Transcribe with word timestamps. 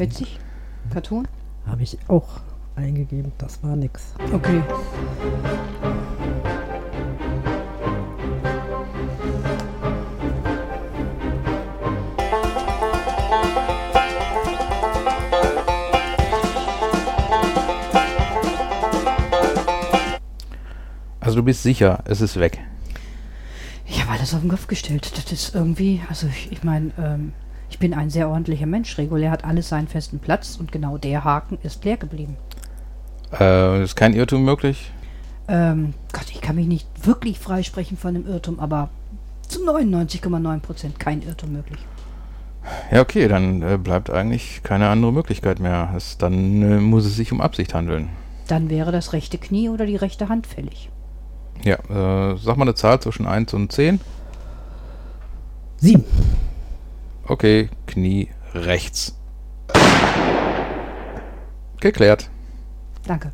Witzig? 0.00 0.38
Cartoon? 0.90 1.28
Habe 1.66 1.82
ich 1.82 1.98
auch 2.08 2.40
eingegeben. 2.74 3.32
Das 3.36 3.62
war 3.62 3.76
nix. 3.76 4.14
Okay. 4.32 4.62
Also 21.20 21.36
du 21.36 21.42
bist 21.42 21.62
sicher, 21.62 22.02
es 22.06 22.22
ist 22.22 22.40
weg. 22.40 22.58
Ich 23.84 24.00
habe 24.00 24.12
alles 24.12 24.32
auf 24.32 24.40
den 24.40 24.48
Kopf 24.48 24.66
gestellt. 24.66 25.12
Das 25.14 25.30
ist 25.30 25.54
irgendwie, 25.54 26.00
also 26.08 26.26
ich, 26.26 26.50
ich 26.50 26.64
meine, 26.64 26.90
ähm, 26.98 27.34
bin 27.80 27.94
ein 27.94 28.10
sehr 28.10 28.28
ordentlicher 28.28 28.66
Mensch. 28.66 28.96
Regulär 28.96 29.32
hat 29.32 29.44
alles 29.44 29.68
seinen 29.68 29.88
festen 29.88 30.20
Platz 30.20 30.56
und 30.60 30.70
genau 30.70 30.98
der 30.98 31.24
Haken 31.24 31.58
ist 31.64 31.84
leer 31.84 31.96
geblieben. 31.96 32.36
Äh, 33.32 33.82
ist 33.82 33.96
kein 33.96 34.12
Irrtum 34.12 34.44
möglich? 34.44 34.92
Ähm, 35.48 35.94
Gott, 36.12 36.26
ich 36.30 36.40
kann 36.40 36.54
mich 36.54 36.68
nicht 36.68 36.86
wirklich 37.04 37.40
freisprechen 37.40 37.96
von 37.96 38.14
einem 38.14 38.26
Irrtum, 38.26 38.60
aber 38.60 38.90
zu 39.48 39.64
99,9 39.64 40.60
Prozent 40.60 41.00
kein 41.00 41.22
Irrtum 41.22 41.52
möglich. 41.52 41.80
Ja, 42.92 43.00
okay, 43.00 43.26
dann 43.26 43.62
äh, 43.62 43.78
bleibt 43.78 44.10
eigentlich 44.10 44.60
keine 44.62 44.88
andere 44.88 45.12
Möglichkeit 45.12 45.58
mehr. 45.58 45.92
Es, 45.96 46.18
dann 46.18 46.62
äh, 46.62 46.78
muss 46.78 47.06
es 47.06 47.16
sich 47.16 47.32
um 47.32 47.40
Absicht 47.40 47.74
handeln. 47.74 48.10
Dann 48.46 48.68
wäre 48.68 48.92
das 48.92 49.12
rechte 49.12 49.38
Knie 49.38 49.70
oder 49.70 49.86
die 49.86 49.96
rechte 49.96 50.28
Hand 50.28 50.46
fällig. 50.46 50.90
Ja, 51.64 51.76
äh, 51.76 52.36
sag 52.36 52.56
mal 52.56 52.64
eine 52.64 52.74
Zahl 52.74 53.00
zwischen 53.00 53.26
1 53.26 53.54
und 53.54 53.72
10. 53.72 54.00
Sieben. 55.78 56.04
Okay, 57.26 57.68
Knie 57.86 58.28
rechts. 58.54 59.16
Geklärt. 61.80 62.28
Danke. 63.06 63.32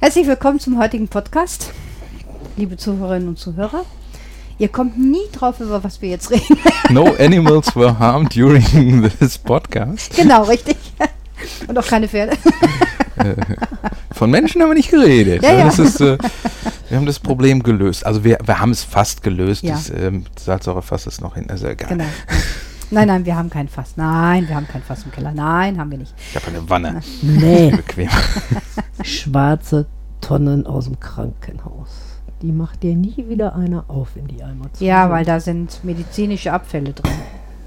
Herzlich 0.00 0.26
willkommen 0.26 0.60
zum 0.60 0.78
heutigen 0.78 1.08
Podcast, 1.08 1.72
liebe 2.56 2.76
Zuhörerinnen 2.76 3.28
und 3.28 3.38
Zuhörer. 3.38 3.84
Ihr 4.58 4.68
kommt 4.68 4.98
nie 4.98 5.26
drauf, 5.32 5.60
über 5.60 5.82
was 5.82 6.02
wir 6.02 6.10
jetzt 6.10 6.30
reden. 6.30 6.58
No 6.90 7.14
animals 7.20 7.74
were 7.76 7.96
harmed 7.98 8.34
during 8.34 9.08
this 9.18 9.38
podcast. 9.38 10.14
genau, 10.16 10.42
richtig. 10.42 10.76
Und 11.68 11.78
auch 11.78 11.86
keine 11.86 12.08
Pferde. 12.08 12.36
Äh, 13.16 13.36
von 14.12 14.28
Menschen 14.30 14.60
haben 14.60 14.70
wir 14.70 14.74
nicht 14.74 14.90
geredet. 14.90 15.42
Ja, 15.42 15.52
ja. 15.52 15.64
Das 15.66 15.78
ist, 15.78 16.00
äh, 16.00 16.18
wir 16.90 16.98
haben 16.98 17.06
das 17.06 17.20
Problem 17.20 17.62
gelöst. 17.62 18.04
Also 18.04 18.24
wir, 18.24 18.38
wir 18.44 18.58
haben 18.60 18.72
es 18.72 18.82
fast 18.82 19.22
gelöst. 19.22 19.62
Ja. 19.62 19.72
Das 19.74 19.90
ähm, 19.90 20.24
Salzsäurefass 20.36 21.06
ist 21.06 21.20
noch 21.20 21.36
hin. 21.36 21.48
Also 21.48 21.68
egal. 21.68 21.88
Genau. 21.88 22.04
Nein, 22.90 23.06
nein, 23.06 23.24
wir 23.24 23.36
haben 23.36 23.48
kein 23.48 23.68
Fass. 23.68 23.92
Nein, 23.96 24.48
wir 24.48 24.56
haben 24.56 24.66
kein 24.66 24.82
Fass 24.82 25.04
im 25.04 25.12
Keller. 25.12 25.32
Nein, 25.32 25.78
haben 25.78 25.92
wir 25.92 25.98
nicht. 25.98 26.12
Ich 26.18 26.34
habe 26.34 26.48
eine 26.48 26.68
Wanne. 26.68 27.00
Nee. 27.22 27.70
Bequem. 27.76 28.08
Schwarze 29.04 29.86
Tonnen 30.20 30.66
aus 30.66 30.86
dem 30.86 30.98
Krankenhaus. 30.98 31.90
Die 32.42 32.50
macht 32.50 32.82
dir 32.82 32.96
nie 32.96 33.26
wieder 33.28 33.54
einer 33.54 33.84
auf 33.86 34.16
in 34.16 34.26
die 34.26 34.42
Eimer. 34.42 34.72
zu 34.72 34.84
Ja, 34.84 35.08
weil 35.10 35.24
da 35.24 35.38
sind 35.38 35.84
medizinische 35.84 36.52
Abfälle 36.52 36.92
drin. 36.92 37.12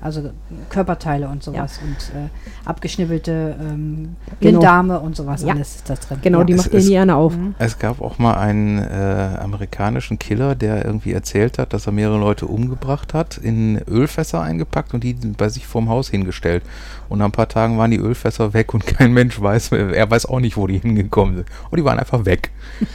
Also 0.04 0.32
Körperteile 0.70 1.30
und 1.30 1.44
sowas 1.44 1.80
und 1.82 1.96
äh, 2.14 2.28
abgeschnibbelte 2.66 3.56
ähm, 3.58 4.18
Genau. 4.40 4.60
Blinddarme 4.60 5.00
und 5.00 5.16
sowas. 5.16 5.44
Ja. 5.44 5.54
Alles 5.54 5.76
ist 5.78 5.90
da 5.90 5.96
drin. 5.96 6.18
Genau, 6.22 6.40
ja. 6.40 6.44
die 6.44 6.54
Es 6.54 6.72
macht 6.72 6.74
nie 6.74 6.98
einer 6.98 7.16
auf. 7.16 7.38
Mhm. 7.38 7.56
Es 7.58 7.80
gab 7.80 8.02
auch 8.02 8.20
mal 8.20 8.34
einen 8.34 8.80
äh, 8.80 9.38
amerikanischen 9.40 10.20
Killer, 10.20 10.56
der 10.56 10.84
irgendwie 10.84 11.14
erzählt 11.14 11.58
hat, 11.58 11.72
dass 11.72 11.88
er 11.88 11.94
mehrere 11.94 12.20
Leute 12.20 12.48
umgebracht 12.48 13.14
hat, 13.14 13.38
in 13.38 13.82
Ölfässer 13.88 14.42
eingepackt 14.42 14.94
und 14.94 15.06
die 15.06 15.14
bei 15.14 15.48
sich 15.48 15.66
vorm 15.66 15.88
Haus 15.88 16.10
hingestellt. 16.10 16.64
Und 17.08 17.20
nach 17.20 17.26
ein 17.26 17.32
paar 17.32 17.48
Tagen 17.48 17.78
waren 17.78 17.92
die 17.92 18.00
Ölfässer 18.00 18.54
weg 18.54 18.74
und 18.74 18.86
kein 18.86 19.14
Mensch 19.14 19.40
weiß, 19.40 19.72
er 19.72 20.12
weiß 20.12 20.26
auch 20.26 20.42
nicht, 20.42 20.58
wo 20.58 20.68
die 20.68 20.80
hingekommen 20.80 21.36
sind. 21.38 21.48
Und 21.72 21.78
die 21.78 21.86
waren 21.86 22.00
einfach 22.00 22.26
weg. 22.26 22.52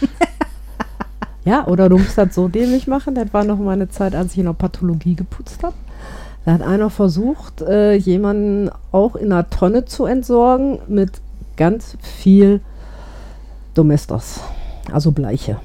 Ja, 1.44 1.66
oder 1.66 1.88
du 1.88 1.96
musst 1.96 2.18
das 2.18 2.34
so 2.34 2.48
dämlich 2.48 2.86
machen. 2.86 3.14
Das 3.14 3.32
war 3.32 3.42
noch 3.42 3.58
mal 3.58 3.72
eine 3.72 3.88
Zeit, 3.88 4.14
als 4.14 4.32
ich 4.32 4.38
in 4.40 4.44
der 4.44 4.52
Pathologie 4.52 5.14
geputzt 5.14 5.62
habe. 5.62 5.72
Da 6.44 6.52
hat 6.54 6.62
einer 6.62 6.88
versucht, 6.90 7.60
äh, 7.62 7.94
jemanden 7.94 8.70
auch 8.92 9.16
in 9.16 9.32
einer 9.32 9.48
Tonne 9.50 9.84
zu 9.84 10.06
entsorgen 10.06 10.78
mit 10.88 11.20
ganz 11.56 11.96
viel 12.00 12.60
Domestos. 13.74 14.40
Also 14.92 15.12
Bleiche. 15.12 15.58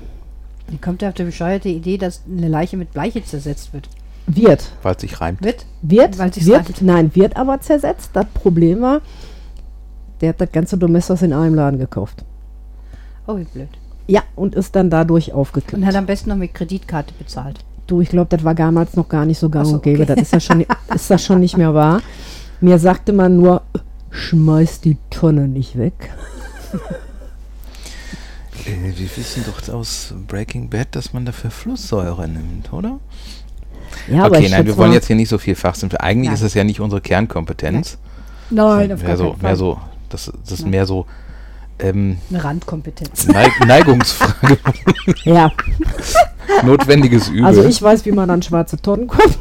Wie 0.67 0.77
kommt 0.77 1.01
er 1.01 1.09
auf 1.09 1.15
die 1.15 1.23
bescheuerte 1.23 1.69
Idee, 1.69 1.97
dass 1.97 2.21
eine 2.29 2.47
Leiche 2.47 2.77
mit 2.77 2.91
Bleiche 2.91 3.23
zersetzt 3.23 3.73
wird? 3.73 3.87
Wird. 4.27 4.71
Weil 4.81 4.95
es 4.95 5.01
sich 5.01 5.19
reimt. 5.21 5.43
Wird? 5.43 5.65
Wird, 5.81 6.17
Weil 6.17 6.33
sich's 6.33 6.47
wird, 6.47 6.59
reimt. 6.65 6.81
nein, 6.81 7.15
wird 7.15 7.35
aber 7.37 7.59
zersetzt. 7.61 8.11
Das 8.13 8.25
Problem 8.33 8.81
war, 8.81 9.01
der 10.21 10.29
hat 10.29 10.41
das 10.41 10.51
ganze 10.51 10.77
Domestos 10.77 11.21
in 11.21 11.33
einem 11.33 11.55
Laden 11.55 11.79
gekauft. 11.79 12.23
Oh, 13.27 13.37
wie 13.37 13.43
blöd. 13.43 13.67
Ja, 14.07 14.21
und 14.35 14.55
ist 14.55 14.75
dann 14.75 14.89
dadurch 14.89 15.29
Und 15.29 15.35
aufgekippt. 15.39 15.85
hat 15.85 15.95
am 15.95 16.05
besten 16.05 16.29
noch 16.29 16.37
mit 16.37 16.53
Kreditkarte 16.53 17.13
bezahlt. 17.17 17.59
Du, 17.93 18.01
ich 18.01 18.09
glaube, 18.09 18.35
das 18.35 18.43
war 18.43 18.55
damals 18.55 18.95
noch 18.95 19.07
gar 19.07 19.23
nicht 19.23 19.37
so 19.37 19.49
gang 19.49 19.67
so, 19.67 19.75
und 19.75 19.83
gäbe. 19.83 20.01
okay. 20.01 20.15
Das 20.15 20.23
ist 20.23 20.33
ja 20.33 20.39
schon, 20.39 20.65
ist 20.95 21.11
das 21.11 21.23
schon 21.23 21.39
nicht 21.39 21.57
mehr 21.57 21.75
wahr. 21.75 22.01
Mir 22.59 22.79
sagte 22.79 23.13
man 23.13 23.37
nur, 23.37 23.61
schmeiß 24.09 24.81
die 24.81 24.97
Tonne 25.11 25.47
nicht 25.47 25.77
weg. 25.77 25.93
Äh, 28.65 28.97
wir 28.97 29.17
wissen 29.17 29.43
doch 29.45 29.73
aus 29.73 30.13
Breaking 30.25 30.69
Bad, 30.69 30.87
dass 30.91 31.11
man 31.11 31.25
dafür 31.25 31.51
Flusssäure 31.51 32.29
nimmt, 32.29 32.71
oder? 32.71 32.97
Ja, 34.07 34.25
okay, 34.25 34.45
ich 34.45 34.51
nein, 34.51 34.65
wir 34.65 34.77
wollen 34.77 34.93
jetzt 34.93 35.07
hier 35.07 35.17
nicht 35.17 35.27
so 35.27 35.37
viel 35.37 35.55
Fachsimpel. 35.55 35.99
Eigentlich 35.99 36.27
Nein. 36.27 36.35
ist 36.35 36.43
es 36.43 36.53
ja 36.53 36.63
nicht 36.63 36.79
unsere 36.79 37.01
Kernkompetenz. 37.01 37.97
Nein, 38.51 38.87
mehr 38.87 39.17
so, 39.17 39.35
mehr 39.41 39.57
so, 39.57 39.81
das, 40.07 40.31
das 40.43 40.51
ist 40.53 40.61
Nein. 40.61 40.69
mehr 40.71 40.85
so 40.85 41.05
ähm, 41.79 42.19
Eine 42.29 42.41
Randkompetenz. 42.41 43.27
Neig 43.27 43.51
Neigungsfrage, 43.67 44.57
Ja, 45.25 45.51
notwendiges 46.63 47.29
Übel. 47.29 47.45
also 47.45 47.63
ich 47.63 47.81
weiß, 47.81 48.05
wie 48.05 48.11
man 48.11 48.29
an 48.29 48.41
schwarze 48.41 48.77
Tonnen 48.77 49.07
kommt. 49.07 49.37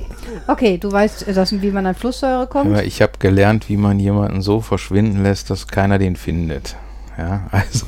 Okay, 0.46 0.78
du 0.78 0.90
weißt, 0.90 1.28
dass, 1.36 1.62
wie 1.62 1.70
man 1.70 1.86
an 1.86 1.94
Flusssäure 1.94 2.46
kommt. 2.46 2.70
Aber 2.70 2.84
ich 2.84 3.00
habe 3.00 3.12
gelernt, 3.18 3.68
wie 3.68 3.76
man 3.76 4.00
jemanden 4.00 4.42
so 4.42 4.60
verschwinden 4.60 5.22
lässt, 5.22 5.50
dass 5.50 5.68
keiner 5.68 5.98
den 5.98 6.16
findet. 6.16 6.76
Ja, 7.16 7.46
also 7.50 7.86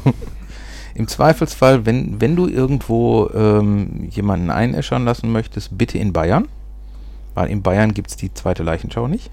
im 0.94 1.08
Zweifelsfall, 1.08 1.86
wenn, 1.86 2.20
wenn 2.20 2.36
du 2.36 2.46
irgendwo 2.46 3.28
ähm, 3.34 4.08
jemanden 4.10 4.50
einäschern 4.50 5.04
lassen 5.04 5.32
möchtest, 5.32 5.76
bitte 5.76 5.98
in 5.98 6.12
Bayern. 6.12 6.48
Weil 7.34 7.50
in 7.50 7.62
Bayern 7.62 7.94
gibt 7.94 8.10
es 8.10 8.16
die 8.16 8.32
zweite 8.32 8.62
Leichenschau 8.62 9.08
nicht. 9.08 9.30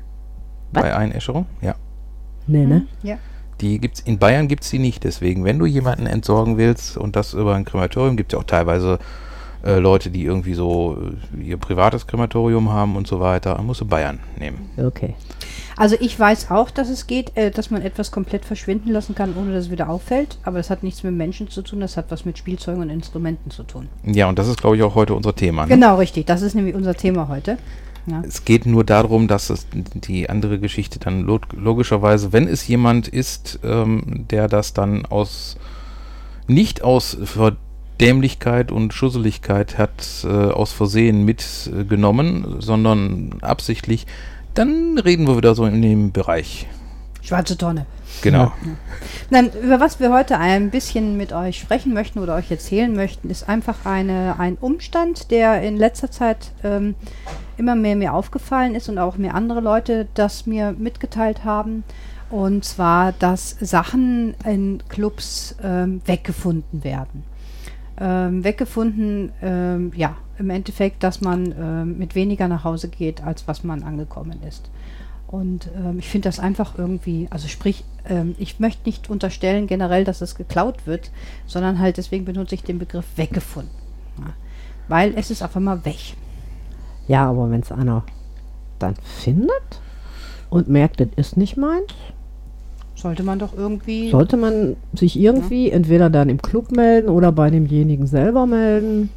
Was? 0.72 0.84
Bei 0.84 0.96
Einäscherung, 0.96 1.46
ja. 1.62 1.76
Nee, 2.48 2.66
ne? 2.66 2.88
Ja. 3.04 3.18
Die 3.60 3.80
gibt's, 3.80 4.00
in 4.00 4.18
Bayern 4.18 4.48
gibt 4.48 4.64
es 4.64 4.72
die 4.72 4.80
nicht. 4.80 5.04
Deswegen, 5.04 5.44
wenn 5.44 5.60
du 5.60 5.68
jemanden 5.68 6.08
entsorgen 6.08 6.58
willst 6.58 6.98
und 6.98 7.16
das 7.16 7.34
über 7.34 7.54
ein 7.54 7.66
Krematorium, 7.66 8.18
gibt 8.18 8.34
es 8.34 8.38
ja 8.38 8.40
auch 8.40 8.48
teilweise 8.48 8.98
äh, 9.64 9.78
Leute, 9.78 10.10
die 10.10 10.24
irgendwie 10.24 10.54
so 10.54 10.98
äh, 11.38 11.44
ihr 11.44 11.58
privates 11.58 12.08
Krematorium 12.08 12.72
haben 12.72 12.96
und 12.96 13.08
so 13.08 13.20
weiter, 13.20 13.56
dann 13.56 13.66
musst 13.66 13.82
du 13.82 13.86
Bayern 13.86 14.20
nehmen. 14.38 14.70
Okay. 14.78 15.14
Also 15.78 15.96
ich 16.00 16.20
weiß 16.20 16.52
auch, 16.52 16.70
dass 16.70 16.90
es 16.90 17.08
geht, 17.08 17.36
äh, 17.36 17.52
dass 17.52 17.72
man 17.72 17.82
etwas 17.82 18.12
komplett 18.12 18.46
verschwinden 18.46 18.92
lassen 18.92 19.16
kann, 19.16 19.36
ohne 19.36 19.54
dass 19.54 19.66
es 19.66 19.72
wieder 19.72 19.90
auffällt. 19.90 20.38
Aber 20.44 20.58
das 20.58 20.70
hat 20.70 20.84
nichts 20.84 21.04
mit 21.04 21.14
Menschen 21.14 21.50
zu 21.50 21.62
tun, 21.62 21.80
das 21.80 21.98
hat 21.98 22.06
was 22.10 22.26
mit 22.26 22.38
Spielzeugen 22.38 22.82
und 22.82 22.90
Instrumenten 22.90 23.52
zu 23.52 23.64
tun. 23.64 23.88
Ja, 24.04 24.30
und 24.30 24.38
das 24.38 24.48
ist, 24.48 24.60
glaube 24.60 24.78
ich, 24.78 24.84
auch 24.84 24.96
heute 24.96 25.16
unser 25.16 25.36
Thema. 25.36 25.64
Ne? 25.64 25.70
Genau, 25.70 25.98
richtig. 25.98 26.26
Das 26.28 26.42
ist 26.42 26.56
nämlich 26.56 26.76
unser 26.76 26.96
Thema 26.96 27.28
heute. 27.30 27.58
Ja. 28.08 28.22
Es 28.28 28.46
geht 28.46 28.66
nur 28.66 28.84
darum, 28.84 29.28
dass 29.28 29.50
es 29.50 29.68
die 29.74 30.30
andere 30.30 30.60
Geschichte 30.60 31.00
dann 31.00 31.22
log 31.22 31.48
logischerweise, 31.54 32.34
wenn 32.34 32.48
es 32.48 32.68
jemand 32.68 33.08
ist, 33.08 33.60
ähm, 33.64 34.26
der 34.30 34.48
das 34.48 34.74
dann 34.74 35.06
aus 35.06 35.58
nicht 36.48 36.84
aus 36.84 37.18
Verdämlichkeit 38.02 38.72
und 38.72 38.96
Schusseligkeit 38.96 39.78
hat 39.78 39.92
äh, 40.24 40.28
aus 40.28 40.72
Versehen 40.72 41.24
mitgenommen, 41.24 42.56
sondern 42.58 43.36
absichtlich, 43.42 44.08
dann 44.56 44.98
reden 44.98 45.28
wir 45.28 45.38
wieder 45.38 45.54
so 45.54 45.68
in 45.68 45.84
dem 45.84 46.12
Bereich. 46.12 46.66
Schwarze 47.22 47.60
Tonne. 47.60 47.86
Genau. 48.24 48.54
Nein, 49.30 49.52
über 49.62 49.80
was 49.80 50.00
wir 50.00 50.12
heute 50.12 50.40
ein 50.40 50.72
bisschen 50.72 51.16
mit 51.16 51.32
euch 51.32 51.60
sprechen 51.60 51.94
möchten 51.94 52.18
oder 52.18 52.34
euch 52.34 52.50
erzählen 52.50 52.92
möchten, 52.92 53.30
ist 53.30 53.48
einfach 53.48 53.86
eine, 53.86 54.40
ein 54.40 54.58
Umstand, 54.60 55.30
der 55.30 55.62
in 55.62 55.78
letzter 55.78 56.10
Zeit 56.10 56.54
ähm, 56.64 56.96
immer 57.58 57.76
mehr 57.76 57.96
mir 57.96 58.16
aufgefallen 58.16 58.74
ist 58.74 58.90
und 58.90 58.98
auch 58.98 59.18
mir 59.18 59.36
andere 59.36 59.62
Leute 59.62 60.08
das 60.16 60.48
mir 60.48 60.72
mitgeteilt 60.72 61.46
haben. 61.46 61.84
Und 62.32 62.66
zwar, 62.66 63.12
dass 63.12 63.58
Sachen 63.60 64.34
in 64.44 64.82
Clubs 64.90 65.56
ähm, 65.64 66.02
weggefunden 66.08 66.84
werden. 66.84 67.30
Ähm, 68.04 68.44
weggefunden, 68.44 69.32
ähm, 69.44 69.92
ja, 69.96 70.18
im 70.40 70.50
Endeffekt, 70.50 71.04
dass 71.04 71.22
man 71.22 71.54
ähm, 71.56 72.00
mit 72.00 72.16
weniger 72.16 72.48
nach 72.48 72.64
Hause 72.64 72.88
geht, 72.88 73.24
als 73.24 73.48
was 73.48 73.64
man 73.64 73.84
angekommen 73.84 74.42
ist. 74.42 74.72
Und 75.28 75.70
ähm, 75.78 76.00
ich 76.00 76.10
finde 76.10 76.28
das 76.28 76.40
einfach 76.40 76.80
irgendwie, 76.80 77.28
also 77.30 77.48
sprich, 77.48 77.86
ähm, 78.10 78.34
ich 78.40 78.60
möchte 78.60 78.90
nicht 78.90 79.12
unterstellen 79.12 79.68
generell, 79.68 80.04
dass 80.04 80.22
es 80.22 80.34
geklaut 80.34 80.88
wird, 80.88 81.12
sondern 81.46 81.78
halt 81.78 81.98
deswegen 81.98 82.26
benutze 82.26 82.56
ich 82.56 82.64
den 82.64 82.80
Begriff 82.80 83.06
weggefunden. 83.18 83.72
Ja. 84.18 84.34
Weil 84.88 85.14
es 85.16 85.30
ist 85.30 85.44
auf 85.44 85.56
einmal 85.56 85.86
weg. 85.86 86.16
Ja, 87.08 87.30
aber 87.30 87.52
wenn 87.52 87.62
es 87.62 87.72
einer 87.72 88.04
dann 88.80 88.96
findet 88.96 89.80
und 90.50 90.68
merkt, 90.70 91.00
das 91.02 91.10
ist 91.18 91.38
nicht 91.38 91.56
meins, 91.56 91.94
Sollte 93.02 93.24
man 93.24 93.40
doch 93.40 93.54
irgendwie. 93.58 94.10
sollte 94.12 94.38
man 94.38 94.76
sich 94.94 95.18
irgendwie 95.20 95.72
entweder 95.72 96.10
dann 96.10 96.30
im 96.30 96.42
Club 96.42 96.72
melden 96.72 97.10
oder 97.10 97.32
bei 97.32 97.50
demjenigen 97.50 98.08
selber 98.08 98.46
melden 98.46 99.10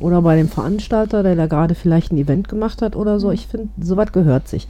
oder 0.00 0.22
bei 0.22 0.36
dem 0.36 0.48
Veranstalter, 0.48 1.22
der 1.22 1.36
da 1.36 1.46
gerade 1.46 1.74
vielleicht 1.74 2.12
ein 2.12 2.18
Event 2.18 2.48
gemacht 2.48 2.82
hat 2.82 2.96
oder 2.96 3.20
so. 3.20 3.30
Ich 3.30 3.46
finde, 3.46 3.68
sowas 3.80 4.12
gehört 4.12 4.48
sich. 4.48 4.66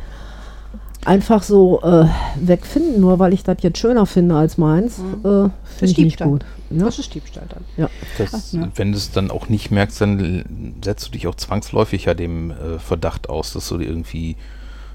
Einfach 1.05 1.43
so 1.43 1.81
äh, 1.83 2.07
wegfinden, 2.41 3.01
nur 3.01 3.19
weil 3.19 3.33
ich 3.33 3.43
das 3.43 3.57
jetzt 3.63 3.79
schöner 3.79 4.07
finde 4.07 4.37
als 4.37 4.57
meins, 4.57 4.99
Mhm. 4.99 5.15
äh, 5.25 5.49
finde 5.77 5.91
ich 5.93 5.99
nicht 5.99 6.21
gut. 6.21 6.45
Ja? 6.71 6.85
Das 6.85 6.99
ist 7.01 7.13
Diebstahl 7.13 7.47
dann. 7.49 7.65
Ja. 7.77 7.89
Das, 8.19 8.53
Ja. 8.53 8.69
Wenn 8.77 8.93
du 8.93 8.99
es 8.99 9.11
dann 9.11 9.31
auch 9.33 9.49
nicht 9.49 9.73
merkst, 9.73 10.01
dann 10.01 10.77
setzt 10.85 11.09
du 11.09 11.11
dich 11.13 11.27
auch 11.27 11.35
zwangsläufig 11.35 12.05
ja 12.05 12.15
dem 12.15 12.53
äh, 12.53 12.79
Verdacht 12.79 13.29
aus, 13.29 13.53
dass 13.53 13.69
du 13.69 13.81
irgendwie 13.81 14.37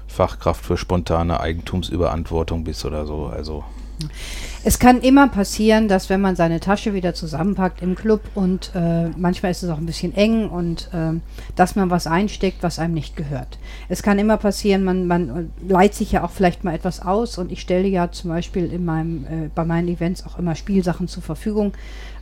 Fachkraft 0.08 0.64
für 0.64 0.76
spontane 0.76 1.38
Eigentumsüberantwortung 1.38 2.64
bist 2.64 2.84
oder 2.84 3.06
so. 3.06 3.26
Also 3.26 3.64
Es 4.64 4.78
kann 4.78 5.00
immer 5.00 5.28
passieren, 5.28 5.88
dass 5.88 6.10
wenn 6.10 6.20
man 6.20 6.36
seine 6.36 6.60
Tasche 6.60 6.94
wieder 6.94 7.14
zusammenpackt 7.14 7.82
im 7.82 7.94
Club 7.94 8.20
und 8.34 8.72
äh, 8.74 9.08
manchmal 9.16 9.50
ist 9.50 9.62
es 9.62 9.70
auch 9.70 9.78
ein 9.78 9.86
bisschen 9.86 10.14
eng 10.14 10.48
und 10.48 10.90
ähm, 10.92 11.22
dass 11.56 11.74
man 11.74 11.90
was 11.90 12.06
einsteckt, 12.06 12.62
was 12.62 12.78
einem 12.78 12.94
nicht 12.94 13.16
gehört. 13.16 13.58
Es 13.88 14.02
kann 14.02 14.18
immer 14.18 14.36
passieren, 14.36 14.84
man, 14.84 15.06
man 15.06 15.28
äh, 15.28 15.72
leiht 15.72 15.94
sich 15.94 16.12
ja 16.12 16.24
auch 16.24 16.30
vielleicht 16.30 16.64
mal 16.64 16.74
etwas 16.74 17.00
aus 17.00 17.38
und 17.38 17.50
ich 17.50 17.60
stelle 17.60 17.88
ja 17.88 18.10
zum 18.10 18.30
Beispiel 18.30 18.72
in 18.72 18.84
meinem, 18.84 19.24
äh, 19.24 19.50
bei 19.54 19.64
meinen 19.64 19.88
Events 19.88 20.24
auch 20.26 20.38
immer 20.38 20.54
Spielsachen 20.54 21.08
zur 21.08 21.22
Verfügung 21.22 21.72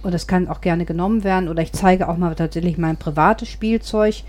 und 0.03 0.13
das 0.13 0.27
kann 0.27 0.49
auch 0.49 0.61
gerne 0.61 0.85
genommen 0.85 1.25
werden 1.25 1.49
oder 1.49 1.63
ich 1.63 1.73
zeige 1.73 2.09
auch 2.09 2.17
mal 2.17 2.35
tatsächlich 2.35 2.79
mein 2.79 2.97
privates 2.97 3.49
Spielzeug. 3.49 4.23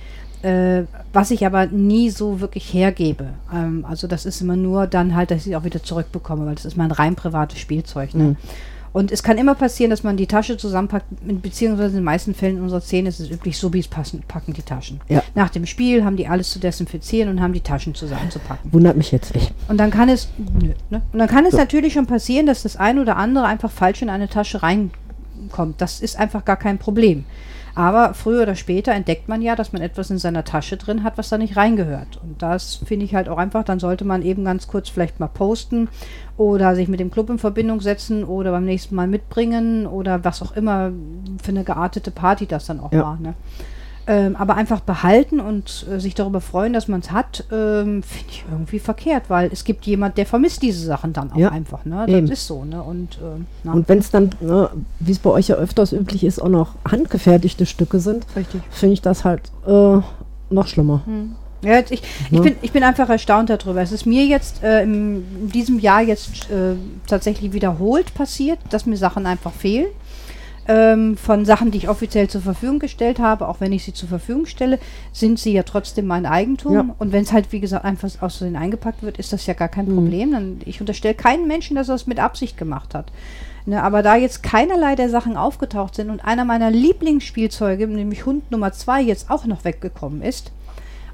Äh, 0.44 0.84
was 1.14 1.32
ich 1.32 1.46
aber 1.46 1.66
nie 1.66 2.12
so 2.12 2.40
wirklich 2.42 2.72
hergebe. 2.74 3.30
Ähm, 3.52 3.86
also 3.90 4.08
das 4.08 4.26
ist 4.26 4.42
immer 4.42 4.56
nur 4.56 4.86
dann 4.86 5.16
halt, 5.16 5.32
dass 5.32 5.48
ich 5.48 5.54
es 5.54 5.58
auch 5.58 5.64
wieder 5.64 5.82
zurückbekomme, 5.82 6.46
weil 6.46 6.56
das 6.56 6.66
ist 6.66 6.78
mein 6.78 6.92
rein 6.92 7.16
privates 7.16 7.60
Spielzeug. 7.60 8.14
Ne? 8.14 8.24
Mhm. 8.24 8.38
Und 8.94 9.12
es 9.12 9.22
kann 9.22 9.38
immer 9.38 9.54
passieren, 9.54 9.90
dass 9.92 10.04
man 10.04 10.18
die 10.18 10.28
Tasche 10.28 10.58
zusammenpackt, 10.58 11.06
beziehungsweise 11.42 11.90
in 11.90 11.96
den 11.98 12.04
meisten 12.04 12.34
Fällen 12.34 12.58
in 12.58 12.64
unserer 12.64 12.82
Szene 12.82 13.10
ist 13.10 13.20
es 13.20 13.30
üblich, 13.30 13.58
Subis 13.58 13.88
passen, 13.88 14.24
packen 14.28 14.54
die 14.54 14.64
Taschen. 14.64 15.02
Ja. 15.08 15.22
Nach 15.36 15.50
dem 15.50 15.66
Spiel 15.66 16.04
haben 16.04 16.18
die 16.18 16.28
alles 16.28 16.50
zu 16.50 16.60
desinfizieren 16.60 17.30
und 17.30 17.42
haben 17.42 17.54
die 17.54 17.62
Taschen 17.62 17.94
zusammenzupacken. 17.94 18.74
Wundert 18.74 18.98
mich 18.98 19.12
jetzt 19.12 19.36
nicht. 19.36 19.54
Und 19.68 19.78
dann 19.78 19.92
kann 19.92 20.10
es, 20.10 20.30
nö, 20.38 20.72
ne? 20.90 21.02
Und 21.12 21.20
dann 21.20 21.28
kann 21.28 21.46
es 21.46 21.54
natürlich 21.54 21.94
schon 21.94 22.08
passieren, 22.08 22.48
dass 22.48 22.64
das 22.64 22.76
ein 22.76 22.98
oder 22.98 23.18
andere 23.18 23.46
einfach 23.46 23.70
falsch 23.70 24.02
in 24.02 24.10
eine 24.10 24.30
Tasche 24.30 24.64
reinkommt. 24.64 25.80
Das 25.80 26.00
ist 26.02 26.18
einfach 26.18 26.44
gar 26.44 26.58
kein 26.58 26.80
Problem. 26.80 27.26
Aber 27.78 28.16
früher 28.16 28.42
oder 28.42 28.56
später 28.56 28.92
entdeckt 28.92 29.30
man 29.30 29.44
ja, 29.44 29.56
dass 29.56 29.72
man 29.72 29.84
etwas 29.84 30.10
in 30.10 30.18
seiner 30.18 30.44
Tasche 30.44 30.78
drin 30.78 31.04
hat, 31.04 31.16
was 31.20 31.30
da 31.30 31.38
nicht 31.38 31.58
reingehört. 31.58 32.20
Und 32.24 32.42
das 32.42 32.78
finde 32.84 33.06
ich 33.06 33.14
halt 33.14 33.30
auch 33.30 33.38
einfach, 33.38 33.64
dann 33.64 33.80
sollte 33.80 34.04
man 34.04 34.24
eben 34.24 34.44
ganz 34.44 34.68
kurz 34.68 34.90
vielleicht 34.90 35.20
mal 35.20 35.28
posten 35.28 35.88
oder 36.38 36.74
sich 36.76 36.88
mit 36.88 37.00
dem 37.00 37.12
Club 37.12 37.30
in 37.30 37.38
Verbindung 37.38 37.80
setzen 37.80 38.24
oder 38.24 38.50
beim 38.50 38.66
nächsten 38.66 38.96
Mal 38.96 39.06
mitbringen 39.06 39.86
oder 39.86 40.24
was 40.26 40.42
auch 40.42 40.56
immer 40.56 40.92
für 41.44 41.52
eine 41.52 41.64
geartete 41.64 42.10
Party 42.10 42.48
das 42.48 42.66
dann 42.66 42.80
auch 42.80 42.92
Ja. 42.92 43.04
war. 43.04 43.20
Ne? 43.20 43.36
Ähm, 44.10 44.38
aber 44.38 44.56
einfach 44.56 44.80
behalten 44.80 45.42
und 45.42 45.86
äh, 45.92 46.00
sich 46.00 46.16
darüber 46.16 46.40
freuen, 46.40 46.72
dass 46.72 46.88
man 46.88 47.02
es 47.02 47.12
hat, 47.12 47.44
ähm, 47.52 48.04
finde 48.04 48.26
ich 48.30 48.46
irgendwie 48.50 48.80
verkehrt, 48.80 49.24
weil 49.30 49.50
es 49.52 49.66
gibt 49.66 49.86
jemand, 49.86 50.18
der 50.18 50.26
vermisst 50.26 50.62
diese 50.62 50.86
Sachen 50.86 51.12
dann 51.12 51.32
auch 51.34 51.38
Ja, 51.38 51.50
einfach. 51.50 51.84
Ne? 51.84 52.06
eben. 52.08 52.28
Das 52.28 52.40
ist 52.40 52.48
so. 52.48 52.64
Ne? 52.64 52.82
Und, 52.82 53.20
ähm, 53.22 53.46
Und 53.72 53.90
wenn 53.90 54.00
es 54.00 54.10
dann, 54.10 54.30
ne, 54.40 54.70
wie 55.02 55.12
es 55.12 55.20
bei 55.20 55.30
euch 55.30 55.50
ja 55.50 55.56
öfters 55.58 55.92
üblich 55.92 56.24
ist, 56.24 56.40
auch 56.42 56.48
noch 56.48 56.76
handgefertigte 56.90 57.66
Stücke 57.66 58.00
sind, 58.00 58.26
finde 58.72 58.94
ich 58.94 59.02
das 59.02 59.26
halt 59.26 59.42
äh, 59.68 59.98
noch 60.50 60.68
schlimmer. 60.68 61.02
Ja, 61.64 61.74
jetzt 61.74 61.92
ich, 61.92 62.02
ich, 62.02 62.32
Ja. 62.32 62.42
bin, 62.44 62.56
ich 62.62 62.72
bin 62.72 62.84
einfach 62.84 63.10
erstaunt 63.10 63.50
darüber. 63.50 63.82
Es 63.82 63.92
ist 63.92 64.06
mir 64.06 64.26
jetzt 64.26 64.64
äh, 64.64 64.84
im, 64.84 65.26
in 65.42 65.50
diesem 65.50 65.80
Jahr 65.80 66.02
jetzt 66.02 66.50
äh, 66.50 66.76
tatsächlich 67.08 67.52
wiederholt 67.52 68.14
passiert, 68.14 68.60
dass 68.70 68.86
mir 68.86 68.96
Sachen 68.96 69.26
einfach 69.26 69.52
fehlen. 69.52 69.88
Ähm, 70.68 71.16
von 71.18 71.46
Sachen, 71.46 71.72
die 71.72 71.78
ich 71.78 71.90
offiziell 71.90 72.28
zur 72.28 72.42
Verfügung 72.42 72.80
gestellt 72.80 73.20
habe, 73.20 73.48
auch 73.48 73.60
wenn 73.62 73.72
ich 73.72 73.84
sie 73.84 73.94
zur 73.94 74.10
Verfügung 74.10 74.46
stelle, 74.46 74.80
sind 75.14 75.40
sie 75.40 75.54
ja 75.54 75.64
trotzdem 75.64 76.08
mein 76.08 76.26
Eigentum. 76.26 76.74
Ja. 76.74 76.96
Und 77.00 77.14
wenn 77.14 77.24
es 77.24 77.32
halt, 77.32 77.52
wie 77.52 77.60
gesagt, 77.60 77.86
einfach 77.86 78.08
aus 78.22 78.38
Versehen 78.38 78.56
eingepackt 78.56 79.02
wird, 79.04 79.18
ist 79.18 79.32
das 79.32 79.46
ja 79.46 79.54
gar 79.54 79.70
kein 79.70 79.88
Mhm. 79.88 79.96
Problem. 79.96 80.32
Dann, 80.32 80.62
ich 80.66 80.82
unterstelle 80.82 81.16
keinen 81.16 81.48
Menschen, 81.48 81.76
dass 81.76 81.90
er 81.90 81.96
es 81.96 82.08
mit 82.08 82.20
Absicht 82.20 82.58
gemacht 82.58 82.94
hat. 82.94 83.12
Ne, 83.66 83.84
aber 83.84 84.02
da 84.02 84.16
jetzt 84.16 84.44
keinerlei 84.44 84.96
der 84.96 85.10
Sachen 85.10 85.36
aufgetaucht 85.36 85.96
sind 85.96 86.10
und 86.10 86.24
einer 86.24 86.46
meiner 86.46 86.72
Lieblingsspielzeuge, 86.72 87.86
nämlich 87.88 88.26
Hund 88.26 88.50
Nummer 88.50 88.72
2, 88.72 89.02
jetzt 89.02 89.30
auch 89.30 89.46
noch 89.46 89.66
weggekommen 89.66 90.22
ist, 90.22 90.52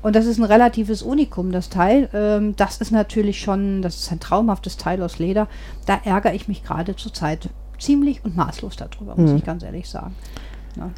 und 0.04 0.18
das 0.18 0.26
ist 0.26 0.38
ein 0.38 0.44
relatives 0.44 1.02
Unikum, 1.02 1.54
das 1.54 1.70
Teil. 1.70 2.10
Ähm, 2.14 2.56
das 2.58 2.78
ist 2.78 2.92
natürlich 2.92 3.40
schon, 3.40 3.82
das 3.82 3.96
ist 3.96 4.12
ein 4.12 4.20
traumhaftes 4.20 4.76
Teil 4.76 5.02
aus 5.02 5.18
Leder. 5.18 5.48
Da 5.86 6.00
ärgere 6.04 6.34
ich 6.34 6.50
mich 6.50 6.62
gerade 6.64 6.96
zurzeit 6.98 7.50
ziemlich 7.80 8.24
und 8.24 8.36
maßlos 8.36 8.76
darüber, 8.76 9.16
muss 9.16 9.32
Mhm. 9.32 9.38
ich 9.38 9.44
ganz 9.44 9.64
ehrlich 9.64 9.90
sagen. 9.90 10.16
Ja. 10.78 10.90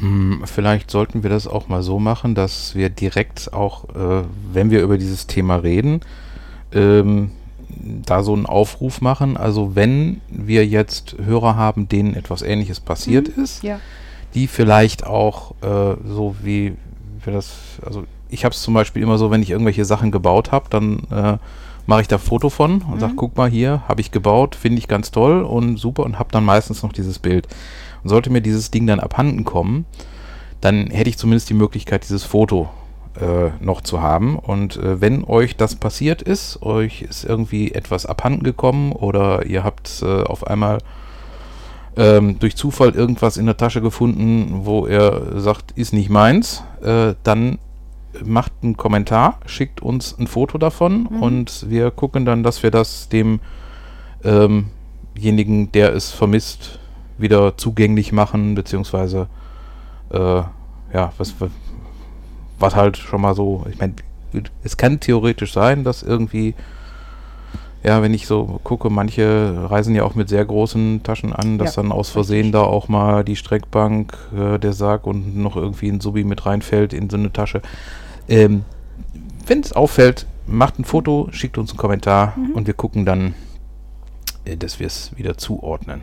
Mm, 0.00 0.42
Vielleicht 0.44 0.90
sollten 0.90 1.22
wir 1.22 1.30
das 1.30 1.46
auch 1.46 1.68
mal 1.68 1.82
so 1.82 1.98
machen, 1.98 2.34
dass 2.34 2.74
wir 2.74 2.90
direkt 2.90 3.52
auch, 3.52 3.84
äh, 3.94 4.24
wenn 4.52 4.70
wir 4.70 4.82
über 4.82 4.98
dieses 4.98 5.26
Thema 5.26 5.56
reden, 5.56 6.00
ähm, 6.72 7.30
da 7.68 8.22
so 8.22 8.34
einen 8.34 8.46
Aufruf 8.46 9.00
machen. 9.00 9.36
Also 9.36 9.74
wenn 9.74 10.20
wir 10.28 10.66
jetzt 10.66 11.16
Hörer 11.24 11.56
haben, 11.56 11.88
denen 11.88 12.14
etwas 12.14 12.42
Ähnliches 12.42 12.80
passiert 12.80 13.28
ist, 13.28 13.62
Ja. 13.62 13.80
die 14.34 14.46
vielleicht 14.46 15.06
auch 15.06 15.52
äh, 15.62 15.96
so 16.06 16.36
wie 16.42 16.74
wir 17.24 17.32
das, 17.32 17.54
also 17.84 18.04
ich 18.28 18.44
habe 18.44 18.54
es 18.54 18.62
zum 18.62 18.74
Beispiel 18.74 19.02
immer 19.02 19.18
so, 19.18 19.30
wenn 19.30 19.42
ich 19.42 19.50
irgendwelche 19.50 19.84
Sachen 19.84 20.10
gebaut 20.10 20.52
habe, 20.52 20.66
dann 20.70 20.98
äh, 21.10 21.38
mache 21.86 22.02
ich 22.02 22.08
da 22.08 22.18
Foto 22.18 22.50
von 22.50 22.82
und 22.82 23.00
sage, 23.00 23.12
Mhm. 23.12 23.16
guck 23.16 23.36
mal 23.36 23.48
hier, 23.48 23.82
habe 23.88 24.00
ich 24.00 24.10
gebaut, 24.10 24.54
finde 24.54 24.78
ich 24.78 24.88
ganz 24.88 25.10
toll 25.10 25.42
und 25.42 25.76
super 25.78 26.04
und 26.04 26.18
habe 26.18 26.30
dann 26.32 26.44
meistens 26.44 26.82
noch 26.82 26.92
dieses 26.92 27.18
Bild. 27.18 27.46
Und 28.02 28.10
sollte 28.10 28.30
mir 28.30 28.40
dieses 28.40 28.70
Ding 28.70 28.86
dann 28.86 29.00
abhanden 29.00 29.44
kommen, 29.44 29.86
dann 30.60 30.88
hätte 30.88 31.10
ich 31.10 31.18
zumindest 31.18 31.48
die 31.50 31.54
Möglichkeit, 31.54 32.02
dieses 32.04 32.24
Foto 32.24 32.68
äh, 33.20 33.50
noch 33.64 33.80
zu 33.82 34.00
haben. 34.02 34.38
Und 34.38 34.76
äh, 34.76 35.00
wenn 35.00 35.24
euch 35.24 35.56
das 35.56 35.76
passiert 35.76 36.22
ist, 36.22 36.62
euch 36.62 37.02
ist 37.02 37.24
irgendwie 37.24 37.72
etwas 37.72 38.04
abhanden 38.06 38.42
gekommen 38.42 38.92
oder 38.92 39.46
ihr 39.46 39.64
habt 39.64 40.02
äh, 40.02 40.22
auf 40.22 40.46
einmal 40.46 40.78
ähm, 41.96 42.38
durch 42.38 42.56
Zufall 42.56 42.90
irgendwas 42.90 43.36
in 43.36 43.46
der 43.46 43.56
Tasche 43.56 43.80
gefunden, 43.80 44.60
wo 44.64 44.86
er 44.86 45.40
sagt, 45.40 45.72
ist 45.72 45.92
nicht 45.94 46.10
meins, 46.10 46.62
äh, 46.82 47.14
dann 47.22 47.58
macht 48.24 48.52
einen 48.62 48.76
Kommentar, 48.76 49.40
schickt 49.46 49.82
uns 49.82 50.16
ein 50.18 50.26
Foto 50.26 50.58
davon 50.58 51.08
Mhm. 51.10 51.22
und 51.22 51.70
wir 51.70 51.90
gucken 51.90 52.24
dann, 52.24 52.42
dass 52.42 52.62
wir 52.62 52.70
das 52.70 53.08
dem 53.08 53.40
ähm, 54.24 54.66
demjenigen, 55.16 55.72
der 55.72 55.94
es 55.94 56.12
vermisst, 56.12 56.78
wieder 57.18 57.56
zugänglich 57.56 58.12
machen, 58.12 58.54
beziehungsweise 58.54 59.28
äh, 60.10 60.42
ja, 60.92 61.12
was, 61.18 61.34
was, 62.58 62.76
halt 62.76 62.96
schon 62.96 63.20
mal 63.22 63.34
so, 63.34 63.64
ich 63.70 63.78
meine, 63.78 63.94
es 64.62 64.76
kann 64.76 65.00
theoretisch 65.00 65.52
sein, 65.52 65.82
dass 65.82 66.02
irgendwie, 66.02 66.54
ja, 67.82 68.02
wenn 68.02 68.12
ich 68.12 68.26
so 68.26 68.60
gucke, 68.64 68.90
manche 68.90 69.66
reisen 69.70 69.94
ja 69.94 70.04
auch 70.04 70.14
mit 70.14 70.28
sehr 70.28 70.44
großen 70.44 71.02
Taschen 71.02 71.32
an, 71.32 71.56
dass 71.58 71.76
Ja, 71.76 71.82
dann 71.82 71.92
aus 71.92 72.10
Versehen 72.10 72.52
da 72.52 72.60
auch 72.62 72.88
mal 72.88 73.24
die 73.24 73.36
Streckbank, 73.36 74.16
äh, 74.36 74.58
der 74.58 74.74
Sarg 74.74 75.06
und 75.06 75.36
noch 75.36 75.56
irgendwie 75.56 75.88
ein 75.88 76.00
Subi 76.00 76.24
mit 76.24 76.44
reinfällt 76.44 76.92
in 76.92 77.08
so 77.08 77.16
eine 77.16 77.32
Tasche. 77.32 77.62
Ähm, 78.28 78.64
wenn 79.46 79.60
es 79.60 79.72
auffällt, 79.72 80.26
macht 80.46 80.78
ein 80.78 80.84
Foto, 80.84 81.28
schickt 81.32 81.58
uns 81.58 81.70
einen 81.70 81.78
Kommentar 81.78 82.34
Mhm. 82.36 82.52
und 82.52 82.66
wir 82.66 82.74
gucken 82.74 83.04
dann, 83.04 83.34
äh, 84.44 84.56
dass 84.56 84.78
wir 84.80 84.86
es 84.86 85.16
wieder 85.16 85.36
zuordnen. 85.38 86.00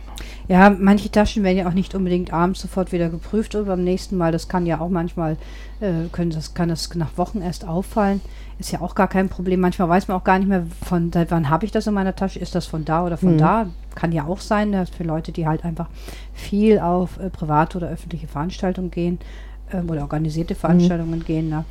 Ja, 0.48 0.70
manche 0.70 1.10
Taschen 1.10 1.44
werden 1.44 1.58
ja 1.58 1.68
auch 1.68 1.74
nicht 1.74 1.96
unbedingt 1.96 2.34
abends 2.34 2.62
sofort 2.62 2.92
wieder 2.92 3.10
geprüft 3.10 3.56
oder 3.56 3.66
beim 3.66 3.84
nächsten 3.84 4.18
Mal. 4.18 4.32
Das 4.34 4.48
kann 4.50 4.66
ja 4.66 4.80
auch 4.82 4.90
manchmal, 4.90 5.38
äh, 5.80 6.08
können 6.12 6.32
das, 6.32 6.54
kann 6.54 6.70
das 6.70 6.94
nach 6.96 7.18
Wochen 7.18 7.42
erst 7.42 7.66
auffallen. 7.66 8.20
Ist 8.60 8.72
ja 8.72 8.82
auch 8.82 8.96
gar 8.96 9.08
kein 9.08 9.30
Problem. 9.30 9.62
Manchmal 9.62 9.90
weiß 9.90 10.08
man 10.10 10.18
auch 10.18 10.24
gar 10.24 10.38
nicht 10.40 10.48
mehr, 10.48 10.66
von 10.86 11.12
seit 11.12 11.32
wann 11.32 11.50
habe 11.50 11.66
ich 11.66 11.72
das 11.72 11.88
in 11.88 11.94
meiner 11.94 12.16
Tasche. 12.16 12.40
Ist 12.40 12.54
das 12.56 12.66
von 12.66 12.86
da 12.86 13.06
oder 13.06 13.18
von 13.18 13.34
Mhm. 13.36 13.40
da? 13.40 13.66
Kann 13.96 14.12
ja 14.12 14.26
auch 14.26 14.40
sein, 14.42 14.72
dass 14.74 14.90
für 14.90 15.04
Leute, 15.04 15.32
die 15.32 15.48
halt 15.48 15.64
einfach 15.66 15.88
viel 16.34 16.80
auf 16.80 17.18
äh, 17.20 17.30
private 17.30 17.78
oder 17.78 17.88
öffentliche 17.90 18.28
Veranstaltungen 18.28 18.92
gehen 18.92 19.20
ähm, 19.72 19.90
oder 19.90 20.02
organisierte 20.02 20.54
Veranstaltungen 20.56 21.24
gehen. 21.24 21.50
Ne? 21.50 21.64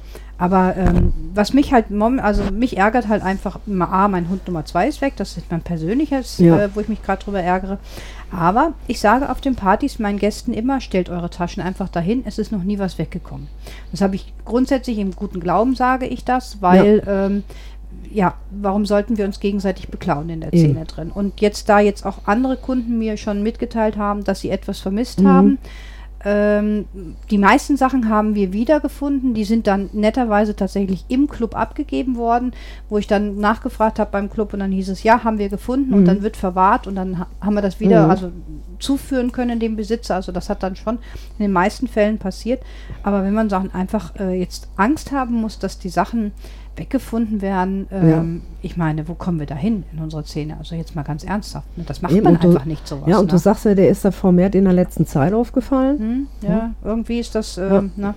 Aber 0.42 0.74
ähm, 0.76 1.12
was 1.34 1.52
mich 1.52 1.72
halt 1.72 1.92
mom 1.92 2.18
also 2.18 2.42
mich 2.50 2.76
ärgert 2.76 3.06
halt 3.06 3.22
einfach, 3.22 3.60
A, 3.78 4.08
mein 4.08 4.28
Hund 4.28 4.44
Nummer 4.48 4.64
zwei 4.64 4.88
ist 4.88 5.00
weg, 5.00 5.12
das 5.16 5.36
ist 5.36 5.48
mein 5.52 5.60
persönliches, 5.60 6.38
Ja. 6.38 6.58
äh, 6.64 6.68
wo 6.74 6.80
ich 6.80 6.88
mich 6.88 7.00
gerade 7.00 7.22
drüber 7.22 7.40
ärgere. 7.40 7.78
Aber 8.32 8.72
ich 8.88 8.98
sage 8.98 9.30
auf 9.30 9.40
den 9.40 9.54
Partys 9.54 10.00
meinen 10.00 10.18
Gästen 10.18 10.52
immer, 10.52 10.80
stellt 10.80 11.10
eure 11.10 11.30
Taschen 11.30 11.62
einfach 11.62 11.88
dahin, 11.88 12.24
es 12.26 12.38
ist 12.38 12.50
noch 12.50 12.64
nie 12.64 12.80
was 12.80 12.98
weggekommen. 12.98 13.46
Das 13.92 14.00
habe 14.00 14.16
ich 14.16 14.32
grundsätzlich 14.44 14.98
im 14.98 15.14
guten 15.14 15.38
Glauben, 15.38 15.76
sage 15.76 16.06
ich 16.06 16.24
das, 16.24 16.60
weil 16.60 17.04
ähm, 17.06 17.44
ja, 18.10 18.34
warum 18.50 18.84
sollten 18.84 19.18
wir 19.18 19.26
uns 19.26 19.38
gegenseitig 19.38 19.90
beklauen 19.90 20.28
in 20.28 20.40
der. 20.40 20.48
Szene 20.48 20.84
drin? 20.86 21.12
Und 21.12 21.40
jetzt, 21.40 21.68
da 21.68 21.78
jetzt 21.78 22.04
auch 22.04 22.26
andere 22.26 22.56
Kunden 22.56 22.98
mir 22.98 23.16
schon 23.16 23.44
mitgeteilt 23.44 23.96
haben, 23.96 24.24
dass 24.24 24.40
sie 24.40 24.50
etwas 24.50 24.80
vermisst 24.80 25.20
Mhm. 25.20 25.28
haben, 25.28 25.58
Ähm, 26.24 26.84
die 27.30 27.38
meisten 27.38 27.76
Sachen 27.76 28.08
haben 28.08 28.34
wir 28.34 28.52
wiedergefunden. 28.52 29.34
Die 29.34 29.44
sind 29.44 29.66
dann 29.66 29.90
netterweise 29.92 30.54
tatsächlich 30.54 31.04
im 31.08 31.28
Club 31.28 31.56
abgegeben 31.56 32.16
worden, 32.16 32.52
wo 32.88 32.98
ich 32.98 33.06
dann 33.06 33.38
nachgefragt 33.38 33.98
habe 33.98 34.10
beim 34.12 34.30
Club 34.30 34.52
und 34.52 34.60
dann 34.60 34.70
hieß 34.72 34.88
es, 34.90 35.02
ja, 35.02 35.24
haben 35.24 35.38
wir 35.38 35.48
gefunden 35.48 35.92
und 35.94 36.00
Mhm. 36.02 36.04
dann 36.06 36.22
wird 36.22 36.36
verwahrt 36.36 36.86
und 36.86 36.94
dann 36.94 37.18
ha 37.18 37.26
haben 37.40 37.54
wir 37.54 37.62
das 37.62 37.80
wieder 37.80 38.04
Mhm. 38.04 38.10
also 38.10 38.32
zuführen 38.78 39.32
können 39.32 39.58
dem 39.60 39.76
Besitzer. 39.76 40.14
Also 40.16 40.32
das 40.32 40.48
hat 40.48 40.62
dann 40.62 40.76
schon 40.76 40.96
in 41.38 41.44
den 41.44 41.52
meisten 41.52 41.88
Fällen 41.88 42.18
passiert. 42.18 42.62
Aber 43.02 43.24
wenn 43.24 43.34
man 43.34 43.48
Sachen 43.48 43.74
einfach 43.74 44.14
äh, 44.18 44.38
jetzt 44.38 44.68
Angst 44.76 45.12
haben 45.12 45.34
muss, 45.40 45.58
dass 45.58 45.78
die 45.78 45.88
Sachen 45.88 46.32
weggefunden 46.76 47.42
werden, 47.42 47.86
ähm, 47.92 48.42
ich 48.62 48.76
meine, 48.76 49.06
wo 49.08 49.14
kommen 49.14 49.38
wir 49.38 49.46
da 49.46 49.54
hin 49.54 49.84
in 49.92 49.98
unserer 49.98 50.24
Szene? 50.24 50.56
Also 50.58 50.74
jetzt 50.74 50.96
mal 50.96 51.02
ganz 51.02 51.22
ernsthaft. 51.24 51.66
Ne? 51.76 51.84
Das 51.86 52.00
macht 52.00 52.12
Eben, 52.12 52.24
man 52.24 52.38
du- 52.40 52.48
einfach 52.48 52.64
nicht 52.64 52.88
sowas. 52.88 53.08
Ja, 53.08 53.18
und 53.18 53.26
ne? 53.26 53.30
du 53.32 53.38
sagst 53.38 53.64
ja, 53.66 53.74
der 53.74 53.88
ist 53.88 54.04
da 54.04 54.10
vermehrt 54.10 54.54
in 54.54 54.64
der 54.64 54.72
letzten 54.72 55.06
Zeit 55.06 55.34
aufgefallen. 55.34 55.98
Hm, 55.98 56.26
ja, 56.48 56.70
irgendwie 56.82 57.18
ist 57.18 57.34
das, 57.34 57.56
Ja. 57.56 57.78
ähm, 57.78 57.92
ne? 57.96 58.14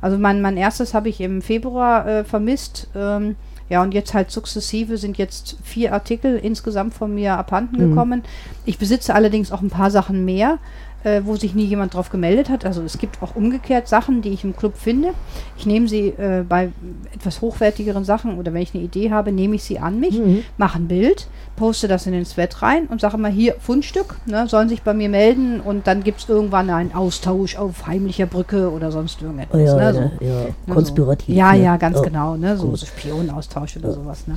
Also 0.00 0.18
mein, 0.18 0.40
mein 0.42 0.56
erstes 0.56 0.94
habe 0.94 1.08
ich 1.08 1.20
im 1.20 1.42
Februar 1.42 2.06
äh, 2.06 2.24
vermisst. 2.24 2.88
Ähm, 2.94 3.36
ja, 3.68 3.82
und 3.82 3.94
jetzt 3.94 4.12
halt 4.14 4.30
sukzessive 4.30 4.98
sind 4.98 5.16
jetzt 5.16 5.56
vier 5.62 5.92
Artikel 5.94 6.36
insgesamt 6.36 6.92
von 6.94 7.14
mir 7.14 7.38
abhanden 7.38 7.76
Mhm. 7.76 7.90
gekommen. 7.90 8.22
Ich 8.64 8.78
besitze 8.78 9.14
allerdings 9.14 9.50
auch 9.52 9.62
ein 9.62 9.70
paar 9.70 9.90
Sachen 9.90 10.24
mehr, 10.24 10.58
äh, 11.04 11.22
wo 11.24 11.36
sich 11.36 11.54
nie 11.54 11.64
jemand 11.64 11.94
drauf 11.94 12.10
gemeldet 12.10 12.48
hat. 12.48 12.64
Also 12.64 12.82
es 12.82 12.98
gibt 12.98 13.22
auch 13.22 13.34
umgekehrt 13.34 13.88
Sachen, 13.88 14.22
die 14.22 14.28
ich 14.30 14.44
im 14.44 14.54
Club 14.56 14.76
finde. 14.76 15.08
Ich 15.56 15.66
nehme 15.66 15.88
sie 15.88 16.08
äh, 16.08 16.44
bei 16.48 16.70
etwas 17.14 17.40
hochwertigeren 17.40 18.04
Sachen 18.04 18.38
oder 18.38 18.52
wenn 18.54 18.62
ich 18.62 18.74
eine 18.74 18.82
Idee 18.84 19.10
habe, 19.10 19.32
nehme 19.32 19.56
ich 19.56 19.64
sie 19.64 19.78
an 19.78 19.98
mich, 20.00 20.18
Mhm. 20.18 20.44
mache 20.58 20.78
ein 20.78 20.88
Bild, 20.88 21.26
poste 21.56 21.88
das 21.88 22.06
in 22.06 22.12
den 22.12 22.24
Thread 22.24 22.62
rein 22.62 22.86
und 22.86 23.00
sage 23.00 23.16
mal 23.18 23.30
hier 23.30 23.56
Fundstück, 23.58 24.16
ne, 24.26 24.46
sollen 24.48 24.68
sich 24.68 24.82
bei 24.82 24.94
mir 24.94 25.08
melden 25.08 25.60
und 25.60 25.86
dann 25.86 26.02
gibt 26.04 26.20
es 26.20 26.28
irgendwann 26.28 26.70
einen 26.70 26.94
Austausch 26.94 27.56
auf 27.56 27.86
heimlicher 27.86 28.26
Brücke 28.26 28.70
oder 28.70 28.92
sonst 28.92 29.20
irgendetwas. 29.22 29.60
Oh 29.60 29.64
ja, 29.64 29.76
ne, 29.76 29.82
ja, 29.82 29.92
so. 29.92 30.00
ja, 30.24 30.44
Ne, 30.66 30.74
konspirativ. 30.74 31.34
So. 31.34 31.38
Ja, 31.40 31.52
ne? 31.52 31.62
ja, 31.62 31.76
ganz 31.76 31.96
Ja. 31.98 32.02
genau, 32.04 32.36
ne? 32.36 32.56
So, 32.56 32.74
so 32.76 32.86
Spionenaustausch 32.86 33.76
oder 33.76 33.88
Ja. 33.88 33.94
sowas, 33.94 34.26
ne? 34.28 34.36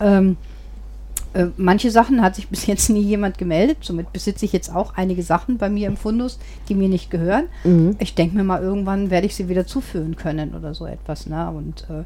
Ähm, 0.00 0.36
äh, 1.34 1.46
manche 1.56 1.90
Sachen 1.90 2.22
hat 2.22 2.34
sich 2.34 2.48
bis 2.50 2.66
jetzt 2.66 2.90
nie 2.90 3.02
jemand 3.02 3.38
gemeldet, 3.38 3.78
somit 3.80 4.12
besitze 4.12 4.44
ich 4.44 4.52
jetzt 4.52 4.74
auch 4.74 4.94
einige 4.96 5.22
Sachen 5.22 5.58
bei 5.58 5.68
mir 5.68 5.88
im 5.88 5.96
Fundus, 5.96 6.38
die 6.68 6.74
mir 6.74 6.88
nicht 6.88 7.10
gehören. 7.10 7.44
Mhm. 7.64 7.96
Ich 7.98 8.14
denke 8.14 8.36
mir 8.36 8.44
mal, 8.44 8.62
irgendwann 8.62 9.10
werde 9.10 9.26
ich 9.26 9.34
sie 9.34 9.48
wieder 9.48 9.66
zuführen 9.66 10.16
können 10.16 10.54
oder 10.54 10.74
so 10.74 10.86
etwas, 10.86 11.26
ne? 11.26 11.50
Und 11.50 11.86
äh, 11.90 12.04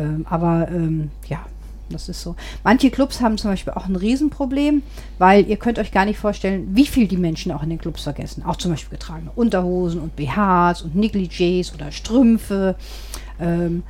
ähm, 0.00 0.26
aber 0.28 0.68
ähm, 0.70 1.10
ja, 1.28 1.44
das 1.90 2.08
ist 2.08 2.22
so. 2.22 2.34
Manche 2.62 2.90
Clubs 2.90 3.20
haben 3.20 3.38
zum 3.38 3.50
Beispiel 3.50 3.74
auch 3.74 3.86
ein 3.86 3.96
Riesenproblem, 3.96 4.82
weil 5.18 5.46
ihr 5.46 5.56
könnt 5.56 5.78
euch 5.78 5.92
gar 5.92 6.04
nicht 6.04 6.18
vorstellen, 6.18 6.68
wie 6.72 6.86
viel 6.86 7.06
die 7.06 7.16
Menschen 7.16 7.52
auch 7.52 7.62
in 7.62 7.70
den 7.70 7.78
Clubs 7.78 8.02
vergessen. 8.02 8.42
Auch 8.44 8.56
zum 8.56 8.70
Beispiel 8.70 8.98
getragene 8.98 9.30
Unterhosen 9.34 10.00
und 10.00 10.16
BHs 10.16 10.82
und 10.82 10.96
Negligés 10.96 11.74
oder 11.74 11.92
Strümpfe, 11.92 12.76
ähm, 13.38 13.82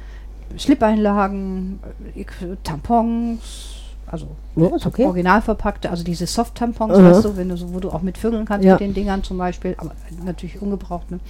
Slip-Einlagen, 0.59 1.78
äh, 2.14 2.25
Tampons, 2.62 3.84
also 4.14 4.28
Ja, 4.56 4.75
ist 4.75 4.87
okay. 4.87 5.04
original 5.04 5.42
verpackte, 5.42 5.90
also 5.90 6.04
diese 6.04 6.26
Soft-Tampons, 6.26 6.94
Aha. 6.94 7.11
weißt 7.11 7.25
du, 7.25 7.37
wenn 7.37 7.49
du 7.49 7.56
so, 7.56 7.75
wo 7.75 7.80
du 7.80 7.90
auch 7.90 8.02
mit 8.02 8.16
vögeln 8.16 8.44
kannst 8.47 8.64
Ja. 8.64 8.73
mit 8.75 8.80
den 8.80 8.94
Dingern 8.94 9.23
zum 9.23 9.37
Beispiel, 9.38 9.75
aber 9.78 9.92
natürlich 10.25 10.61
ungebraucht, 10.62 11.11
ne? 11.11 11.21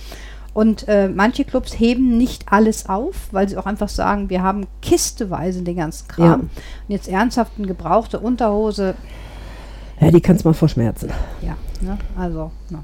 Und 0.52 0.86
äh, 0.86 1.08
manche 1.08 1.44
Clubs 1.44 1.80
heben 1.80 2.16
nicht 2.16 2.44
alles 2.52 2.88
auf, 2.88 3.28
weil 3.32 3.48
sie 3.48 3.56
auch 3.56 3.66
einfach 3.66 3.88
sagen, 3.88 4.30
wir 4.30 4.40
haben 4.42 4.68
kisteweise 4.82 5.62
den 5.62 5.74
ganzen 5.76 6.06
Kram. 6.06 6.24
Ja. 6.26 6.34
Und 6.36 6.50
jetzt 6.88 7.08
ernsthaft 7.08 7.52
eine 7.58 7.66
gebrauchte 7.66 8.20
Unterhose, 8.20 8.94
Ja, 10.00 10.12
die 10.12 10.20
kannst 10.20 10.44
mal 10.44 10.54
verschmerzen. 10.54 11.10
ja, 11.42 11.56
ne? 11.80 11.98
Also, 12.16 12.52
ne? 12.70 12.78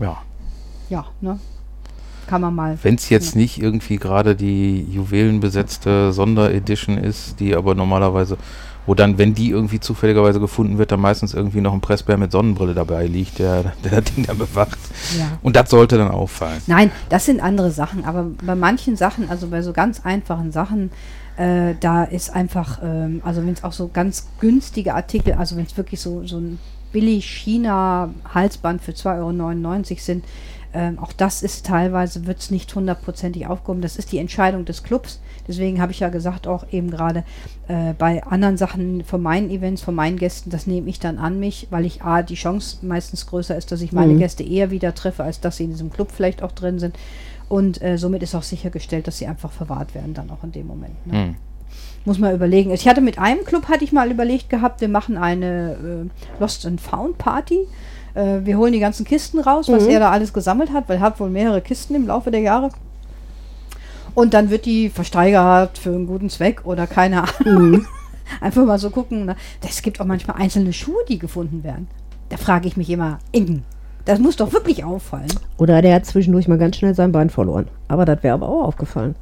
Ja. 0.00 0.16
ja, 0.88 1.04
ne? 1.20 1.38
Kann 2.26 2.40
man 2.42 2.54
mal. 2.54 2.76
Wenn 2.82 2.96
es 2.96 3.08
jetzt 3.10 3.36
nicht 3.36 3.62
irgendwie 3.62 3.96
gerade 3.96 4.34
die 4.36 4.82
juwelenbesetzte 4.90 6.12
Sonderedition 6.12 6.98
ist, 6.98 7.38
die 7.40 7.54
aber 7.54 7.74
normalerweise, 7.74 8.36
wo 8.88 8.94
dann, 8.94 9.18
wenn 9.18 9.34
die 9.34 9.50
irgendwie 9.50 9.80
zufälligerweise 9.80 10.40
gefunden 10.40 10.78
wird, 10.78 10.92
dann 10.92 11.00
meistens 11.00 11.34
irgendwie 11.34 11.60
noch 11.60 11.74
ein 11.74 11.82
Pressbär 11.82 12.16
mit 12.16 12.32
Sonnenbrille 12.32 12.72
dabei 12.72 13.06
liegt, 13.06 13.38
der, 13.38 13.74
der 13.84 14.00
das 14.00 14.04
Ding 14.14 14.24
dann 14.24 14.38
bewacht. 14.38 14.78
Ja. 15.18 15.38
Und 15.42 15.56
das 15.56 15.68
sollte 15.68 15.98
dann 15.98 16.10
auffallen. 16.10 16.62
Nein, 16.66 16.90
das 17.10 17.26
sind 17.26 17.42
andere 17.42 17.70
Sachen, 17.70 18.06
aber 18.06 18.30
bei 18.42 18.54
manchen 18.54 18.96
Sachen, 18.96 19.28
also 19.28 19.48
bei 19.48 19.60
so 19.60 19.74
ganz 19.74 20.00
einfachen 20.06 20.52
Sachen, 20.52 20.90
äh, 21.36 21.74
da 21.78 22.02
ist 22.04 22.34
einfach, 22.34 22.80
ähm, 22.82 23.20
also 23.26 23.42
wenn 23.42 23.52
es 23.52 23.62
auch 23.62 23.74
so 23.74 23.90
ganz 23.92 24.26
günstige 24.40 24.94
Artikel, 24.94 25.34
also 25.34 25.56
wenn 25.56 25.66
es 25.66 25.76
wirklich 25.76 26.00
so, 26.00 26.26
so 26.26 26.38
ein 26.38 26.58
billig 26.90 27.26
China-Halsband 27.26 28.80
für 28.80 28.92
2,99 28.92 29.90
Euro 29.90 29.98
sind, 29.98 30.24
ähm, 30.74 30.98
auch 30.98 31.12
das 31.12 31.42
ist 31.42 31.66
teilweise, 31.66 32.26
wird 32.26 32.40
es 32.40 32.50
nicht 32.50 32.74
hundertprozentig 32.74 33.46
aufgehoben. 33.46 33.80
Das 33.80 33.96
ist 33.96 34.12
die 34.12 34.18
Entscheidung 34.18 34.64
des 34.64 34.82
Clubs. 34.82 35.20
Deswegen 35.46 35.80
habe 35.80 35.92
ich 35.92 36.00
ja 36.00 36.10
gesagt, 36.10 36.46
auch 36.46 36.66
eben 36.70 36.90
gerade 36.90 37.24
äh, 37.68 37.94
bei 37.94 38.22
anderen 38.24 38.58
Sachen 38.58 39.02
von 39.04 39.22
meinen 39.22 39.50
Events, 39.50 39.80
von 39.80 39.94
meinen 39.94 40.18
Gästen, 40.18 40.50
das 40.50 40.66
nehme 40.66 40.90
ich 40.90 41.00
dann 41.00 41.16
an 41.18 41.40
mich, 41.40 41.68
weil 41.70 41.86
ich 41.86 42.02
A, 42.02 42.22
die 42.22 42.34
Chance 42.34 42.78
meistens 42.82 43.26
größer 43.26 43.56
ist, 43.56 43.72
dass 43.72 43.80
ich 43.80 43.92
meine 43.92 44.12
Mhm. 44.12 44.18
Gäste 44.18 44.42
eher 44.42 44.70
wieder 44.70 44.94
treffe, 44.94 45.24
als 45.24 45.40
dass 45.40 45.56
sie 45.56 45.64
in 45.64 45.70
diesem 45.70 45.90
Club 45.90 46.10
vielleicht 46.12 46.42
auch 46.42 46.52
drin 46.52 46.78
sind. 46.78 46.96
Und 47.48 47.80
äh, 47.80 47.96
somit 47.96 48.22
ist 48.22 48.34
auch 48.34 48.42
sichergestellt, 48.42 49.06
dass 49.06 49.16
sie 49.16 49.26
einfach 49.26 49.50
verwahrt 49.50 49.94
werden 49.94 50.12
dann 50.12 50.30
auch 50.30 50.44
in 50.44 50.52
dem 50.52 50.66
Moment. 50.66 51.06
Ne? 51.06 51.12
Hm. 51.12 51.36
Muss 52.04 52.18
man 52.18 52.34
überlegen. 52.34 52.70
Ich 52.70 52.86
hatte 52.86 53.00
mit 53.00 53.18
einem 53.18 53.44
Club, 53.44 53.68
hatte 53.68 53.84
ich 53.84 53.92
mal 53.92 54.10
überlegt 54.10 54.50
gehabt, 54.50 54.82
wir 54.82 54.88
machen 54.88 55.16
eine 55.16 56.08
äh, 56.10 56.40
Lost 56.40 56.66
and 56.66 56.80
Found 56.80 57.16
Party. 57.16 57.66
Äh, 58.18 58.44
wir 58.44 58.58
holen 58.58 58.72
die 58.72 58.80
ganzen 58.80 59.04
Kisten 59.06 59.38
raus, 59.38 59.68
was 59.68 59.84
Mhm. 59.84 59.90
er 59.90 60.00
da 60.00 60.10
alles 60.10 60.32
gesammelt 60.32 60.72
hat, 60.72 60.88
weil 60.88 60.96
er 60.96 61.02
hat 61.02 61.20
wohl 61.20 61.30
mehrere 61.30 61.60
Kisten 61.60 61.94
im 61.94 62.06
Laufe 62.06 62.30
der 62.30 62.40
Jahre. 62.40 62.70
Und 64.14 64.34
dann 64.34 64.50
wird 64.50 64.66
die 64.66 64.88
versteigert 64.88 65.78
für 65.78 65.90
einen 65.90 66.06
guten 66.06 66.28
Zweck 66.28 66.62
oder 66.64 66.86
keine 66.86 67.22
Ahnung. 67.22 67.70
Mhm. 67.70 67.86
Einfach 68.40 68.64
mal 68.64 68.78
so 68.78 68.90
gucken. 68.90 69.24
Ne? 69.26 69.36
Es 69.66 69.80
gibt 69.82 70.00
auch 70.00 70.04
manchmal 70.04 70.36
einzelne 70.36 70.72
Schuhe, 70.72 71.02
die 71.08 71.18
gefunden 71.18 71.62
werden. 71.62 71.86
Da 72.28 72.36
frage 72.36 72.66
ich 72.68 72.76
mich 72.76 72.90
immer, 72.90 73.18
Ingen, 73.32 73.62
das 74.04 74.18
muss 74.18 74.36
doch 74.36 74.52
wirklich 74.52 74.84
auffallen. 74.84 75.32
Oder 75.56 75.80
der 75.80 75.94
hat 75.94 76.06
zwischendurch 76.06 76.48
mal 76.48 76.58
ganz 76.58 76.76
schnell 76.76 76.94
sein 76.94 77.12
Bein 77.12 77.30
verloren. 77.30 77.68
Aber 77.86 78.04
das 78.04 78.22
wäre 78.22 78.34
aber 78.34 78.48
auch 78.48 78.64
aufgefallen. 78.64 79.14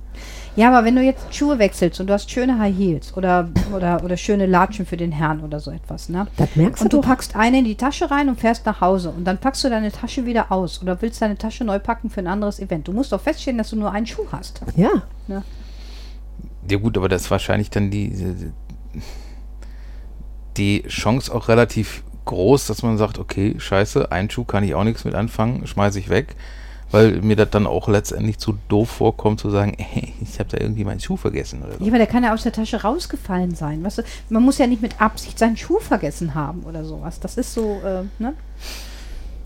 Ja, 0.56 0.68
aber 0.68 0.86
wenn 0.86 0.96
du 0.96 1.02
jetzt 1.02 1.34
Schuhe 1.34 1.58
wechselst 1.58 2.00
und 2.00 2.06
du 2.08 2.14
hast 2.14 2.30
schöne 2.30 2.58
High 2.58 2.74
Heels 2.76 3.14
oder, 3.16 3.50
oder, 3.74 4.02
oder 4.02 4.16
schöne 4.16 4.46
Latschen 4.46 4.86
für 4.86 4.96
den 4.96 5.12
Herrn 5.12 5.40
oder 5.40 5.60
so 5.60 5.70
etwas, 5.70 6.08
ne? 6.08 6.26
Das 6.38 6.56
merkst 6.56 6.82
Und 6.82 6.92
du 6.92 6.96
du 6.96 7.02
doch. 7.02 7.08
packst 7.08 7.36
eine 7.36 7.58
in 7.58 7.64
die 7.66 7.74
Tasche 7.74 8.10
rein 8.10 8.28
und 8.30 8.40
fährst 8.40 8.64
nach 8.64 8.80
Hause 8.80 9.10
und 9.10 9.24
dann 9.24 9.36
packst 9.38 9.62
du 9.64 9.68
deine 9.68 9.92
Tasche 9.92 10.24
wieder 10.24 10.50
aus 10.50 10.80
oder 10.82 11.00
willst 11.02 11.20
deine 11.20 11.36
Tasche 11.36 11.64
neu 11.64 11.78
packen 11.78 12.08
für 12.08 12.20
ein 12.20 12.26
anderes 12.26 12.58
Event. 12.58 12.88
Du 12.88 12.92
musst 12.92 13.12
doch 13.12 13.20
feststellen, 13.20 13.58
dass 13.58 13.70
du 13.70 13.76
nur 13.76 13.92
einen 13.92 14.06
Schuh 14.06 14.26
hast. 14.32 14.62
Ja. 14.76 14.90
Ja 16.68 16.78
gut, 16.78 16.96
aber 16.96 17.08
das 17.08 17.22
ist 17.22 17.30
wahrscheinlich 17.30 17.70
dann 17.70 17.90
die, 17.90 18.12
die 20.56 20.82
Chance 20.88 21.32
auch 21.34 21.48
relativ 21.48 22.02
groß, 22.24 22.66
dass 22.66 22.82
man 22.82 22.98
sagt, 22.98 23.18
okay, 23.18 23.54
scheiße, 23.58 24.10
ein 24.10 24.30
Schuh 24.30 24.44
kann 24.44 24.64
ich 24.64 24.74
auch 24.74 24.84
nichts 24.84 25.04
mit 25.04 25.14
anfangen, 25.14 25.66
schmeiße 25.66 25.98
ich 25.98 26.08
weg, 26.08 26.34
weil 26.90 27.20
mir 27.20 27.36
das 27.36 27.50
dann 27.50 27.66
auch 27.66 27.88
letztendlich 27.88 28.38
zu 28.38 28.58
doof 28.68 28.88
vorkommt 28.90 29.40
zu 29.40 29.50
sagen, 29.50 29.74
ey, 29.78 30.12
ich 30.20 30.38
habe 30.38 30.50
da 30.50 30.58
irgendwie 30.58 30.84
meinen 30.84 31.00
Schuh 31.00 31.16
vergessen 31.16 31.62
oder 31.62 31.78
so. 31.78 31.84
Ja, 31.84 31.88
aber 31.88 31.98
der 31.98 32.06
kann 32.06 32.24
ja 32.24 32.32
aus 32.32 32.42
der 32.42 32.52
Tasche 32.52 32.82
rausgefallen 32.82 33.54
sein. 33.54 33.82
Weißt 33.84 33.98
du? 33.98 34.02
Man 34.30 34.42
muss 34.42 34.58
ja 34.58 34.66
nicht 34.66 34.82
mit 34.82 35.00
Absicht 35.00 35.38
seinen 35.38 35.56
Schuh 35.56 35.78
vergessen 35.78 36.34
haben 36.34 36.62
oder 36.62 36.84
sowas. 36.84 37.20
Das 37.20 37.36
ist 37.36 37.54
so, 37.54 37.80
äh, 37.84 38.02
ne? 38.22 38.34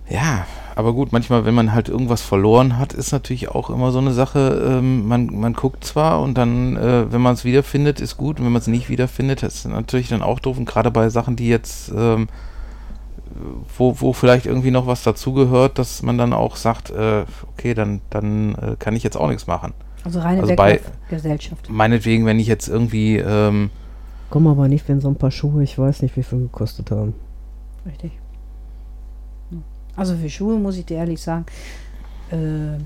Ja, 0.09 0.45
aber 0.75 0.93
gut, 0.93 1.13
manchmal, 1.13 1.45
wenn 1.45 1.55
man 1.55 1.73
halt 1.73 1.89
irgendwas 1.89 2.21
verloren 2.21 2.79
hat, 2.79 2.93
ist 2.93 3.13
natürlich 3.13 3.49
auch 3.49 3.71
immer 3.71 3.93
so 3.93 3.99
eine 3.99 4.13
Sache, 4.13 4.79
ähm, 4.79 5.07
man, 5.07 5.27
man 5.27 5.53
guckt 5.53 5.85
zwar 5.85 6.21
und 6.21 6.37
dann, 6.37 6.77
äh, 6.77 7.13
wenn 7.13 7.21
man 7.21 7.35
es 7.35 7.45
wiederfindet, 7.45 8.01
ist 8.01 8.17
gut, 8.17 8.41
und 8.41 8.45
wenn 8.45 8.53
man 8.53 8.61
es 8.61 8.67
nicht 8.67 8.89
wiederfindet, 8.89 9.45
ist 9.45 9.67
natürlich 9.67 10.09
dann 10.09 10.23
auch 10.23 10.41
doof 10.41 10.59
und 10.59 10.65
gerade 10.65 10.91
bei 10.91 11.09
Sachen, 11.11 11.37
die 11.37 11.49
jetzt, 11.49 11.93
ähm, 11.95 12.29
wo, 13.77 14.01
wo 14.01 14.13
vielleicht 14.13 14.47
irgendwie 14.47 14.71
noch 14.71 14.87
was 14.87 15.03
dazugehört, 15.03 15.79
dass 15.79 16.03
man 16.03 16.19
dann 16.19 16.33
auch 16.33 16.57
sagt, 16.57 16.91
äh, 16.91 17.25
okay, 17.53 17.75
dann, 17.75 18.01
dann 18.11 18.55
äh, 18.57 18.77
kann 18.79 18.97
ich 18.97 19.03
jetzt 19.03 19.17
auch 19.17 19.29
nichts 19.29 19.47
machen. 19.47 19.73
Also 20.05 20.21
reine 20.21 20.43
Also 20.43 20.55
bei- 20.57 20.81
Gesellschaft. 21.09 21.69
Meinetwegen, 21.69 22.27
wenn 22.27 22.39
ich 22.41 22.47
jetzt 22.47 22.69
irgendwie, 22.69 23.17
ähm, 23.19 23.71
Komm 24.31 24.47
aber 24.47 24.69
nicht, 24.69 24.89
wenn 24.89 25.01
so 25.01 25.09
ein 25.09 25.17
paar 25.17 25.31
Schuhe, 25.33 25.63
ich 25.63 25.77
weiß 25.79 26.03
nicht, 26.03 26.17
wie 26.17 26.23
viel 26.23 26.39
gekostet 26.41 26.91
haben. 26.91 27.15
Richtig. 27.85 28.13
Also 29.97 30.15
für 30.17 30.31
Schuhe 30.31 30.57
muss 30.59 30.77
ich 30.77 30.87
dir 30.87 30.99
ehrlich 30.99 31.21
sagen, 31.21 31.45
äh, 32.31 32.79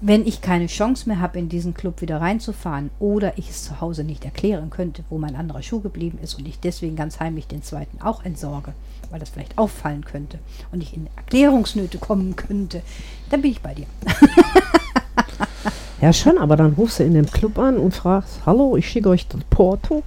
wenn 0.00 0.26
ich 0.26 0.40
keine 0.40 0.66
Chance 0.66 1.08
mehr 1.08 1.20
habe, 1.20 1.38
in 1.38 1.48
diesen 1.48 1.74
Club 1.74 2.00
wieder 2.00 2.20
reinzufahren 2.20 2.90
oder 2.98 3.38
ich 3.38 3.50
es 3.50 3.64
zu 3.64 3.80
Hause 3.80 4.04
nicht 4.04 4.24
erklären 4.24 4.70
könnte, 4.70 5.04
wo 5.08 5.18
mein 5.18 5.36
anderer 5.36 5.62
Schuh 5.62 5.80
geblieben 5.80 6.18
ist 6.22 6.34
und 6.34 6.46
ich 6.46 6.60
deswegen 6.60 6.96
ganz 6.96 7.20
heimlich 7.20 7.46
den 7.46 7.62
zweiten 7.62 8.00
auch 8.02 8.24
entsorge, 8.24 8.72
weil 9.10 9.20
das 9.20 9.30
vielleicht 9.30 9.56
auffallen 9.56 10.04
könnte 10.04 10.38
und 10.72 10.82
ich 10.82 10.94
in 10.94 11.08
Erklärungsnöte 11.16 11.98
kommen 11.98 12.36
könnte, 12.36 12.82
dann 13.30 13.42
bin 13.42 13.52
ich 13.52 13.60
bei 13.60 13.74
dir. 13.74 13.86
Ja, 16.00 16.12
schon, 16.12 16.36
aber 16.36 16.56
dann 16.56 16.74
rufst 16.74 16.98
du 16.98 17.04
in 17.04 17.14
dem 17.14 17.24
Club 17.24 17.58
an 17.58 17.78
und 17.78 17.94
fragst, 17.94 18.40
hallo, 18.44 18.76
ich 18.76 18.86
schicke 18.86 19.08
euch 19.08 19.26
das 19.26 19.40
Porto. 19.48 20.02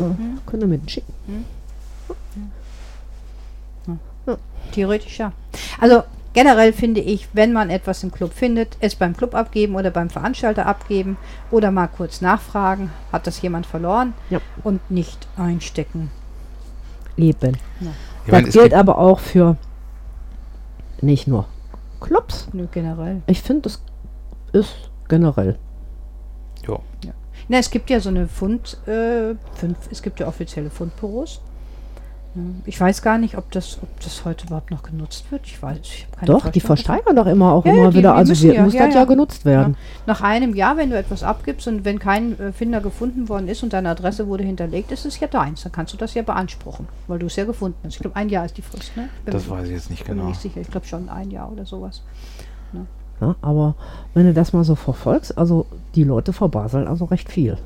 Ja, 0.00 0.06
Mhm. 0.06 0.40
Könnt 0.46 0.62
ihr 0.64 0.66
mit 0.66 0.90
schicken? 0.90 1.12
Theoretisch 4.72 5.18
ja. 5.18 5.32
Also 5.80 6.02
generell 6.34 6.72
finde 6.72 7.00
ich, 7.00 7.28
wenn 7.32 7.52
man 7.52 7.70
etwas 7.70 8.02
im 8.02 8.10
Club 8.12 8.32
findet, 8.32 8.76
es 8.80 8.94
beim 8.94 9.16
Club 9.16 9.34
abgeben 9.34 9.74
oder 9.74 9.90
beim 9.90 10.10
Veranstalter 10.10 10.66
abgeben 10.66 11.16
oder 11.50 11.70
mal 11.70 11.88
kurz 11.88 12.20
nachfragen, 12.20 12.90
hat 13.12 13.26
das 13.26 13.40
jemand 13.42 13.66
verloren 13.66 14.14
Ja. 14.30 14.40
und 14.64 14.90
nicht 14.90 15.26
einstecken. 15.36 16.10
Eben. 17.16 17.56
Ich 17.80 17.86
Das 18.26 18.32
meine, 18.32 18.48
gilt 18.48 18.74
aber 18.74 18.98
auch 18.98 19.20
für 19.20 19.56
nicht 21.00 21.26
nur 21.28 21.46
Clubs. 22.00 22.48
Nö, 22.52 22.66
generell. 22.72 23.22
Ich 23.26 23.42
finde, 23.42 23.62
das 23.62 23.82
ist 24.52 24.90
generell. 25.08 25.58
ja. 26.66 26.78
Na, 27.48 27.58
es 27.58 27.70
gibt 27.70 27.90
ja 27.90 27.98
so 28.00 28.08
eine 28.08 28.28
Fund, 28.28 28.78
äh, 28.86 29.34
fünf, 29.54 29.76
es 29.90 30.00
gibt 30.00 30.20
ja 30.20 30.28
offizielle 30.28 30.70
Fundbüros. 30.70 31.40
Ja, 32.34 32.40
Ich 32.64 32.80
weiß 32.80 33.02
gar 33.02 33.18
nicht, 33.18 33.36
ob 33.36 33.50
das, 33.50 33.78
ob 33.82 34.00
das 34.00 34.24
heute 34.24 34.46
überhaupt 34.46 34.70
noch 34.70 34.82
genutzt 34.82 35.30
wird. 35.30 35.42
Ich 35.44 35.62
weiß, 35.62 35.78
ich 35.82 36.06
habe 36.06 36.16
keine 36.16 36.26
Doch, 36.32 36.48
die 36.50 36.60
versteigern 36.60 37.14
doch 37.14 37.26
immer 37.26 37.52
auch 37.52 37.64
Ja, 37.66 37.72
immer 37.74 37.90
die- 37.90 37.98
wieder. 37.98 38.12
die 38.12 38.16
Also 38.18 38.30
müssen 38.32 38.48
wir, 38.48 38.54
ja, 38.54 38.62
muss 38.62 38.72
ja, 38.72 38.86
das 38.86 38.94
ja, 38.94 39.00
ja. 39.00 39.06
genutzt 39.06 39.44
werden. 39.44 39.76
Nach 40.06 40.20
einem 40.22 40.54
Jahr, 40.54 40.76
wenn 40.78 40.88
du 40.90 40.96
etwas 40.96 41.22
abgibst 41.22 41.68
und 41.68 41.84
wenn 41.84 41.98
kein 41.98 42.38
äh, 42.40 42.52
Finder 42.52 42.80
gefunden 42.80 43.28
worden 43.28 43.48
ist 43.48 43.62
und 43.62 43.72
deine 43.74 43.90
Adresse 43.90 44.26
wurde 44.28 44.44
hinterlegt, 44.44 44.92
ist 44.92 45.04
es 45.04 45.20
ja 45.20 45.26
deins. 45.28 45.62
Dann 45.62 45.72
kannst 45.72 45.92
du 45.92 45.98
das 45.98 46.14
ja 46.14 46.22
beanspruchen, 46.22 46.88
weil 47.06 47.18
du 47.18 47.26
es 47.26 47.36
ja 47.36 47.44
gefunden 47.44 47.76
hast. 47.84 47.94
Ich 47.94 47.98
glaube, 48.00 48.16
ein 48.16 48.28
Jahr 48.30 48.46
ist 48.46 48.56
die 48.56 48.62
Frist, 48.62 48.96
ne? 48.96 49.08
Bin 49.24 49.32
Das 49.34 49.48
weiß 49.50 49.66
ich 49.68 49.74
jetzt 49.74 49.90
nicht 49.90 50.04
bin 50.06 50.14
mir 50.14 50.20
genau. 50.22 50.30
nicht 50.30 50.40
sicher. 50.40 50.60
Ich 50.60 50.70
glaube 50.70 50.86
schon 50.86 51.08
ein 51.10 51.30
Jahr 51.30 51.52
oder 51.52 51.66
sowas. 51.66 52.02
Ja, 53.20 53.36
aber 53.40 53.74
wenn 54.14 54.26
du 54.26 54.32
das 54.32 54.52
mal 54.52 54.64
so 54.64 54.74
verfolgst, 54.74 55.36
also 55.38 55.66
die 55.94 56.02
Leute 56.02 56.32
verbaseln 56.32 56.88
also 56.88 57.04
recht 57.04 57.30
viel. 57.30 57.56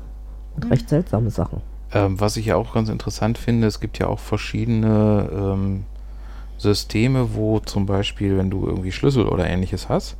Und 0.55 0.65
Mhm. 0.65 0.71
recht 0.71 0.89
seltsame 0.89 1.29
Sachen. 1.31 1.61
Ähm, 1.93 2.19
was 2.19 2.37
ich 2.37 2.47
ja 2.47 2.55
auch 2.55 2.73
ganz 2.73 2.89
interessant 2.89 3.37
finde, 3.37 3.67
es 3.67 3.79
gibt 3.79 3.99
ja 3.99 4.07
auch 4.07 4.19
verschiedene 4.19 5.29
ähm, 5.31 5.83
Systeme, 6.57 7.33
wo 7.33 7.59
zum 7.59 7.85
Beispiel, 7.85 8.37
wenn 8.37 8.49
du 8.49 8.65
irgendwie 8.65 8.91
Schlüssel 8.91 9.27
oder 9.27 9.47
ähnliches 9.47 9.89
hast, 9.89 10.17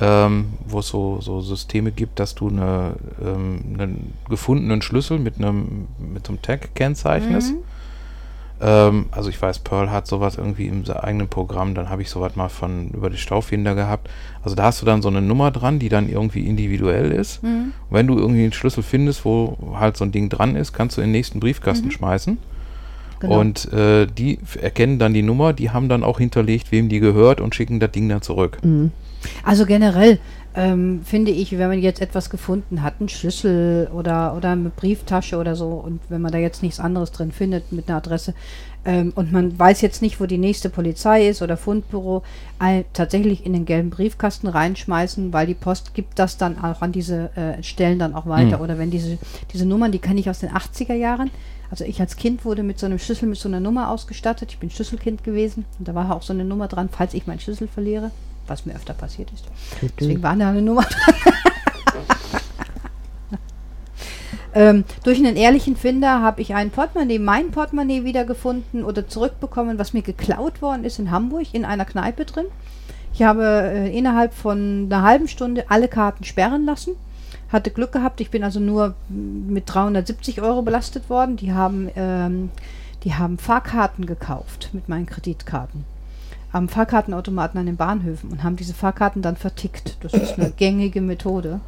ähm, 0.00 0.52
wo 0.66 0.80
es 0.80 0.88
so, 0.88 1.20
so 1.20 1.40
Systeme 1.40 1.92
gibt, 1.92 2.20
dass 2.20 2.34
du 2.34 2.48
eine, 2.48 2.96
ähm, 3.24 3.60
einen 3.78 4.12
gefundenen 4.28 4.82
Schlüssel 4.82 5.18
mit 5.18 5.38
einem 5.38 5.86
mit 5.98 6.28
einem 6.28 6.42
Tag 6.42 6.74
kennzeichnest. 6.74 7.54
Mhm. 7.54 7.58
Ähm, 8.60 9.06
also 9.10 9.28
ich 9.28 9.40
weiß, 9.40 9.60
Pearl 9.60 9.90
hat 9.90 10.06
sowas 10.06 10.36
irgendwie 10.36 10.66
im 10.66 10.84
eigenen 10.90 11.28
Programm, 11.28 11.74
dann 11.74 11.90
habe 11.90 12.02
ich 12.02 12.10
sowas 12.10 12.36
mal 12.36 12.48
von 12.48 12.88
über 12.90 13.10
die 13.10 13.18
Staufinder 13.18 13.74
gehabt. 13.74 14.08
Also 14.42 14.56
da 14.56 14.64
hast 14.64 14.80
du 14.80 14.86
dann 14.86 15.02
so 15.02 15.08
eine 15.08 15.22
Nummer 15.22 15.50
dran, 15.50 15.78
die 15.78 15.88
dann 15.88 16.08
irgendwie 16.08 16.46
individuell 16.46 17.12
ist. 17.12 17.42
Mhm. 17.42 17.72
Wenn 17.90 18.06
du 18.06 18.18
irgendwie 18.18 18.42
einen 18.42 18.52
Schlüssel 18.52 18.82
findest, 18.82 19.24
wo 19.24 19.58
halt 19.78 19.96
so 19.96 20.04
ein 20.04 20.12
Ding 20.12 20.28
dran 20.28 20.56
ist, 20.56 20.72
kannst 20.72 20.96
du 20.96 21.00
in 21.00 21.08
den 21.08 21.12
nächsten 21.12 21.40
Briefkasten 21.40 21.90
schmeißen. 21.90 22.38
Genau. 23.20 23.40
Und 23.40 23.72
äh, 23.72 24.06
die 24.06 24.38
erkennen 24.60 24.98
dann 24.98 25.14
die 25.14 25.22
Nummer, 25.22 25.52
die 25.52 25.70
haben 25.70 25.88
dann 25.88 26.04
auch 26.04 26.18
hinterlegt, 26.18 26.70
wem 26.70 26.88
die 26.88 27.00
gehört 27.00 27.40
und 27.40 27.54
schicken 27.54 27.80
das 27.80 27.90
Ding 27.92 28.08
dann 28.08 28.22
zurück. 28.22 28.58
Mhm. 28.62 28.92
Also 29.42 29.66
generell 29.66 30.18
ähm, 30.54 31.02
finde 31.04 31.30
ich, 31.30 31.58
wenn 31.58 31.68
man 31.68 31.80
jetzt 31.80 32.00
etwas 32.00 32.30
gefunden 32.30 32.82
hat, 32.82 32.94
einen 32.98 33.08
Schlüssel 33.08 33.88
oder, 33.92 34.34
oder 34.34 34.50
eine 34.50 34.70
Brieftasche 34.70 35.36
oder 35.36 35.54
so, 35.54 35.68
und 35.68 36.00
wenn 36.08 36.22
man 36.22 36.32
da 36.32 36.38
jetzt 36.38 36.62
nichts 36.62 36.80
anderes 36.80 37.12
drin 37.12 37.30
findet 37.30 37.72
mit 37.72 37.88
einer 37.88 37.98
Adresse 37.98 38.34
ähm, 38.86 39.12
und 39.16 39.32
man 39.32 39.58
weiß 39.58 39.82
jetzt 39.82 40.00
nicht, 40.00 40.20
wo 40.20 40.26
die 40.26 40.38
nächste 40.38 40.70
Polizei 40.70 41.28
ist 41.28 41.42
oder 41.42 41.56
Fundbüro, 41.56 42.22
all, 42.58 42.84
tatsächlich 42.94 43.44
in 43.44 43.52
den 43.52 43.66
gelben 43.66 43.90
Briefkasten 43.90 44.46
reinschmeißen, 44.46 45.32
weil 45.32 45.46
die 45.46 45.54
Post 45.54 45.92
gibt 45.92 46.18
das 46.18 46.38
dann 46.38 46.58
auch 46.58 46.80
an 46.80 46.92
diese 46.92 47.36
äh, 47.36 47.62
Stellen 47.62 47.98
dann 47.98 48.14
auch 48.14 48.26
weiter. 48.26 48.58
Mhm. 48.58 48.62
Oder 48.62 48.78
wenn 48.78 48.90
diese, 48.90 49.18
diese 49.52 49.66
Nummern, 49.66 49.92
die 49.92 49.98
kenne 49.98 50.20
ich 50.20 50.30
aus 50.30 50.38
den 50.38 50.50
80er 50.50 50.94
Jahren. 50.94 51.30
Also 51.68 51.84
ich 51.84 52.00
als 52.00 52.16
Kind 52.16 52.44
wurde 52.44 52.62
mit 52.62 52.78
so 52.78 52.86
einem 52.86 53.00
Schlüssel 53.00 53.28
mit 53.28 53.38
so 53.38 53.48
einer 53.48 53.60
Nummer 53.60 53.90
ausgestattet. 53.90 54.52
Ich 54.52 54.58
bin 54.58 54.70
Schlüsselkind 54.70 55.24
gewesen 55.24 55.64
und 55.78 55.88
da 55.88 55.94
war 55.94 56.14
auch 56.14 56.22
so 56.22 56.32
eine 56.32 56.44
Nummer 56.44 56.68
dran, 56.68 56.88
falls 56.90 57.12
ich 57.12 57.26
meinen 57.26 57.40
Schlüssel 57.40 57.66
verliere, 57.66 58.12
was 58.48 58.66
mir 58.66 58.74
öfter 58.74 58.94
passiert 58.94 59.30
ist. 59.32 59.44
Deswegen 59.98 60.22
war 60.22 60.36
da 60.36 60.50
eine 60.50 60.62
Nummer 60.62 60.82
dran. 60.82 61.14
ähm, 64.54 64.84
durch 65.04 65.18
einen 65.18 65.36
ehrlichen 65.36 65.76
Finder 65.76 66.20
habe 66.20 66.42
ich 66.42 66.54
ein 66.54 66.70
Portemonnaie, 66.70 67.18
mein 67.18 67.50
Portemonnaie 67.50 68.04
wiedergefunden 68.04 68.84
oder 68.84 69.08
zurückbekommen, 69.08 69.78
was 69.78 69.92
mir 69.92 70.02
geklaut 70.02 70.62
worden 70.62 70.84
ist 70.84 70.98
in 70.98 71.10
Hamburg 71.10 71.52
in 71.52 71.64
einer 71.64 71.84
Kneipe 71.84 72.24
drin. 72.24 72.46
Ich 73.12 73.22
habe 73.22 73.44
äh, 73.44 73.96
innerhalb 73.96 74.34
von 74.34 74.88
einer 74.90 75.02
halben 75.02 75.28
Stunde 75.28 75.64
alle 75.68 75.88
Karten 75.88 76.24
sperren 76.24 76.66
lassen. 76.66 76.96
Hatte 77.48 77.70
Glück 77.70 77.92
gehabt, 77.92 78.20
ich 78.20 78.30
bin 78.30 78.42
also 78.44 78.60
nur 78.60 78.94
mit 79.08 79.64
370 79.66 80.42
Euro 80.42 80.62
belastet 80.62 81.08
worden. 81.08 81.36
Die 81.36 81.52
haben, 81.52 81.88
ähm, 81.96 82.50
die 83.04 83.14
haben 83.14 83.38
Fahrkarten 83.38 84.04
gekauft 84.04 84.70
mit 84.72 84.88
meinen 84.88 85.06
Kreditkarten 85.06 85.84
am 86.52 86.68
Fahrkartenautomaten 86.68 87.58
an 87.58 87.66
den 87.66 87.76
Bahnhöfen 87.76 88.30
und 88.30 88.42
haben 88.42 88.56
diese 88.56 88.74
Fahrkarten 88.74 89.22
dann 89.22 89.36
vertickt. 89.36 89.96
Das 90.00 90.12
ist 90.14 90.38
eine 90.38 90.50
gängige 90.56 91.00
Methode. 91.00 91.60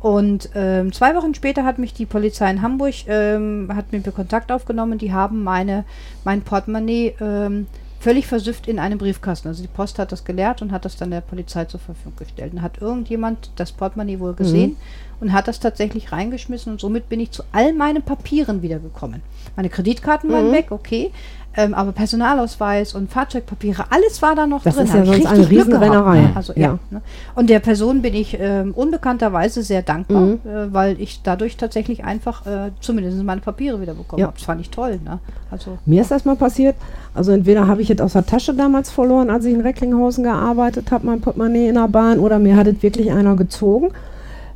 Und 0.00 0.50
ähm, 0.56 0.92
zwei 0.92 1.14
Wochen 1.14 1.32
später 1.34 1.64
hat 1.64 1.78
mich 1.78 1.94
die 1.94 2.06
Polizei 2.06 2.50
in 2.50 2.60
Hamburg, 2.60 2.94
ähm, 3.06 3.70
hat 3.74 3.92
mit 3.92 4.04
mir 4.04 4.12
Kontakt 4.12 4.50
aufgenommen. 4.50 4.98
Die 4.98 5.12
haben 5.12 5.44
meine, 5.44 5.84
mein 6.24 6.42
Portemonnaie 6.42 7.14
ähm, 7.20 7.66
völlig 8.00 8.26
versüfft 8.26 8.66
in 8.66 8.80
einem 8.80 8.98
Briefkasten. 8.98 9.46
Also 9.46 9.62
die 9.62 9.68
Post 9.68 10.00
hat 10.00 10.10
das 10.10 10.24
geleert 10.24 10.60
und 10.60 10.72
hat 10.72 10.84
das 10.84 10.96
dann 10.96 11.12
der 11.12 11.20
Polizei 11.20 11.66
zur 11.66 11.78
Verfügung 11.78 12.14
gestellt. 12.16 12.52
Und 12.52 12.62
hat 12.62 12.78
irgendjemand 12.80 13.52
das 13.54 13.70
Portemonnaie 13.70 14.18
wohl 14.18 14.34
gesehen 14.34 14.76
und 15.20 15.32
hat 15.32 15.46
das 15.46 15.60
tatsächlich 15.60 16.10
reingeschmissen 16.10 16.72
und 16.72 16.80
somit 16.80 17.08
bin 17.08 17.20
ich 17.20 17.30
zu 17.30 17.44
all 17.52 17.72
meinen 17.72 18.02
Papieren 18.02 18.60
wiedergekommen. 18.60 19.22
Meine 19.54 19.68
Kreditkarten 19.68 20.32
waren 20.32 20.48
Mhm. 20.48 20.52
weg, 20.52 20.72
okay. 20.72 21.12
Ähm, 21.54 21.74
aber 21.74 21.92
Personalausweis 21.92 22.94
und 22.94 23.10
Fahrzeugpapiere, 23.10 23.84
alles 23.90 24.22
war 24.22 24.34
da 24.34 24.46
noch 24.46 24.62
Das 24.62 24.74
drin. 24.76 24.84
ist 24.86 24.94
ja 24.94 25.04
sonst 25.04 25.26
eine 25.26 25.50
Riesenrennerei. 25.50 26.20
ne? 26.22 26.30
Also, 26.34 26.52
ja. 26.54 26.60
Ja. 26.62 26.78
ne? 26.90 27.02
Und 27.34 27.50
der 27.50 27.58
Person 27.60 28.00
bin 28.00 28.14
ich 28.14 28.38
ähm, 28.40 28.72
unbekannterweise 28.74 29.62
sehr 29.62 29.82
dankbar, 29.82 30.20
Mhm. 30.22 30.40
äh, 30.46 30.72
weil 30.72 31.00
ich 31.00 31.20
dadurch 31.22 31.56
tatsächlich 31.58 32.04
einfach 32.04 32.46
äh, 32.46 32.70
zumindest 32.80 33.22
meine 33.22 33.40
Papiere 33.42 33.80
wieder 33.80 33.94
bekommen 33.94 34.20
Ja. 34.20 34.26
habe. 34.28 34.36
Das 34.38 34.44
fand 34.46 34.60
ich 34.62 34.70
toll. 34.70 34.98
Ne? 35.04 35.18
Also, 35.50 35.76
Mir 35.84 36.00
ist 36.00 36.10
das 36.10 36.24
mal 36.24 36.36
passiert. 36.36 36.76
Also 37.14 37.32
entweder 37.32 37.66
habe 37.66 37.82
ich 37.82 37.90
es 37.90 38.00
aus 38.00 38.14
der 38.14 38.24
Tasche 38.24 38.54
damals 38.54 38.90
verloren, 38.90 39.28
als 39.28 39.44
ich 39.44 39.52
in 39.52 39.60
Recklinghausen 39.60 40.24
gearbeitet 40.24 40.90
habe, 40.90 41.06
mein 41.06 41.20
Portemonnaie 41.20 41.68
in 41.68 41.74
der 41.74 41.88
Bahn, 41.88 42.18
oder 42.18 42.38
mir 42.38 42.56
hat 42.56 42.66
es 42.66 42.82
wirklich 42.82 43.12
einer 43.12 43.36
gezogen. 43.36 43.90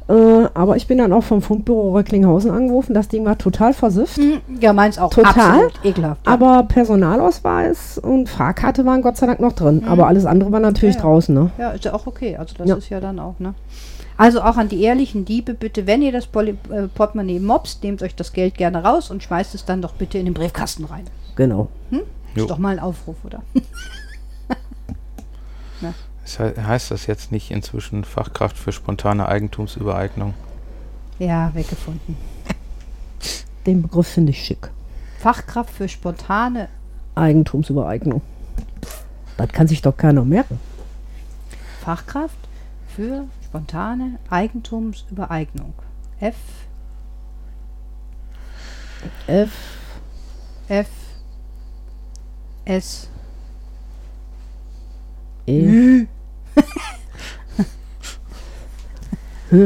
Äh, 0.08 0.48
aber 0.54 0.76
ich 0.76 0.86
bin 0.86 0.98
dann 0.98 1.12
auch 1.12 1.24
vom 1.24 1.42
Fundbüro 1.42 1.94
Recklinghausen 1.96 2.50
angerufen. 2.52 2.94
Das 2.94 3.08
Ding 3.08 3.24
war 3.24 3.36
total 3.38 3.72
versifft. 3.74 4.18
mm, 4.18 4.60
ja, 4.60 4.72
meins 4.72 4.98
auch. 4.98 5.10
Total. 5.10 5.32
Absolut 5.64 5.84
ekelhaft. 5.84 6.24
ja. 6.26 6.32
Aber 6.32 6.62
Personalausweis 6.62 7.98
und 7.98 8.28
Fahrkarte 8.28 8.86
waren 8.86 9.02
Gott 9.02 9.16
sei 9.16 9.26
Dank 9.26 9.40
noch 9.40 9.52
drin. 9.52 9.84
Aber 9.88 10.06
alles 10.06 10.24
andere 10.26 10.52
war 10.52 10.60
natürlich 10.60 10.94
Mhm. 10.96 11.00
Ja, 11.00 11.04
ja. 11.04 11.10
draußen. 11.10 11.34
Ne? 11.34 11.50
Ja, 11.58 11.70
ist 11.70 11.84
ja 11.84 11.94
auch 11.94 12.06
okay. 12.06 12.36
Also 12.36 12.54
das 12.56 12.68
Ja. 12.68 12.76
ist 12.76 12.88
ja 12.88 13.00
dann 13.00 13.18
auch, 13.18 13.34
ne? 13.40 13.54
Also 14.18 14.40
auch 14.40 14.56
an 14.56 14.68
die 14.68 14.80
ehrlichen 14.82 15.24
Diebe 15.26 15.52
bitte, 15.54 15.86
wenn 15.86 16.00
ihr 16.02 16.12
das 16.12 16.26
Poli 16.26 16.56
äh, 16.70 16.86
Portemonnaie 16.94 17.38
mobst, 17.40 17.82
nehmt 17.82 18.02
euch 18.02 18.14
das 18.14 18.32
Geld 18.32 18.54
gerne 18.56 18.82
raus 18.84 19.10
und 19.10 19.22
schmeißt 19.22 19.54
es 19.54 19.64
dann 19.66 19.82
doch 19.82 19.92
bitte 19.92 20.16
in 20.18 20.24
den 20.24 20.34
Briefkasten 20.34 20.84
rein. 20.84 21.04
Genau. 21.34 21.68
Jo. 21.90 22.00
Ist 22.42 22.50
doch 22.50 22.58
mal 22.58 22.70
ein 22.74 22.78
Aufruf, 22.80 23.16
oder? 23.24 23.42
He 26.26 26.60
heißt 26.60 26.90
das 26.90 27.06
jetzt 27.06 27.30
nicht 27.32 27.50
inzwischen 27.50 28.04
Fachkraft 28.04 28.58
für 28.58 28.72
spontane 28.72 29.28
Eigentumsübereignung? 29.28 30.34
ja, 31.18 31.50
weggefunden. 31.54 32.16
Den 33.66 33.82
Begriff 33.82 34.06
finde 34.08 34.30
ich 34.30 34.44
schick. 34.44 34.70
Fachkraft 35.18 35.70
für 35.70 35.88
spontane 35.88 36.68
Eigentumsübereignung. 37.14 38.22
Das 39.36 39.48
kann 39.48 39.66
sich 39.66 39.82
doch 39.82 39.96
keiner 39.96 40.24
merken. 40.24 40.60
Fachkraft 41.82 42.36
für 42.94 43.26
spontane 43.44 44.18
Eigentumsübereignung. 44.30 45.72
F, 46.20 46.36
F. 49.26 49.50
F, 50.68 50.88
S. 52.64 53.08
E. 55.46 56.06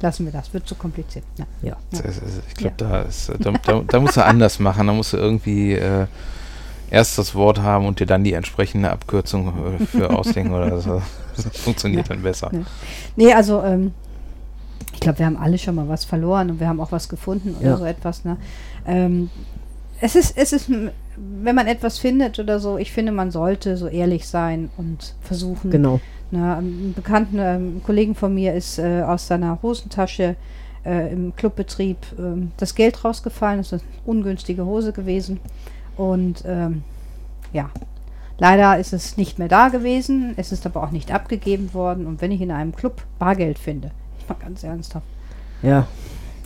Lassen 0.00 0.26
wir 0.26 0.32
das, 0.32 0.52
wird 0.52 0.68
zu 0.68 0.74
kompliziert. 0.74 1.24
Ja. 1.38 1.46
ja. 1.62 1.76
Ich 2.48 2.54
glaube, 2.54 2.74
da, 2.76 3.02
ist, 3.02 3.30
da, 3.38 3.52
da, 3.52 3.82
da 3.86 4.00
musst 4.00 4.16
du 4.16 4.24
anders 4.24 4.58
machen. 4.58 4.86
Da 4.86 4.92
musst 4.92 5.12
du 5.12 5.16
irgendwie 5.16 5.72
äh, 5.72 6.06
erst 6.90 7.16
das 7.16 7.34
Wort 7.34 7.60
haben 7.60 7.86
und 7.86 8.00
dir 8.00 8.06
dann 8.06 8.24
die 8.24 8.34
entsprechende 8.34 8.90
Abkürzung 8.90 9.78
äh, 9.80 9.86
für 9.86 10.10
ausdenken 10.10 10.52
oder 10.52 10.80
so. 10.80 11.00
Das 11.36 11.46
funktioniert 11.58 12.08
dann 12.08 12.22
besser. 12.22 12.48
Ja. 12.52 12.60
Nee, 13.16 13.32
also 13.32 13.60
ähm, 13.64 13.92
ich 14.92 15.00
glaube, 15.00 15.18
wir 15.18 15.26
haben 15.26 15.36
alle 15.36 15.58
schon 15.58 15.74
mal 15.74 15.88
was 15.88 16.04
verloren 16.04 16.48
und 16.48 16.60
wir 16.60 16.68
haben 16.68 16.80
auch 16.80 16.92
was 16.92 17.08
gefunden 17.08 17.56
oder 17.58 17.70
Ja. 17.70 17.76
so 17.76 17.84
etwas. 17.84 18.24
Ne? 18.24 18.36
Ähm, 18.86 19.30
es 20.00 20.14
ist, 20.14 20.36
es 20.36 20.52
ist, 20.52 20.70
wenn 21.16 21.54
man 21.54 21.66
etwas 21.66 21.98
findet 21.98 22.38
oder 22.38 22.60
so, 22.60 22.78
ich 22.78 22.92
finde, 22.92 23.12
man 23.12 23.30
sollte 23.30 23.76
so 23.76 23.86
ehrlich 23.88 24.26
sein 24.26 24.70
und 24.76 25.14
versuchen. 25.20 25.70
Genau. 25.70 26.00
Ne, 26.30 26.56
ein 26.56 26.92
bekannten 26.94 27.38
ähm, 27.38 27.82
Kollegen 27.84 28.14
von 28.14 28.34
mir 28.34 28.54
ist 28.54 28.78
äh, 28.78 29.02
aus 29.02 29.26
seiner 29.26 29.62
Hosentasche 29.62 30.36
äh, 30.84 31.12
im 31.12 31.36
Clubbetrieb 31.36 31.98
ähm, 32.18 32.52
das 32.56 32.74
Geld 32.74 33.04
rausgefallen. 33.04 33.58
Das 33.58 33.72
ist 33.72 33.82
eine 33.82 33.90
ungünstige 34.04 34.64
Hose 34.64 34.92
gewesen. 34.92 35.38
Und 35.96 36.42
ähm, 36.46 36.82
ja, 37.52 37.70
Leider 38.38 38.78
ist 38.78 38.92
es 38.92 39.16
nicht 39.16 39.38
mehr 39.38 39.48
da 39.48 39.68
gewesen, 39.68 40.34
es 40.36 40.50
ist 40.50 40.66
aber 40.66 40.82
auch 40.82 40.90
nicht 40.90 41.12
abgegeben 41.12 41.72
worden. 41.72 42.06
Und 42.06 42.20
wenn 42.20 42.32
ich 42.32 42.40
in 42.40 42.50
einem 42.50 42.74
Club 42.74 43.02
Bargeld 43.18 43.58
finde, 43.58 43.90
ich 44.18 44.28
mal 44.28 44.36
ganz 44.36 44.64
ernsthaft. 44.64 45.06
Ja. 45.62 45.86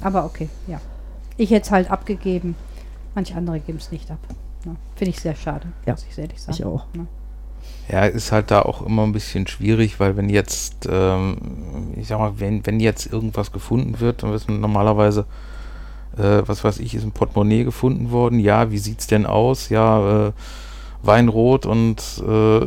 Aber 0.02 0.24
okay, 0.24 0.48
ja. 0.66 0.80
Ich 1.36 1.50
hätte 1.50 1.66
es 1.66 1.70
halt 1.70 1.90
abgegeben, 1.90 2.56
manche 3.14 3.34
andere 3.34 3.60
geben 3.60 3.78
es 3.78 3.90
nicht 3.90 4.10
ab. 4.10 4.18
Ne? 4.64 4.76
Finde 4.96 5.10
ich 5.10 5.20
sehr 5.20 5.34
schade, 5.34 5.68
Ja, 5.86 5.92
muss 5.92 6.06
ich 6.10 6.18
ehrlich 6.18 6.40
sagen. 6.40 6.56
Ich 6.56 6.64
auch. 6.64 6.86
Ne? 6.94 7.06
Ja, 7.88 8.04
ist 8.04 8.32
halt 8.32 8.50
da 8.50 8.62
auch 8.62 8.84
immer 8.84 9.04
ein 9.04 9.12
bisschen 9.12 9.46
schwierig, 9.46 9.98
weil 9.98 10.16
wenn 10.16 10.28
jetzt, 10.28 10.86
ähm, 10.90 11.38
ich 11.96 12.08
sag 12.08 12.18
mal, 12.18 12.38
wenn, 12.38 12.64
wenn 12.66 12.80
jetzt 12.80 13.10
irgendwas 13.10 13.50
gefunden 13.50 13.98
wird, 14.00 14.22
dann 14.22 14.32
wissen 14.32 14.60
normalerweise, 14.60 15.24
äh, 16.16 16.42
was 16.44 16.64
weiß 16.64 16.80
ich, 16.80 16.94
ist 16.94 17.04
ein 17.04 17.12
Portemonnaie 17.12 17.64
gefunden 17.64 18.10
worden. 18.10 18.40
Ja, 18.40 18.70
wie 18.70 18.78
sieht's 18.78 19.06
denn 19.06 19.24
aus? 19.24 19.70
Ja, 19.70 20.28
äh, 20.28 20.32
Weinrot 21.02 21.64
und 21.64 22.02
äh, 22.26 22.60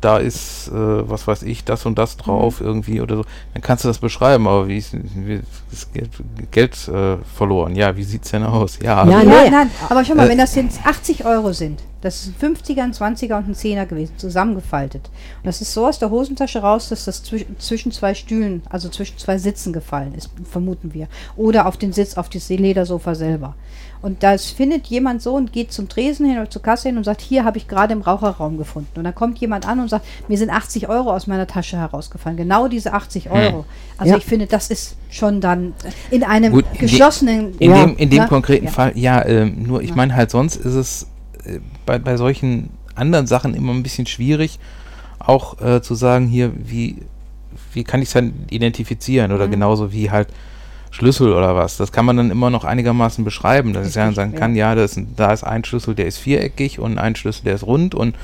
da 0.00 0.18
ist, 0.18 0.68
äh, 0.68 0.72
was 0.74 1.26
weiß 1.26 1.42
ich, 1.42 1.64
das 1.64 1.84
und 1.86 1.98
das 1.98 2.16
drauf 2.16 2.60
irgendwie 2.60 3.00
oder 3.00 3.16
so. 3.16 3.24
Dann 3.54 3.62
kannst 3.62 3.84
du 3.84 3.88
das 3.88 3.98
beschreiben, 3.98 4.46
aber 4.46 4.68
wie 4.68 4.78
ist, 4.78 4.94
wie 4.94 5.40
ist 5.72 5.92
Geld, 5.92 6.10
Geld 6.52 6.88
äh, 6.88 7.16
verloren? 7.36 7.74
Ja, 7.74 7.96
wie 7.96 8.04
sieht's 8.04 8.30
denn 8.30 8.44
aus? 8.44 8.78
Ja, 8.82 9.04
Ja, 9.08 9.18
also- 9.18 9.28
nee. 9.28 9.50
nein, 9.50 9.70
aber 9.88 10.04
schau 10.04 10.14
mal, 10.14 10.26
Äh, 10.26 10.30
wenn 10.30 10.38
das 10.38 10.54
jetzt 10.54 10.84
80 10.86 11.24
Euro 11.24 11.52
sind, 11.52 11.80
das 12.00 12.22
ist 12.26 12.42
ein 12.42 12.54
50er, 12.54 12.82
ein 12.82 12.92
20er 12.92 13.38
und 13.38 13.48
ein 13.48 13.54
10er 13.54 13.86
gewesen, 13.86 14.12
zusammengefaltet. 14.18 15.10
Und 15.38 15.46
das 15.46 15.60
ist 15.60 15.72
so 15.72 15.86
aus 15.86 15.98
der 15.98 16.10
Hosentasche 16.10 16.60
raus, 16.60 16.88
dass 16.88 17.04
das 17.06 17.22
zwisch 17.22 17.44
zwischen 17.58 17.90
zwei 17.92 18.14
Stühlen, 18.14 18.62
also 18.70 18.88
zwischen 18.88 19.18
zwei 19.18 19.38
Sitzen 19.38 19.72
gefallen 19.72 20.14
ist, 20.14 20.30
vermuten 20.44 20.94
wir. 20.94 21.08
Oder 21.36 21.66
auf 21.66 21.76
den 21.76 21.92
Sitz, 21.92 22.14
auf 22.14 22.28
das 22.28 22.48
Ledersofa 22.48 23.14
selber. 23.14 23.54
Und 24.00 24.22
das 24.22 24.46
findet 24.46 24.86
jemand 24.86 25.22
so 25.22 25.34
und 25.34 25.52
geht 25.52 25.72
zum 25.72 25.88
Tresen 25.88 26.24
hin 26.26 26.38
oder 26.38 26.48
zur 26.48 26.62
Kasse 26.62 26.88
hin 26.88 26.98
und 26.98 27.04
sagt, 27.04 27.20
hier 27.20 27.44
habe 27.44 27.58
ich 27.58 27.66
gerade 27.66 27.92
im 27.92 28.00
Raucherraum 28.00 28.56
gefunden. 28.56 28.90
Und 28.96 29.02
dann 29.04 29.14
kommt 29.14 29.38
jemand 29.38 29.66
an 29.66 29.80
und 29.80 29.88
sagt, 29.90 30.06
mir 30.28 30.38
sind 30.38 30.50
80 30.50 30.88
Euro 30.88 31.12
aus 31.12 31.26
meiner 31.26 31.48
Tasche 31.48 31.76
herausgefallen. 31.78 32.36
Genau 32.36 32.68
diese 32.68 32.92
80 32.92 33.30
Euro. 33.30 33.64
Also 33.96 34.12
Ja. 34.12 34.18
ich 34.18 34.24
finde, 34.24 34.46
das 34.46 34.70
ist 34.70 34.96
schon 35.10 35.40
dann 35.40 35.74
in 36.10 36.22
einem 36.22 36.52
Gut, 36.52 36.64
geschlossenen... 36.78 37.58
In 37.58 37.72
Ja. 37.72 37.86
dem, 37.86 37.96
in 37.96 38.10
dem 38.10 38.18
Na, 38.18 38.26
konkreten 38.28 38.66
ja. 38.66 38.70
Fall, 38.70 38.92
ja, 38.94 39.24
ähm, 39.26 39.64
nur 39.66 39.82
ich 39.82 39.94
meine 39.96 40.14
halt, 40.14 40.30
sonst 40.30 40.54
ist 40.56 40.74
es 40.74 41.06
äh, 41.44 41.58
bei, 41.88 41.98
bei 41.98 42.16
solchen 42.18 42.68
anderen 42.94 43.26
Sachen 43.26 43.54
immer 43.54 43.72
ein 43.72 43.82
bisschen 43.82 44.04
schwierig, 44.06 44.58
auch 45.18 45.58
äh, 45.62 45.80
zu 45.80 45.94
sagen, 45.94 46.26
hier, 46.26 46.52
wie, 46.54 46.96
wie 47.72 47.82
kann 47.82 48.02
ich 48.02 48.08
es 48.08 48.12
dann 48.12 48.34
identifizieren 48.50 49.32
oder 49.32 49.46
Mhm. 49.46 49.52
genauso 49.52 49.90
wie 49.92 50.10
halt 50.10 50.28
Schlüssel 50.90 51.32
oder 51.32 51.56
was. 51.56 51.78
Das 51.78 51.90
kann 51.92 52.04
man 52.04 52.16
dann 52.18 52.30
immer 52.30 52.50
noch 52.50 52.64
einigermaßen 52.64 53.24
beschreiben, 53.24 53.72
dass 53.72 53.88
ich 53.88 53.96
Richtig, 53.96 54.16
sagen 54.16 54.34
kann, 54.34 54.54
ja, 54.54 54.74
das 54.74 54.96
ist, 54.98 55.06
da 55.16 55.32
ist 55.32 55.44
ein 55.44 55.64
Schlüssel, 55.64 55.94
der 55.94 56.06
ist 56.06 56.18
viereckig 56.18 56.78
und 56.78 56.98
ein 56.98 57.16
Schlüssel, 57.16 57.44
der 57.44 57.54
ist 57.54 57.64
rund 57.66 57.94
und 57.94 58.14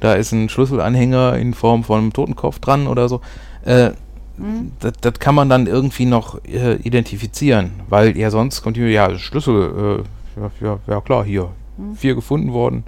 da 0.00 0.14
ist 0.14 0.30
ein 0.32 0.48
Schlüsselanhänger 0.48 1.36
in 1.38 1.54
Form 1.54 1.82
von 1.82 1.98
einem 2.00 2.12
Totenkopf 2.12 2.60
dran 2.60 2.86
oder 2.86 3.08
so. 3.08 3.20
Äh, 3.64 3.90
Mhm. 4.40 4.70
das, 4.78 5.18
kann 5.18 5.34
man 5.34 5.48
dann 5.48 5.66
irgendwie 5.66 6.04
noch 6.06 6.38
äh, 6.44 6.74
identifizieren, 6.76 7.72
weil 7.88 8.16
ja 8.16 8.30
sonst 8.30 8.62
kommt 8.62 8.76
hier, 8.76 8.88
ja, 8.88 9.18
Schlüssel, 9.18 10.04
äh, 10.36 10.40
ja, 10.40 10.50
ja, 10.60 10.78
ja 10.86 11.00
klar, 11.00 11.24
hier, 11.24 11.48
Mhm. 11.76 11.96
vier 11.96 12.14
gefunden 12.14 12.52
worden, 12.52 12.84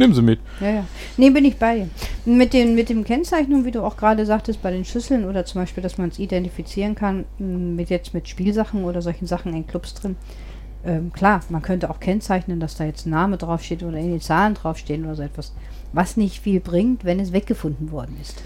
nimm 0.00 0.14
sie 0.14 0.22
mit. 0.22 0.40
Ja, 0.60 0.70
ja. 0.70 0.84
Nee, 1.16 1.30
bin 1.30 1.44
ich 1.44 1.56
bei 1.56 1.76
dir. 1.76 1.88
Mit, 2.24 2.52
den, 2.52 2.74
mit 2.74 2.88
dem 2.88 3.04
Kennzeichnung, 3.04 3.64
wie 3.64 3.70
du 3.70 3.82
auch 3.82 3.96
gerade 3.96 4.26
sagtest, 4.26 4.60
bei 4.62 4.72
den 4.72 4.84
Schlüsseln 4.84 5.24
oder 5.24 5.44
zum 5.44 5.60
Beispiel, 5.60 5.82
dass 5.82 5.98
man 5.98 6.08
es 6.08 6.18
identifizieren 6.18 6.96
kann, 6.96 7.24
m, 7.38 7.76
mit 7.76 7.90
jetzt 7.90 8.12
mit 8.12 8.28
Spielsachen 8.28 8.84
oder 8.84 9.02
solchen 9.02 9.26
Sachen 9.26 9.54
in 9.54 9.66
Clubs 9.66 9.94
drin. 9.94 10.16
Ähm, 10.84 11.12
klar, 11.12 11.40
man 11.50 11.62
könnte 11.62 11.90
auch 11.90 12.00
kennzeichnen, 12.00 12.58
dass 12.58 12.76
da 12.76 12.84
jetzt 12.84 13.06
ein 13.06 13.10
Name 13.10 13.36
draufsteht 13.36 13.82
oder 13.82 13.98
Initialen 13.98 14.54
draufstehen 14.54 15.04
oder 15.04 15.14
so 15.14 15.22
etwas. 15.22 15.52
Was 15.92 16.16
nicht 16.16 16.40
viel 16.40 16.60
bringt, 16.60 17.04
wenn 17.04 17.20
es 17.20 17.32
weggefunden 17.32 17.92
worden 17.92 18.16
ist. 18.20 18.42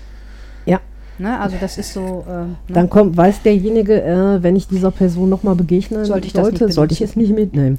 Ja. 0.66 0.80
Ne? 1.18 1.38
Also 1.38 1.56
das 1.60 1.78
ist 1.78 1.92
so. 1.92 2.24
Ähm, 2.28 2.56
ne? 2.66 2.74
Dann 2.74 2.90
kommt, 2.90 3.16
weiß 3.16 3.42
derjenige, 3.42 4.02
äh, 4.02 4.42
wenn 4.42 4.56
ich 4.56 4.66
dieser 4.66 4.90
Person 4.90 5.28
nochmal 5.28 5.54
begegnen 5.54 6.04
Sollte 6.04 6.26
ich 6.26 6.32
das 6.32 6.42
sollte, 6.46 6.64
nicht 6.64 6.74
sollte 6.74 6.94
ich 6.94 7.02
es 7.02 7.14
nicht 7.14 7.32
mitnehmen. 7.32 7.78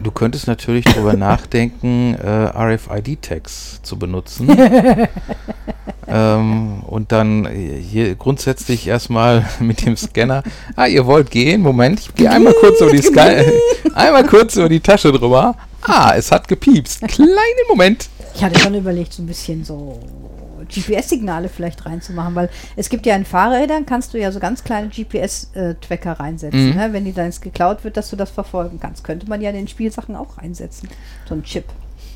Du 0.00 0.10
könntest 0.10 0.46
natürlich 0.46 0.84
darüber 0.84 1.12
nachdenken, 1.16 2.14
äh, 2.14 2.28
RFID-Tags 2.28 3.80
zu 3.82 3.98
benutzen. 3.98 4.48
ähm, 6.08 6.82
und 6.86 7.12
dann 7.12 7.46
hier 7.48 8.14
grundsätzlich 8.14 8.86
erstmal 8.86 9.46
mit 9.60 9.84
dem 9.86 9.96
Scanner. 9.96 10.42
Ah, 10.76 10.86
ihr 10.86 11.06
wollt 11.06 11.30
gehen? 11.30 11.62
Moment, 11.62 12.00
ich 12.00 12.14
gehe 12.14 12.30
einmal 12.30 12.54
kurz 12.54 12.80
über 12.80 12.90
die 12.90 13.02
Sky 13.02 13.44
einmal 13.94 14.26
kurz 14.26 14.56
über 14.56 14.68
die 14.68 14.80
Tasche 14.80 15.12
drüber. 15.12 15.56
Ah, 15.82 16.14
es 16.16 16.30
hat 16.30 16.48
gepiepst. 16.48 17.02
Kleinen 17.08 17.66
Moment. 17.68 18.08
Ich 18.34 18.42
hatte 18.42 18.58
schon 18.58 18.74
überlegt, 18.74 19.12
so 19.12 19.22
ein 19.22 19.26
bisschen 19.26 19.64
so 19.64 20.00
GPS-Signale 20.72 21.48
vielleicht 21.48 21.84
reinzumachen, 21.86 22.34
weil 22.34 22.48
es 22.76 22.88
gibt 22.88 23.06
ja 23.06 23.14
in 23.14 23.24
Fahrrädern, 23.24 23.86
kannst 23.86 24.14
du 24.14 24.18
ja 24.18 24.32
so 24.32 24.40
ganz 24.40 24.64
kleine 24.64 24.88
GPS-Tracker 24.88 26.12
reinsetzen. 26.20 26.70
Mhm. 26.70 26.76
Ne? 26.76 26.88
Wenn 26.92 27.04
die 27.04 27.12
dann 27.12 27.26
jetzt 27.26 27.42
geklaut 27.42 27.84
wird, 27.84 27.96
dass 27.96 28.10
du 28.10 28.16
das 28.16 28.30
verfolgen 28.30 28.80
kannst. 28.80 29.04
Könnte 29.04 29.28
man 29.28 29.40
ja 29.40 29.50
in 29.50 29.56
den 29.56 29.68
Spielsachen 29.68 30.16
auch 30.16 30.38
reinsetzen. 30.38 30.88
So 31.28 31.34
ein 31.34 31.42
Chip. 31.44 31.64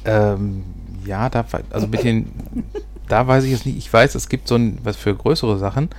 Ähm, 0.05 0.64
ja, 1.05 1.29
da, 1.29 1.45
also 1.71 1.87
mit 1.87 2.05
den, 2.05 2.33
da 3.09 3.27
weiß 3.27 3.45
ich 3.45 3.53
es 3.53 3.64
nicht. 3.66 3.77
Ich 3.77 3.92
weiß, 3.92 4.14
es 4.14 4.29
gibt 4.29 4.49
so 4.49 4.57
ein, 4.57 4.79
was 4.83 4.97
für 4.97 5.14
größere 5.14 5.59
Sachen, 5.59 5.90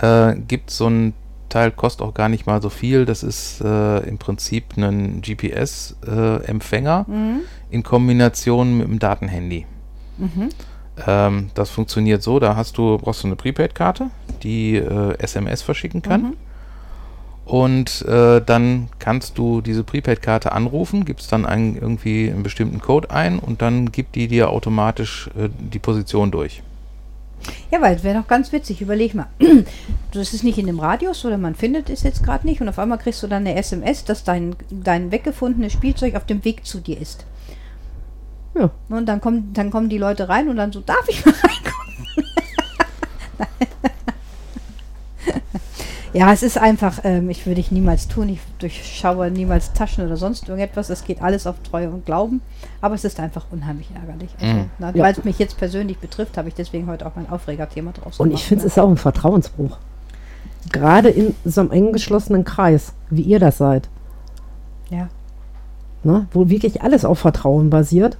äh, 0.00 0.34
gibt 0.36 0.70
so 0.70 0.88
ein 0.88 1.14
Teil, 1.50 1.70
kostet 1.70 2.02
auch 2.06 2.14
gar 2.14 2.28
nicht 2.28 2.46
mal 2.46 2.60
so 2.60 2.68
viel. 2.68 3.04
Das 3.04 3.22
ist 3.22 3.60
äh, 3.60 3.98
im 4.08 4.18
Prinzip 4.18 4.76
ein 4.76 5.22
GPS-Empfänger 5.22 7.04
Mhm. 7.08 7.40
in 7.70 7.82
Kombination 7.82 8.78
mit 8.78 8.86
einem 8.88 8.98
Datenhandy. 8.98 9.66
Mhm. 10.18 10.48
Ähm, 11.06 11.50
das 11.54 11.70
funktioniert 11.70 12.22
so, 12.22 12.38
da 12.38 12.56
hast 12.56 12.78
du, 12.78 12.98
brauchst 12.98 13.22
du 13.22 13.28
eine 13.28 13.36
Prepaid-Karte, 13.36 14.10
die 14.42 14.76
äh, 14.76 15.18
SMS 15.18 15.62
verschicken 15.62 16.02
kann. 16.02 16.22
Mhm. 16.22 16.32
Und 17.44 18.02
äh, 18.02 18.40
dann 18.40 18.88
kannst 18.98 19.36
du 19.36 19.60
diese 19.60 19.84
Prepaid-Karte 19.84 20.52
anrufen, 20.52 21.04
gibst 21.04 21.30
dann 21.30 21.44
einen, 21.44 21.76
irgendwie 21.76 22.30
einen 22.30 22.42
bestimmten 22.42 22.80
Code 22.80 23.10
ein 23.10 23.38
und 23.38 23.60
dann 23.60 23.92
gibt 23.92 24.14
die 24.14 24.28
dir 24.28 24.48
automatisch 24.50 25.28
äh, 25.36 25.50
die 25.50 25.78
Position 25.78 26.30
durch. 26.30 26.62
Ja, 27.70 27.82
weil 27.82 27.96
es 27.96 28.02
wäre 28.02 28.18
doch 28.18 28.28
ganz 28.28 28.52
witzig. 28.52 28.80
Überleg 28.80 29.14
mal. 29.14 29.26
Das 30.12 30.32
ist 30.32 30.44
nicht 30.44 30.58
in 30.58 30.66
dem 30.66 30.78
Radius 30.78 31.24
oder 31.24 31.38
man 31.38 31.56
findet 31.56 31.90
es 31.90 32.04
jetzt 32.04 32.22
gerade 32.22 32.46
nicht 32.46 32.60
und 32.60 32.68
auf 32.68 32.78
einmal 32.78 32.98
kriegst 32.98 33.20
du 33.24 33.26
dann 33.26 33.44
eine 33.44 33.56
SMS, 33.56 34.04
dass 34.04 34.22
dein, 34.22 34.54
dein 34.70 35.10
weggefundenes 35.10 35.72
Spielzeug 35.72 36.14
auf 36.14 36.24
dem 36.24 36.44
Weg 36.44 36.64
zu 36.64 36.78
dir 36.78 37.00
ist. 37.00 37.26
Ja. 38.54 38.70
Und 38.88 39.06
dann 39.06 39.20
kommen, 39.20 39.52
dann 39.52 39.70
kommen 39.70 39.88
die 39.88 39.98
Leute 39.98 40.28
rein 40.28 40.48
und 40.48 40.56
dann 40.56 40.72
so, 40.72 40.80
darf 40.80 41.06
ich 41.08 41.24
mal 41.26 41.34
reinkommen? 41.34 41.94
ja, 46.12 46.32
es 46.32 46.42
ist 46.44 46.56
einfach, 46.58 47.00
ähm, 47.04 47.28
ich 47.30 47.46
würde 47.46 47.60
ich 47.60 47.72
niemals 47.72 48.06
tun. 48.06 48.28
Ich 48.28 48.38
durchschaue 48.60 49.30
niemals 49.30 49.72
Taschen 49.72 50.04
oder 50.06 50.16
sonst 50.16 50.48
irgendetwas. 50.48 50.88
Es 50.90 51.04
geht 51.04 51.20
alles 51.20 51.46
auf 51.46 51.56
Treue 51.68 51.90
und 51.90 52.06
Glauben. 52.06 52.40
Aber 52.80 52.94
es 52.94 53.04
ist 53.04 53.18
einfach 53.18 53.46
unheimlich 53.50 53.88
ärgerlich. 53.94 54.30
Also, 54.40 54.54
Mhm. 54.54 54.70
na, 54.78 54.90
Ja. 54.94 55.02
Weil 55.04 55.12
es 55.12 55.24
mich 55.24 55.38
jetzt 55.40 55.56
persönlich 55.56 55.98
betrifft, 55.98 56.36
habe 56.38 56.48
ich 56.48 56.54
deswegen 56.54 56.86
heute 56.86 57.04
auch 57.06 57.16
mein 57.16 57.28
Aufregerthema 57.28 57.90
draus 57.92 58.20
Und 58.20 58.32
ich 58.32 58.44
finde, 58.44 58.64
es 58.64 58.72
ist 58.72 58.78
auch 58.78 58.88
ein 58.88 58.96
Vertrauensbruch. 58.96 59.76
Gerade 60.70 61.08
in 61.10 61.34
so 61.44 61.60
einem 61.62 61.72
eng 61.72 61.92
geschlossenen 61.92 62.44
Kreis, 62.44 62.92
wie 63.10 63.22
ihr 63.22 63.40
das 63.40 63.58
seid, 63.58 63.88
Ja. 64.90 65.08
ne? 66.04 66.26
wo 66.32 66.48
wirklich 66.48 66.82
alles 66.82 67.04
auf 67.04 67.18
Vertrauen 67.18 67.70
basiert, 67.70 68.16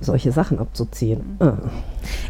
solche 0.00 0.32
Sachen 0.32 0.58
abzuziehen. 0.58 1.36
Mhm. 1.38 1.46
Ah. 1.46 1.58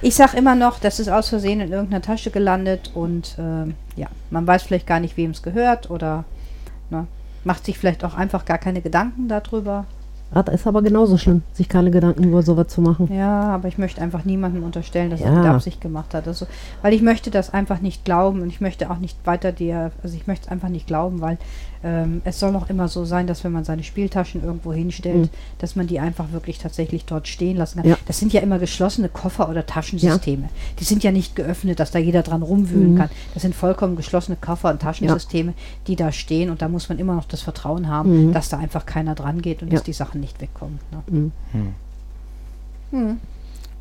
Ich 0.03 0.15
sag 0.15 0.35
immer 0.35 0.55
noch, 0.55 0.79
das 0.79 1.01
ist 1.01 1.09
aus 1.09 1.29
Versehen 1.29 1.61
in 1.61 1.73
irgendeiner 1.73 2.03
Tasche 2.03 2.31
gelandet 2.31 2.91
und 2.95 3.37
ähm, 3.39 3.75
ja, 3.97 4.09
man 4.31 4.47
weiß 4.47 4.65
vielleicht 4.65 4.87
gar 4.87 5.01
nicht, 5.01 5.17
wem 5.17 5.31
es 5.31 5.43
gehört 5.43 5.91
oder 5.91 6.25
ne, 6.91 7.07
macht 7.45 7.65
sich 7.65 7.79
vielleicht 7.79 8.05
auch 8.05 8.15
einfach 8.15 8.45
gar 8.45 8.59
keine 8.59 8.81
Gedanken 8.81 9.29
darüber. 9.29 9.87
Das 10.33 10.55
ist 10.55 10.67
aber 10.67 10.81
genauso 10.83 11.19
schlimm, 11.19 11.43
sich 11.53 11.69
keine 11.69 11.91
Gedanken 11.91 12.23
über 12.25 12.43
sowas 12.43 12.69
zu 12.69 12.81
machen. 12.81 13.09
Ja, 13.13 13.43
aber 13.43 13.67
ich 13.69 13.79
möchte 13.79 14.01
einfach 14.01 14.25
niemandem 14.25 14.63
unterstellen, 14.63 15.11
dass 15.11 15.21
er 15.21 15.33
Ja. 15.33 15.39
mit 15.39 15.47
Absicht 15.49 15.81
gemacht 15.81 16.15
hat. 16.15 16.29
Also, 16.29 16.47
weil 16.83 16.93
ich 16.95 17.03
möchte 17.03 17.31
das 17.31 17.53
einfach 17.53 17.81
nicht 17.81 18.05
glauben 18.05 18.41
und 18.43 18.49
ich 18.49 18.61
möchte 18.61 18.91
auch 18.91 18.99
nicht 18.99 19.17
weiter 19.25 19.51
dir, 19.53 19.91
also 20.03 20.17
ich 20.17 20.27
möchte 20.29 20.47
es 20.47 20.53
einfach 20.53 20.69
nicht 20.69 20.87
glauben, 20.87 21.21
weil 21.21 21.39
ähm, 21.83 22.21
es 22.27 22.39
soll 22.39 22.55
auch 22.57 22.69
immer 22.69 22.89
so 22.89 23.07
sein, 23.07 23.27
dass 23.27 23.43
wenn 23.43 23.53
man 23.53 23.65
seine 23.65 23.83
Spieltaschen 23.83 24.45
irgendwo 24.45 24.71
hinstellt, 24.71 25.17
Mhm. 25.17 25.29
dass 25.61 25.77
man 25.77 25.87
die 25.87 25.99
einfach 25.99 26.31
wirklich 26.31 26.59
tatsächlich 26.59 27.07
dort 27.07 27.27
stehen 27.27 27.57
lassen 27.57 27.81
kann. 27.81 27.89
Ja. 27.89 27.97
Das 28.07 28.19
sind 28.19 28.35
ja 28.35 28.43
immer 28.43 28.59
geschlossene 28.59 29.09
Koffer 29.09 29.49
oder 29.49 29.65
Taschensysteme. 29.65 30.51
Die 30.79 30.85
sind 30.85 31.03
ja 31.03 31.11
nicht 31.11 31.35
geöffnet, 31.37 31.81
dass 31.81 31.91
da 31.91 31.99
jeder 31.99 32.21
dran 32.23 32.43
rumwühlen 32.43 32.93
Mhm. 32.93 32.99
kann. 32.99 33.09
Das 33.33 33.41
sind 33.45 33.55
vollkommen 33.55 33.97
geschlossene 33.97 34.37
Koffer 34.39 34.71
und 34.71 34.83
Taschensysteme, 34.83 35.55
die 35.87 35.97
da 35.97 36.13
stehen 36.13 36.51
und 36.51 36.61
da 36.61 36.69
muss 36.69 36.91
man 36.91 36.99
immer 36.99 37.15
noch 37.15 37.25
das 37.25 37.41
Vertrauen 37.41 37.89
haben, 37.89 38.27
Mhm. 38.27 38.33
dass 38.35 38.51
da 38.51 38.59
einfach 38.59 38.85
keiner 38.85 39.15
dran 39.15 39.41
geht 39.41 39.63
und 39.63 39.69
Ja. 39.69 39.77
dass 39.77 39.83
die 39.85 39.95
Sachen 39.95 40.20
nicht 40.21 40.41
wegkommen. 40.41 40.79
Ne? 40.93 41.03
Mhm. 41.09 41.33
Hm. 41.53 41.75
Mhm. 42.93 43.21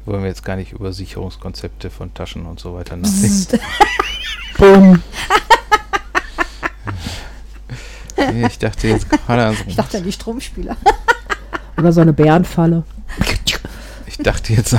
Wollen 0.05 0.21
wir 0.21 0.29
jetzt 0.29 0.43
gar 0.45 0.55
nicht 0.55 0.71
über 0.71 0.91
Sicherungskonzepte 0.93 1.89
von 1.89 2.13
Taschen 2.13 2.45
und 2.45 2.59
so 2.59 2.73
weiter 2.73 2.95
nachdenken. 2.97 3.59
Bumm. 4.57 5.03
Ich 8.47 8.59
dachte 8.59 8.89
jetzt 8.89 9.09
gerade 9.09 9.45
an 9.45 9.55
so, 9.55 9.63
Ich 9.67 9.75
dachte 9.77 9.97
an 9.97 10.03
die 10.03 10.11
Stromspieler. 10.11 10.75
Oder 11.77 11.93
so 11.93 12.01
eine 12.01 12.11
Bärenfalle. 12.11 12.83
ich 14.05 14.17
dachte 14.17 14.51
jetzt, 14.53 14.73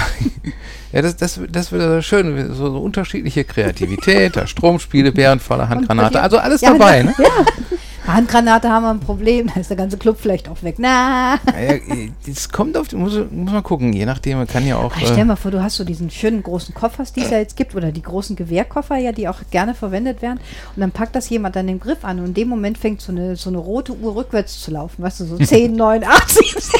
ja, 0.92 1.00
das, 1.02 1.16
das, 1.16 1.40
das 1.48 1.72
wird 1.72 2.04
schön, 2.04 2.52
so, 2.54 2.70
so 2.70 2.78
unterschiedliche 2.78 3.44
Kreativität, 3.44 4.36
da 4.36 4.46
Stromspiele, 4.46 5.10
Bärenfalle, 5.12 5.70
Handgranate, 5.70 6.20
also 6.20 6.36
alles 6.38 6.60
Ja, 6.60 6.72
dabei, 6.72 7.02
da- 7.04 7.08
ne? 7.08 7.14
Handgranate 8.14 8.68
haben 8.70 8.82
wir 8.84 8.90
ein 8.90 9.00
Problem, 9.00 9.50
da 9.52 9.60
ist 9.60 9.70
der 9.70 9.76
ganze 9.76 9.96
Club 9.98 10.16
vielleicht 10.20 10.48
auch 10.48 10.62
weg. 10.62 10.76
Na, 10.78 11.34
Ja, 11.46 11.78
das 12.26 12.48
kommt 12.48 12.76
auf, 12.76 12.88
die- 12.88 12.96
muss, 12.96 13.14
muss 13.30 13.52
man 13.52 13.62
gucken, 13.62 13.92
je 13.92 14.04
nachdem, 14.06 14.38
man 14.38 14.46
kann 14.46 14.66
ja 14.66 14.76
auch. 14.76 14.92
stell 14.96 15.18
Äh, 15.18 15.24
mal 15.24 15.36
vor, 15.36 15.50
du 15.50 15.62
hast 15.62 15.76
so 15.76 15.84
diesen 15.84 16.10
schönen 16.10 16.42
großen 16.42 16.74
Koffer, 16.74 17.04
die 17.14 17.20
es 17.22 17.30
ja 17.30 17.38
jetzt 17.38 17.56
gibt, 17.56 17.74
oder 17.74 17.92
die 17.92 18.02
großen 18.02 18.36
Gewehrkoffer 18.36 18.96
ja, 18.96 19.12
die 19.12 19.28
auch 19.28 19.38
gerne 19.50 19.74
verwendet 19.74 20.22
werden. 20.22 20.38
Und 20.76 20.80
dann 20.80 20.90
packt 20.92 21.14
das 21.16 21.28
jemand 21.28 21.56
an 21.56 21.66
den 21.66 21.80
Griff 21.80 22.04
an 22.04 22.18
und 22.20 22.26
in 22.26 22.34
dem 22.34 22.48
Moment 22.48 22.78
fängt 22.78 23.00
so 23.00 23.12
eine, 23.12 23.36
so 23.36 23.50
eine 23.50 23.58
rote 23.58 23.94
Uhr 23.94 24.14
rückwärts 24.16 24.60
zu 24.60 24.70
laufen. 24.70 25.02
Weißt 25.02 25.20
du, 25.20 25.24
so 25.24 25.36
10, 25.38 25.74
9, 25.74 26.04
8, 26.04 26.28
7, 26.30 26.44
6. 26.60 26.72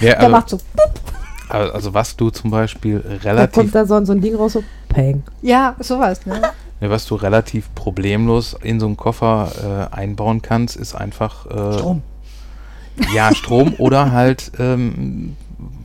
ja, 0.00 0.10
Der 0.10 0.18
also, 0.20 0.30
macht 0.30 0.48
so, 0.48 0.56
pup. 0.56 1.00
also 1.48 1.72
also 1.72 1.94
was 1.94 2.16
du 2.16 2.30
zum 2.30 2.50
Beispiel 2.50 3.00
Da 3.00 3.30
relativ 3.30 3.54
kommt 3.54 3.74
da 3.74 3.84
so, 3.86 4.04
so 4.04 4.12
ein 4.12 4.20
Ding 4.20 4.34
raus, 4.34 4.52
so 4.54 4.62
Peng. 4.88 5.22
ja, 5.42 5.74
sowas. 5.78 6.24
Ne? 6.26 6.40
Ne, 6.80 6.90
was 6.90 7.06
du 7.06 7.14
relativ 7.14 7.74
problemlos 7.74 8.56
in 8.62 8.80
so 8.80 8.86
einen 8.86 8.96
Koffer 8.96 9.88
äh, 9.92 9.94
einbauen 9.94 10.40
kannst, 10.40 10.76
ist 10.76 10.94
einfach 10.94 11.46
äh, 11.46 11.74
Strom. 11.74 12.02
Ja, 13.14 13.34
Strom 13.34 13.74
oder 13.78 14.12
halt 14.12 14.52
ähm, 14.58 15.36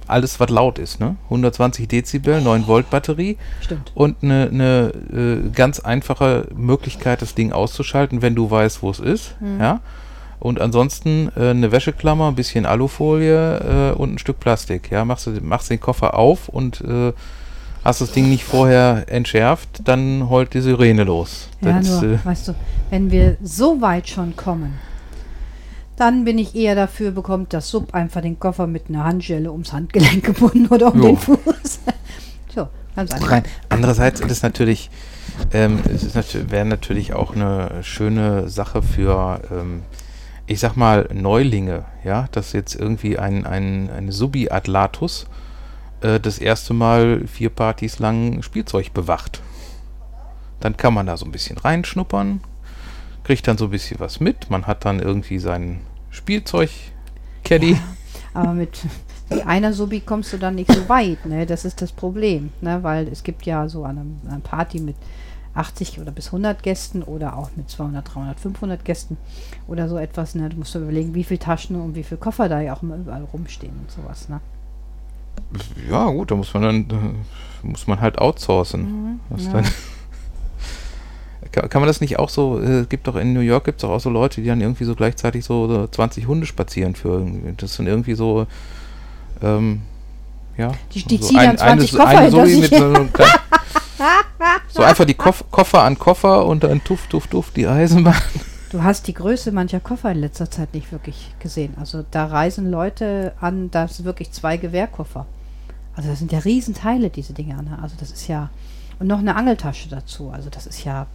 alles, 0.08 0.39
was 0.39 0.49
laut 0.49 0.79
ist. 0.79 0.99
Ne? 0.99 1.15
120 1.25 1.88
Dezibel, 1.88 2.41
9 2.41 2.67
Volt 2.67 2.89
Batterie 2.89 3.38
Stimmt. 3.62 3.91
und 3.95 4.17
eine 4.21 4.51
ne, 4.51 4.93
äh, 5.13 5.49
ganz 5.49 5.79
einfache 5.79 6.47
Möglichkeit, 6.55 7.21
das 7.21 7.36
Ding 7.36 7.51
auszuschalten, 7.51 8.21
wenn 8.21 8.36
du 8.36 8.49
weißt, 8.49 8.81
wo 8.81 8.89
es 8.89 8.99
ist. 8.99 9.36
Ja? 9.60 9.81
Und 10.39 10.62
ansonsten 10.62 11.31
äh, 11.36 11.49
eine 11.49 11.71
Wäscheklammer, 11.71 12.27
ein 12.27 12.36
bisschen 12.36 12.65
Alufolie 12.65 13.91
äh, 13.91 13.95
und 13.95 14.13
ein 14.13 14.17
Stück 14.19 14.39
Plastik. 14.39 14.91
Ja? 14.91 15.05
Machst, 15.05 15.27
du, 15.27 15.31
machst 15.41 15.69
den 15.69 15.79
Koffer 15.79 16.15
auf 16.15 16.49
und 16.49 16.81
äh, 16.81 17.13
hast 17.86 18.02
das 18.02 18.12
Ding 18.12 18.28
nicht 18.28 18.43
vorher 18.43 19.06
entschärft, 19.08 19.88
dann 19.88 20.28
heult 20.30 20.56
die 20.56 20.62
Sirene 20.62 21.04
los. 21.04 21.50
Ja, 21.62 21.78
Das, 21.78 22.02
nur, 22.02 22.13
äh, 22.13 22.26
weißt 22.26 22.50
du, 22.50 22.56
wenn 22.89 23.12
wir 23.12 23.38
so 23.43 23.80
weit 23.80 24.10
schon 24.10 24.36
kommen, 24.36 24.74
dann 25.95 26.26
bin 26.26 26.39
ich 26.39 26.56
eher 26.56 26.76
dafür, 26.76 27.12
bekommt 27.12 27.54
das 27.54 27.69
Sub 27.69 27.93
einfach 27.93 28.21
den 28.21 28.39
Koffer 28.39 28.65
mit 28.67 28.89
einer 28.89 29.04
Handschelle 29.06 29.52
ums 29.52 29.71
Handgelenk 29.71 30.26
gebunden 30.26 30.67
oder 30.67 30.93
um 30.93 31.00
Jo. 31.00 31.08
den 31.10 31.17
Fuß. 31.17 31.39
so, 32.56 32.67
ganz 32.95 33.12
einfach. 33.12 33.43
Andererseits 33.69 34.19
ist 34.19 34.32
es 34.32 34.41
natürlich, 34.41 34.89
ähm, 35.54 35.80
es 35.93 36.04
ist 36.04 36.15
natürlich, 36.15 36.50
wäre 36.50 36.65
natürlich 36.65 37.13
auch 37.13 37.36
eine 37.36 37.84
schöne 37.84 38.50
Sache 38.50 38.82
für, 38.82 39.41
ähm, 39.52 39.84
ich 40.48 40.60
sag 40.60 40.76
mal, 40.76 41.08
Neulinge, 41.13 41.86
ja, 42.04 42.28
dass 42.32 42.52
jetzt 42.52 42.76
irgendwie 42.76 43.19
ein, 43.19 43.45
ein, 43.45 43.91
eine 43.91 44.12
Subi-Atlatus 44.12 45.28
äh, 46.01 46.19
das 46.19 46.39
erste 46.39 46.73
Mal 46.73 47.27
vier 47.27 47.49
Partys 47.49 47.99
lang 47.99 48.41
Spielzeug 48.41 48.93
bewacht. 48.93 49.41
Dann 50.60 50.77
kann 50.77 50.93
man 50.93 51.05
da 51.05 51.17
so 51.17 51.25
ein 51.25 51.31
bisschen 51.31 51.58
reinschnuppern, 51.58 52.41
kriegt 53.23 53.47
dann 53.47 53.58
so 53.58 53.65
ein 53.65 53.71
bisschen 53.71 53.99
was 53.99 54.19
mit. 54.19 54.49
Man 54.49 54.67
hat 54.67 54.86
dann 54.86 54.99
irgendwie 54.99 55.39
sein 55.39 55.81
Spielzeug-Caddy. 56.12 57.77
Aber 58.34 58.53
mit 58.53 58.79
einer 59.45 59.73
Subi 59.73 60.01
kommst 60.01 60.34
du 60.34 60.38
dann 60.38 60.55
nicht 60.55 60.71
so 60.71 60.88
weit, 60.89 61.25
ne? 61.25 61.45
Das 61.45 61.65
ist 61.65 61.81
das 61.81 61.91
Problem, 61.91 62.51
ne? 62.62 62.84
Weil 62.84 63.08
es 63.08 63.23
gibt 63.23 63.45
ja 63.45 63.67
so 63.67 63.84
eine, 63.84 64.05
eine 64.29 64.39
Party 64.39 64.79
mit 64.79 64.95
80 65.53 65.99
oder 65.99 66.12
bis 66.12 66.27
100 66.27 66.62
Gästen 66.62 67.01
oder 67.01 67.38
auch 67.38 67.49
mit 67.55 67.69
200, 67.69 68.13
300, 68.13 68.39
500 68.39 68.86
Gästen 68.86 69.17
oder 69.67 69.88
so 69.88 69.97
etwas, 69.97 70.36
ne? 70.36 70.49
Du 70.49 70.58
musst 70.58 70.75
überlegen, 70.75 71.15
wie 71.15 71.23
viele 71.23 71.39
Taschen 71.39 71.79
und 71.79 71.95
wie 71.95 72.03
viele 72.03 72.19
Koffer 72.19 72.49
da 72.49 72.62
ja 72.62 72.75
auch 72.75 72.84
immer 72.84 72.97
überall 72.97 73.23
rumstehen 73.23 73.73
und 73.79 73.91
sowas, 73.91 74.29
ne? 74.29 74.41
Ja, 75.89 76.06
gut, 76.10 76.32
da 76.32 76.36
muss 76.36 76.54
man 76.54 76.63
dann 76.63 76.82
äh, 77.63 77.65
muss 77.67 77.88
man 77.88 78.02
halt 78.02 78.17
outsourcen. 78.19 79.19
Mhm, 79.30 79.38
ja. 79.38 79.63
kann, 81.52 81.69
kann 81.69 81.82
man 81.82 81.88
das 81.88 82.02
nicht 82.02 82.19
auch 82.19 82.30
so, 82.30 82.60
äh, 82.60 82.82
es 82.82 82.89
gibt 82.89 83.08
doch 83.08 83.15
in 83.15 83.34
New 83.34 83.39
York 83.41 83.63
gibt 83.65 83.82
es 83.84 83.89
auch 83.89 84.00
so 84.00 84.10
Leute, 84.10 84.41
die 84.41 84.48
dann 84.48 84.62
irgendwie 84.62 84.84
so 84.84 84.95
gleichzeitig 84.95 85.45
so, 85.45 85.67
so 85.67 85.88
20 85.88 86.28
Hunde 86.28 86.45
spazieren 86.45 86.95
irgendwie. 87.04 87.54
Das 87.58 87.76
sind 87.76 87.88
irgendwie 87.88 88.15
so 88.15 88.48
ähm, 89.41 89.82
ja. 90.58 90.71
Die- 90.93 91.04
die 91.04 91.17
so 91.17 91.28
ziehen 91.28 91.38
dann 91.38 91.58
20 91.58 91.91
so- 91.91 91.98
Koffer 91.98 92.10
hinter 92.21 92.32
Soli 92.32 92.56
mit 92.58 92.69
so, 92.69 92.76
einem 92.86 93.13
kleinen- 93.13 93.32
so 94.69 94.82
einfach 94.84 95.06
die 95.06 95.13
Koff 95.13 95.43
Koffer 95.52 95.84
an 95.84 95.98
Koffer 95.98 96.45
und 96.45 96.63
dann 96.63 96.84
tuff, 96.84 97.08
tuff, 97.08 97.28
tuff 97.28 97.52
die 97.52 97.67
Eisenbahn. 97.67 98.15
Du 98.71 98.84
hast 98.84 99.08
die 99.08 99.13
Größe 99.13 99.51
mancher 99.51 99.80
Koffer 99.80 100.12
in 100.12 100.19
letzter 100.19 100.49
Zeit 100.49 100.73
nicht 100.73 100.91
wirklich 100.91 101.34
gesehen. 101.39 101.75
Also 101.80 102.04
da 102.12 102.25
reisen 102.25 102.69
Leute 102.71 103.34
an, 103.39 103.69
da 103.71 103.88
sind 103.88 104.06
wirklich 104.06 104.32
zwei 104.32 104.58
Gewehrkoffer. 104.58 105.25
Also 105.95 106.10
das 106.10 106.19
sind 106.19 106.32
ja 106.32 106.39
Riesenteile, 106.39 107.10
diese 107.10 107.34
Dinger. 107.34 107.62
Ne? 107.62 107.78
Also 107.82 107.95
das 107.99 108.12
ist 108.12 108.28
ja. 108.28 108.49
Und 108.99 109.08
noch 109.08 109.19
eine 109.19 109.36
Angeltasche 109.36 109.89
dazu. 109.89 110.30
Also 110.32 110.49
das 110.49 110.67
ist 110.67 110.84
ja. 110.84 111.06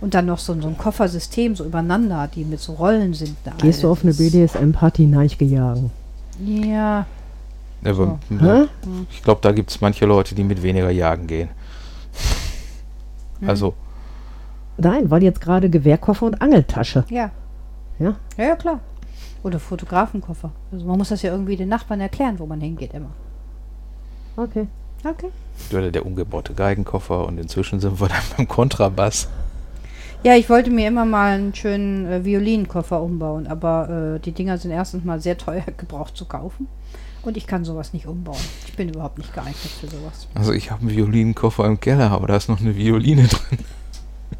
Und 0.00 0.14
dann 0.14 0.26
noch 0.26 0.38
so, 0.38 0.60
so 0.60 0.68
ein 0.68 0.76
Koffersystem 0.76 1.56
so 1.56 1.64
übereinander, 1.64 2.28
die 2.32 2.44
mit 2.44 2.60
so 2.60 2.74
Rollen 2.74 3.14
sind. 3.14 3.36
da 3.44 3.52
Gehst 3.58 3.82
du 3.82 3.86
alle. 3.86 3.92
auf 3.92 4.02
eine 4.04 4.14
BDSM-Party 4.14 5.06
nachgejagen? 5.06 5.90
Ja. 6.44 7.06
Aber, 7.84 8.18
Hä? 8.28 8.66
Ich 9.10 9.22
glaube, 9.22 9.40
da 9.42 9.52
gibt 9.52 9.70
es 9.70 9.80
manche 9.80 10.04
Leute, 10.06 10.34
die 10.34 10.44
mit 10.44 10.62
weniger 10.62 10.90
jagen 10.90 11.26
gehen. 11.26 11.48
Hm. 13.40 13.48
Also, 13.48 13.74
Nein, 14.80 15.10
weil 15.10 15.22
jetzt 15.22 15.40
gerade 15.40 15.70
Gewehrkoffer 15.70 16.26
und 16.26 16.40
Angeltasche. 16.40 17.04
Ja. 17.08 17.30
Ja? 17.98 18.16
Ja, 18.36 18.44
ja, 18.44 18.56
klar. 18.56 18.80
Oder 19.42 19.58
Fotografenkoffer. 19.58 20.50
Also 20.72 20.86
man 20.86 20.98
muss 20.98 21.10
das 21.10 21.22
ja 21.22 21.32
irgendwie 21.32 21.56
den 21.56 21.68
Nachbarn 21.68 22.00
erklären, 22.00 22.38
wo 22.38 22.46
man 22.46 22.60
hingeht 22.60 22.94
immer. 22.94 23.10
Okay. 24.36 24.66
Okay. 25.02 25.30
oder 25.70 25.90
der 25.90 26.04
umgebaute 26.04 26.52
Geigenkoffer 26.52 27.26
und 27.26 27.38
inzwischen 27.38 27.80
sind 27.80 28.00
wir 28.00 28.08
dann 28.08 28.22
beim 28.36 28.46
Kontrabass. 28.46 29.28
Ja, 30.22 30.34
ich 30.36 30.50
wollte 30.50 30.70
mir 30.70 30.86
immer 30.86 31.06
mal 31.06 31.32
einen 31.32 31.54
schönen 31.54 32.04
äh, 32.06 32.24
Violinenkoffer 32.24 33.00
umbauen, 33.00 33.46
aber 33.46 34.16
äh, 34.16 34.20
die 34.20 34.32
Dinger 34.32 34.58
sind 34.58 34.70
erstens 34.70 35.04
mal 35.04 35.18
sehr 35.20 35.38
teuer 35.38 35.64
gebraucht 35.78 36.16
zu 36.16 36.26
kaufen. 36.26 36.68
Und 37.22 37.36
ich 37.36 37.46
kann 37.46 37.64
sowas 37.64 37.92
nicht 37.92 38.06
umbauen. 38.06 38.40
Ich 38.66 38.76
bin 38.76 38.88
überhaupt 38.88 39.18
nicht 39.18 39.32
geeignet 39.34 39.56
für 39.56 39.86
sowas. 39.86 40.26
Also 40.34 40.52
ich 40.52 40.70
habe 40.70 40.82
einen 40.82 40.90
Violinenkoffer 40.90 41.66
im 41.66 41.78
Keller, 41.78 42.10
aber 42.10 42.26
da 42.26 42.36
ist 42.36 42.48
noch 42.48 42.60
eine 42.60 42.76
Violine 42.76 43.26
drin. 43.28 43.58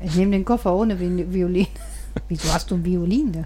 Ich 0.03 0.15
nehme 0.17 0.33
den 0.33 0.45
Koffer 0.45 0.75
ohne 0.75 0.99
Vi 0.99 1.33
Violine. 1.33 1.67
Wieso 2.29 2.53
hast 2.53 2.71
du 2.71 2.77
ein 2.77 2.85
Violine? 2.85 3.45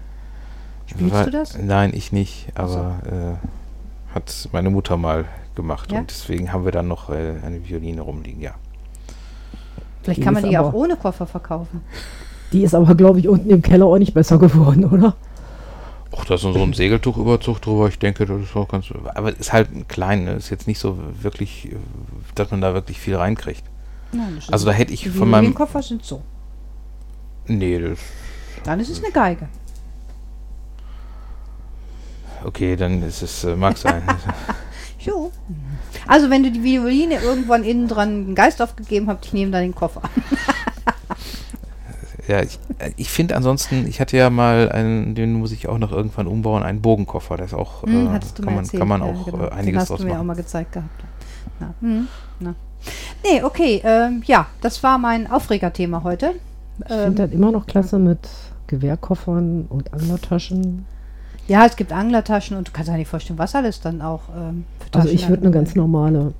Spielst 0.87 1.13
Weil- 1.13 1.25
du 1.25 1.31
das? 1.31 1.57
Nein, 1.57 1.91
ich 1.93 2.11
nicht, 2.11 2.47
aber 2.55 2.99
äh, 3.05 4.13
hat 4.15 4.49
meine 4.51 4.69
Mutter 4.69 4.97
mal 4.97 5.25
gemacht 5.55 5.91
Ja? 5.91 5.99
und 5.99 6.09
deswegen 6.09 6.51
haben 6.53 6.65
wir 6.65 6.71
dann 6.71 6.87
noch 6.87 7.09
äh, 7.09 7.33
eine 7.43 7.67
Violine 7.67 8.01
rumliegen, 8.01 8.41
ja. 8.41 8.53
Vielleicht 10.03 10.19
Die 10.19 10.23
kann 10.23 10.33
man 10.35 10.47
die 10.47 10.57
auch 10.57 10.73
ohne 10.73 10.95
Koffer 10.95 11.25
verkaufen. 11.25 11.81
Die 12.51 12.63
ist 12.63 12.75
aber, 12.75 12.93
glaube 12.95 13.19
ich, 13.19 13.27
unten 13.27 13.49
im 13.49 13.61
Keller 13.61 13.85
auch 13.87 13.97
nicht 13.97 14.13
besser 14.13 14.37
geworden, 14.37 14.85
oder? 14.85 15.15
Ach, 16.15 16.23
da 16.25 16.35
ist 16.35 16.41
so 16.41 16.53
ein 16.53 16.73
Segeltuchüberzug 16.73 17.61
drüber, 17.61 17.87
ich 17.89 17.97
denke, 17.99 18.25
das 18.25 18.41
ist 18.41 18.55
auch 18.55 18.67
ganz. 18.67 18.85
Aber 19.15 19.35
ist 19.37 19.51
halt 19.51 19.73
ein 19.75 19.87
klein, 19.87 20.25
ne? 20.25 20.33
ist 20.33 20.49
jetzt 20.51 20.67
nicht 20.67 20.79
so 20.79 20.97
wirklich, 21.21 21.71
äh, 21.71 21.75
dass 22.35 22.51
man 22.51 22.61
da 22.61 22.73
wirklich 22.73 22.99
viel 22.99 23.15
reinkriegt. 23.15 23.63
Nein, 24.11 24.33
das 24.35 24.49
Also 24.53 24.67
da 24.67 24.71
hätte 24.71 24.93
ich 24.93 25.01
die 25.03 25.09
von 25.09 25.29
meinem. 25.29 25.45
Violinenkoffer 25.45 25.81
sind 25.81 26.05
so. 26.05 26.21
Nee, 27.47 27.79
das. 27.79 27.99
Dann 28.63 28.79
ist 28.79 28.89
es 28.89 29.03
eine 29.03 29.11
Geige. 29.11 29.47
Okay, 32.43 32.75
dann 32.75 33.01
ist 33.03 33.21
es, 33.21 33.43
äh, 33.43 33.55
mag 33.55 33.77
sein. 33.77 34.03
Jo. 34.99 35.31
Also 36.07 36.31
wenn 36.31 36.41
du 36.41 36.51
die 36.51 36.63
Violine 36.63 37.19
irgendwann 37.19 37.63
innen 37.63 37.87
dran 37.87 38.09
einen 38.09 38.35
Geist 38.35 38.59
aufgegeben 38.59 39.07
habt, 39.07 39.25
ich 39.27 39.33
nehme 39.33 39.51
da 39.51 39.59
den 39.59 39.75
Koffer. 39.75 40.01
Ja, 42.27 42.41
ich, 42.41 42.57
äh, 42.79 42.89
ich 42.95 43.11
finde 43.11 43.35
ansonsten, 43.35 43.85
ich 43.87 44.01
hatte 44.01 44.17
ja 44.17 44.31
mal 44.31 44.71
einen, 44.71 45.13
den 45.13 45.33
muss 45.33 45.51
ich 45.51 45.67
auch 45.67 45.77
noch 45.77 45.91
irgendwann 45.91 46.25
umbauen, 46.25 46.63
einen 46.63 46.81
Bogenkoffer. 46.81 47.37
Das 47.37 47.51
ist 47.51 47.53
auch, 47.53 47.83
Hm, 47.83 48.07
äh, 48.15 48.19
kann, 48.19 48.45
man, 48.45 48.55
erzählt. 48.55 48.79
kann 48.79 48.87
man 48.87 49.01
Ja, 49.01 49.07
auch 49.13 49.25
genau. 49.25 49.37
äh, 49.37 49.49
Den 49.49 49.53
einiges 49.53 49.81
hast 49.81 49.89
draus 49.91 49.99
du 49.99 50.05
mir 50.07 50.19
auch 50.19 50.23
mal 50.23 50.35
gezeigt 50.35 50.71
gehabt. 50.71 51.03
Na. 51.59 51.73
Hm, 51.81 52.07
na. 52.39 52.55
Nee, 53.23 53.43
okay. 53.43 53.79
Ähm, 53.83 54.23
ja, 54.25 54.47
das 54.61 54.81
war 54.81 54.97
mein 54.97 55.29
Aufregerthema 55.29 56.01
heute. 56.03 56.33
Ich 56.79 56.91
Ähm, 56.91 57.03
finde 57.05 57.23
das 57.27 57.31
immer 57.31 57.51
noch 57.51 57.65
klasse 57.65 57.99
mit 57.99 58.19
Gewehrkoffern 58.67 59.65
und 59.69 59.93
Anglertaschen. 59.93 60.85
ja, 61.47 61.65
es 61.65 61.75
gibt 61.75 61.91
Anglertaschen 61.93 62.57
und 62.57 62.67
du 62.67 62.71
kannst 62.71 62.89
dir 62.89 62.97
nicht 62.97 63.07
vorstellen, 63.07 63.39
was 63.39 63.55
alles 63.55 63.79
dann 63.81 64.01
auch 64.01 64.21
ähm, 64.35 64.65
für 64.79 64.85
Also 64.97 65.07
Taschen 65.07 65.15
ich 65.15 65.29
würde 65.29 65.43
eine 65.43 65.51
ganz 65.51 65.75
normale 65.75 66.33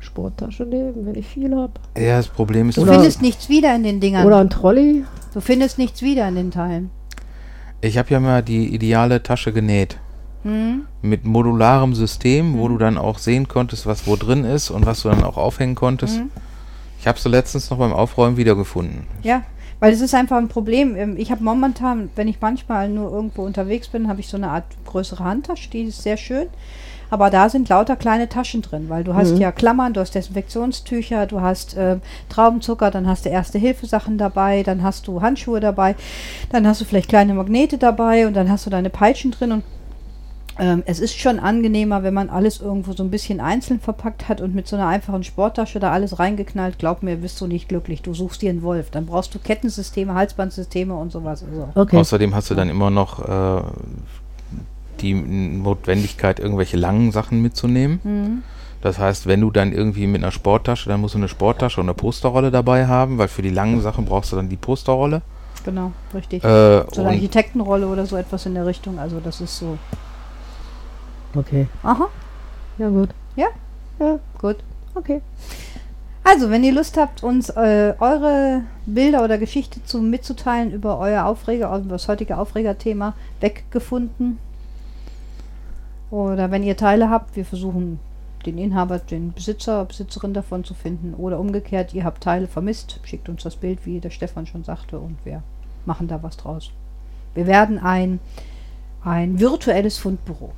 Sporttasche 0.00 0.64
nehmen, 0.64 1.06
wenn 1.06 1.14
ich 1.16 1.26
viel 1.26 1.54
habe. 1.56 1.72
Ja, 1.96 2.16
das 2.18 2.28
Problem 2.28 2.68
ist, 2.68 2.76
Du 2.78 2.82
Oder- 2.82 2.94
findest 2.94 3.20
nichts 3.22 3.48
wieder 3.48 3.74
in 3.74 3.82
den 3.82 4.00
Dingern. 4.00 4.26
Oder 4.26 4.38
ein 4.38 4.50
Trolley. 4.50 5.04
Du 5.34 5.40
findest 5.40 5.78
nichts 5.78 6.02
wieder 6.02 6.26
in 6.28 6.34
den 6.36 6.50
Teilen. 6.50 6.90
ich 7.80 7.96
habe 7.98 8.10
ja 8.10 8.18
mal 8.20 8.42
die 8.42 8.74
ideale 8.74 9.22
Tasche 9.22 9.52
genäht. 9.52 9.98
Hm? 10.42 10.82
Mit 11.02 11.24
modularem 11.24 11.94
System, 11.94 12.58
wo 12.58 12.68
du 12.68 12.78
dann 12.78 12.96
auch 12.96 13.18
sehen 13.18 13.48
konntest, 13.48 13.86
was 13.86 14.06
wo 14.06 14.14
drin 14.16 14.44
ist 14.44 14.70
und 14.70 14.86
was 14.86 15.02
du 15.02 15.08
dann 15.08 15.24
auch 15.24 15.36
aufhängen 15.36 15.74
konntest. 15.74 16.18
Mhm. 16.20 16.30
Ich 17.00 17.06
habe 17.06 17.18
sie 17.18 17.28
letztens 17.28 17.70
noch 17.70 17.78
beim 17.78 17.92
Aufräumen 17.92 18.36
wiedergefunden. 18.36 19.06
Ja, 19.22 19.42
weil 19.80 19.92
es 19.92 20.00
ist 20.00 20.14
einfach 20.14 20.36
ein 20.36 20.48
Problem. 20.48 20.96
Ähm, 20.96 21.16
Ich 21.16 21.30
habe 21.30 21.42
momentan, 21.44 22.10
wenn 22.16 22.26
ich 22.28 22.40
manchmal 22.40 22.88
nur 22.88 23.10
irgendwo 23.12 23.42
unterwegs 23.42 23.88
bin, 23.88 24.08
habe 24.08 24.20
ich 24.20 24.28
so 24.28 24.36
eine 24.36 24.50
Art 24.50 24.64
größere 24.86 25.22
Handtasche, 25.24 25.70
die 25.70 25.82
ist 25.82 26.02
sehr 26.02 26.16
schön. 26.16 26.48
Aber 27.10 27.30
da 27.30 27.48
sind 27.48 27.70
lauter 27.70 27.96
kleine 27.96 28.28
Taschen 28.28 28.60
drin, 28.60 28.90
weil 28.90 29.02
du 29.02 29.14
hast 29.14 29.30
Mhm. 29.36 29.40
ja 29.40 29.50
Klammern, 29.50 29.94
du 29.94 30.00
hast 30.00 30.14
Desinfektionstücher, 30.14 31.24
du 31.26 31.40
hast 31.40 31.74
äh, 31.74 31.96
Traubenzucker, 32.28 32.90
dann 32.90 33.06
hast 33.06 33.24
du 33.24 33.30
Erste-Hilfe-Sachen 33.30 34.18
dabei, 34.18 34.62
dann 34.62 34.82
hast 34.82 35.06
du 35.08 35.22
Handschuhe 35.22 35.60
dabei, 35.60 35.94
dann 36.50 36.66
hast 36.66 36.82
du 36.82 36.84
vielleicht 36.84 37.08
kleine 37.08 37.32
Magnete 37.32 37.78
dabei 37.78 38.26
und 38.26 38.34
dann 38.34 38.50
hast 38.50 38.66
du 38.66 38.70
deine 38.70 38.90
Peitschen 38.90 39.30
drin 39.30 39.52
und 39.52 39.62
ähm, 40.58 40.82
es 40.86 40.98
ist 40.98 41.18
schon 41.18 41.38
angenehmer, 41.38 42.02
wenn 42.02 42.14
man 42.14 42.30
alles 42.30 42.60
irgendwo 42.60 42.92
so 42.92 43.02
ein 43.02 43.10
bisschen 43.10 43.40
einzeln 43.40 43.80
verpackt 43.80 44.28
hat 44.28 44.40
und 44.40 44.54
mit 44.54 44.66
so 44.66 44.76
einer 44.76 44.88
einfachen 44.88 45.22
Sporttasche 45.22 45.78
da 45.78 45.92
alles 45.92 46.18
reingeknallt. 46.18 46.78
Glaub 46.78 47.02
mir, 47.02 47.16
bist 47.16 47.40
du 47.40 47.46
nicht 47.46 47.68
glücklich. 47.68 48.02
Du 48.02 48.12
suchst 48.14 48.42
dir 48.42 48.50
einen 48.50 48.62
Wolf. 48.62 48.90
Dann 48.90 49.06
brauchst 49.06 49.34
du 49.34 49.38
Kettensysteme, 49.38 50.14
Halsbandsysteme 50.14 50.94
und 50.94 51.12
sowas. 51.12 51.44
Also. 51.44 51.68
Okay. 51.74 51.96
Außerdem 51.96 52.34
hast 52.34 52.50
du 52.50 52.54
dann 52.54 52.68
immer 52.68 52.90
noch 52.90 53.28
äh, 53.28 53.62
die 55.00 55.14
Notwendigkeit, 55.14 56.40
irgendwelche 56.40 56.76
langen 56.76 57.12
Sachen 57.12 57.40
mitzunehmen. 57.40 58.00
Mhm. 58.02 58.42
Das 58.80 58.98
heißt, 58.98 59.26
wenn 59.26 59.40
du 59.40 59.50
dann 59.50 59.72
irgendwie 59.72 60.06
mit 60.06 60.22
einer 60.22 60.30
Sporttasche, 60.30 60.88
dann 60.88 61.00
musst 61.00 61.14
du 61.14 61.18
eine 61.18 61.28
Sporttasche 61.28 61.80
und 61.80 61.86
eine 61.86 61.94
Posterrolle 61.94 62.50
dabei 62.50 62.86
haben, 62.86 63.18
weil 63.18 63.28
für 63.28 63.42
die 63.42 63.50
langen 63.50 63.80
Sachen 63.80 64.04
brauchst 64.04 64.32
du 64.32 64.36
dann 64.36 64.48
die 64.48 64.56
Posterrolle. 64.56 65.22
Genau, 65.64 65.92
richtig. 66.14 66.44
Äh, 66.44 66.84
so 66.92 67.00
eine 67.00 67.10
Architektenrolle 67.10 67.86
oder 67.88 68.06
so 68.06 68.16
etwas 68.16 68.46
in 68.46 68.54
der 68.54 68.66
Richtung. 68.66 68.98
Also 68.98 69.20
das 69.20 69.40
ist 69.40 69.58
so. 69.58 69.78
Okay. 71.34 71.68
Aha, 71.82 72.08
Ja, 72.78 72.88
gut. 72.88 73.10
gut. 74.38 74.56
Okay. 74.94 75.20
Also, 76.24 76.50
wenn 76.50 76.64
ihr 76.64 76.72
Lust 76.72 76.96
habt, 76.96 77.22
uns 77.22 77.48
äh, 77.50 77.94
eure 77.98 78.62
Bilder 78.86 79.24
oder 79.24 79.38
Geschichte 79.38 79.82
zu, 79.84 80.00
mitzuteilen 80.00 80.72
über 80.72 80.98
euer 80.98 81.24
Aufreger, 81.24 81.74
über 81.76 81.90
das 81.90 82.08
heutige 82.08 82.36
Aufregerthema, 82.38 83.14
weggefunden. 83.40 84.38
Oder 86.10 86.50
wenn 86.50 86.62
ihr 86.62 86.76
Teile 86.76 87.10
habt, 87.10 87.36
wir 87.36 87.44
versuchen 87.44 87.98
den 88.46 88.58
Inhaber, 88.58 88.98
den 88.98 89.32
Besitzer, 89.32 89.84
Besitzerin 89.84 90.34
davon 90.34 90.64
zu 90.64 90.74
finden. 90.74 91.14
Oder 91.14 91.38
umgekehrt, 91.38 91.94
ihr 91.94 92.04
habt 92.04 92.22
Teile 92.22 92.46
vermisst, 92.46 93.00
schickt 93.04 93.28
uns 93.28 93.42
das 93.42 93.56
Bild, 93.56 93.84
wie 93.84 94.00
der 94.00 94.10
Stefan 94.10 94.46
schon 94.46 94.64
sagte, 94.64 94.98
und 94.98 95.16
wir 95.24 95.42
machen 95.86 96.08
da 96.08 96.22
was 96.22 96.36
draus. 96.36 96.70
Wir 97.34 97.46
werden 97.46 97.78
ein, 97.78 98.20
ein 99.02 99.38
virtuelles 99.40 99.98
Fundbüro 99.98 100.52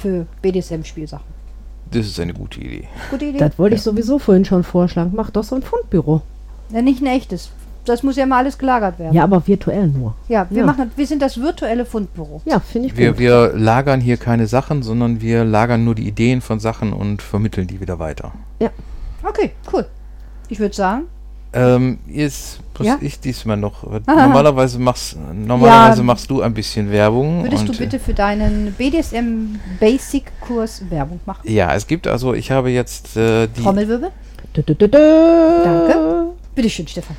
für 0.00 0.26
BDSM-Spielsachen. 0.42 1.24
das 1.90 2.06
ist 2.06 2.18
eine 2.20 2.34
gute 2.34 2.60
Idee. 2.60 2.88
Gute 3.10 3.24
Idee? 3.26 3.38
Das 3.38 3.58
wollte 3.58 3.76
ich 3.76 3.82
sowieso 3.82 4.18
vorhin 4.18 4.44
schon 4.44 4.62
vorschlagen. 4.64 5.12
Mach 5.14 5.30
doch 5.30 5.44
so 5.44 5.56
ein 5.56 5.62
Fundbüro. 5.62 6.22
Ja, 6.72 6.82
nicht 6.82 7.02
ein 7.02 7.06
echtes. 7.06 7.50
Das 7.86 8.02
muss 8.02 8.16
ja 8.16 8.26
mal 8.26 8.38
alles 8.38 8.58
gelagert 8.58 8.98
werden. 8.98 9.14
Ja, 9.14 9.24
aber 9.24 9.46
virtuell 9.46 9.88
nur. 9.88 10.14
Ja, 10.28 10.46
wir 10.50 10.58
Ja. 10.60 10.66
machen, 10.66 10.90
wir 10.94 11.06
sind 11.06 11.20
das 11.22 11.40
virtuelle 11.40 11.84
Fundbüro. 11.86 12.42
Ja, 12.44 12.60
finde 12.60 12.88
ich 12.88 12.96
Wir, 12.96 13.10
gut. 13.10 13.18
wir 13.18 13.52
lagern 13.54 14.00
hier 14.00 14.18
keine 14.18 14.46
Sachen, 14.46 14.82
sondern 14.82 15.20
wir 15.20 15.44
lagern 15.44 15.82
nur 15.84 15.94
die 15.94 16.06
Ideen 16.06 16.40
von 16.42 16.60
Sachen 16.60 16.92
und 16.92 17.22
vermitteln 17.22 17.66
die 17.66 17.80
wieder 17.80 17.98
weiter. 17.98 18.32
Okay, 19.22 19.52
cool. 19.72 19.86
Ich 20.48 20.58
würde 20.60 20.74
sagen, 20.74 21.04
Ähm, 21.52 21.98
jetzt 22.06 22.60
muss 22.78 22.86
Ja? 22.86 22.98
ich 23.00 23.18
diesmal 23.20 23.56
noch. 23.56 23.82
Aha. 23.84 24.00
Normalerweise 24.26 24.78
machst, 24.78 25.16
normalerweise 25.34 25.98
Ja. 25.98 26.04
machst 26.04 26.30
du 26.30 26.42
ein 26.42 26.54
bisschen 26.54 26.90
Werbung. 26.90 27.42
würdest 27.42 27.68
du 27.68 27.76
bitte 27.76 27.98
für 27.98 28.14
deinen 28.14 28.72
BDSM 28.72 29.58
Basic 29.80 30.30
Kurs 30.40 30.82
Werbung 30.90 31.20
machen? 31.26 31.40
Ja, 31.44 31.74
es 31.74 31.86
gibt 31.86 32.06
also, 32.06 32.34
ich 32.34 32.50
habe 32.50 32.70
jetzt 32.70 33.16
äh, 33.16 33.48
die. 33.48 33.62
Trommelwirbel? 33.62 34.10
Dö, 34.56 34.62
dö, 34.62 34.74
dö. 34.74 34.88
Danke. 35.64 35.96
Bitteschön, 36.54 36.86
Stefan. 36.88 37.16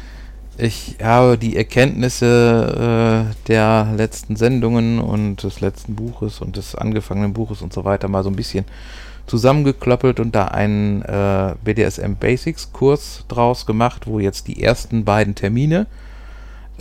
Ich 0.57 0.97
habe 1.01 1.37
die 1.37 1.55
Erkenntnisse 1.57 3.25
äh, 3.31 3.47
der 3.47 3.87
letzten 3.95 4.35
Sendungen 4.35 4.99
und 4.99 5.43
des 5.43 5.59
letzten 5.61 5.95
Buches 5.95 6.39
und 6.41 6.55
des 6.55 6.75
angefangenen 6.75 7.33
Buches 7.33 7.61
und 7.61 7.73
so 7.73 7.83
weiter 7.85 8.07
mal 8.07 8.23
so 8.23 8.29
ein 8.29 8.35
bisschen 8.35 8.65
zusammengeklöppelt 9.31 10.19
und 10.19 10.35
da 10.35 10.45
einen 10.45 11.01
äh, 11.03 11.55
BDSM 11.63 12.15
Basics 12.19 12.73
Kurs 12.73 13.23
draus 13.29 13.65
gemacht, 13.65 14.05
wo 14.05 14.19
jetzt 14.19 14.47
die 14.49 14.61
ersten 14.61 15.05
beiden 15.05 15.35
Termine 15.35 15.87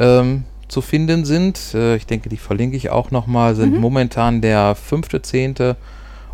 ähm, 0.01 0.43
zu 0.67 0.81
finden 0.83 1.25
sind. 1.25 1.61
Äh, 1.75 1.95
ich 1.95 2.07
denke, 2.07 2.29
die 2.29 2.37
verlinke 2.39 2.77
ich 2.77 2.91
auch 2.91 3.13
nochmal, 3.13 3.55
sind 3.55 3.75
Mhm. 3.75 3.81
momentan 3.81 4.41
der 4.41 4.75
5.10. 4.77 5.77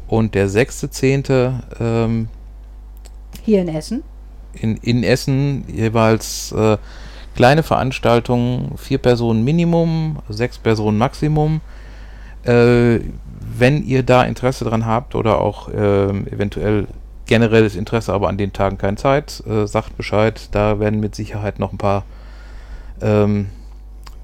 und 0.09 0.35
der 0.35 0.49
6.10. 0.49 1.53
Ähm, 1.81 2.29
Hier 3.45 3.61
in 3.61 3.69
Essen. 3.69 4.03
in, 4.55 4.79
in 4.79 5.05
Essen 5.05 5.65
jeweils 5.69 6.51
äh, 6.53 6.79
kleine 7.35 7.63
Veranstaltungen, 7.63 8.73
vier 8.79 8.97
Personen 8.97 9.45
Minimum, 9.45 10.21
sechs 10.31 10.57
Personen 10.57 10.97
Maximum. 10.97 11.61
Äh, 12.47 13.01
wenn 13.59 13.85
ihr 13.85 14.03
da 14.03 14.23
Interesse 14.23 14.65
dran 14.65 14.87
habt 14.87 15.15
oder 15.15 15.41
auch 15.41 15.71
ähm, 15.75 16.27
eventuell 16.27 16.87
generelles 17.27 17.75
Interesse, 17.75 18.13
aber 18.13 18.29
an 18.29 18.39
den 18.39 18.53
Tagen 18.53 18.79
keine 18.79 18.97
Zeit, 18.97 19.43
äh, 19.47 19.67
sagt 19.67 19.97
Bescheid. 19.97 20.49
Da 20.53 20.79
werden 20.79 21.01
mit 21.01 21.15
Sicherheit 21.15 21.59
noch 21.59 21.73
ein 21.73 21.79
paar 21.79 22.05
ähm, 23.01 23.49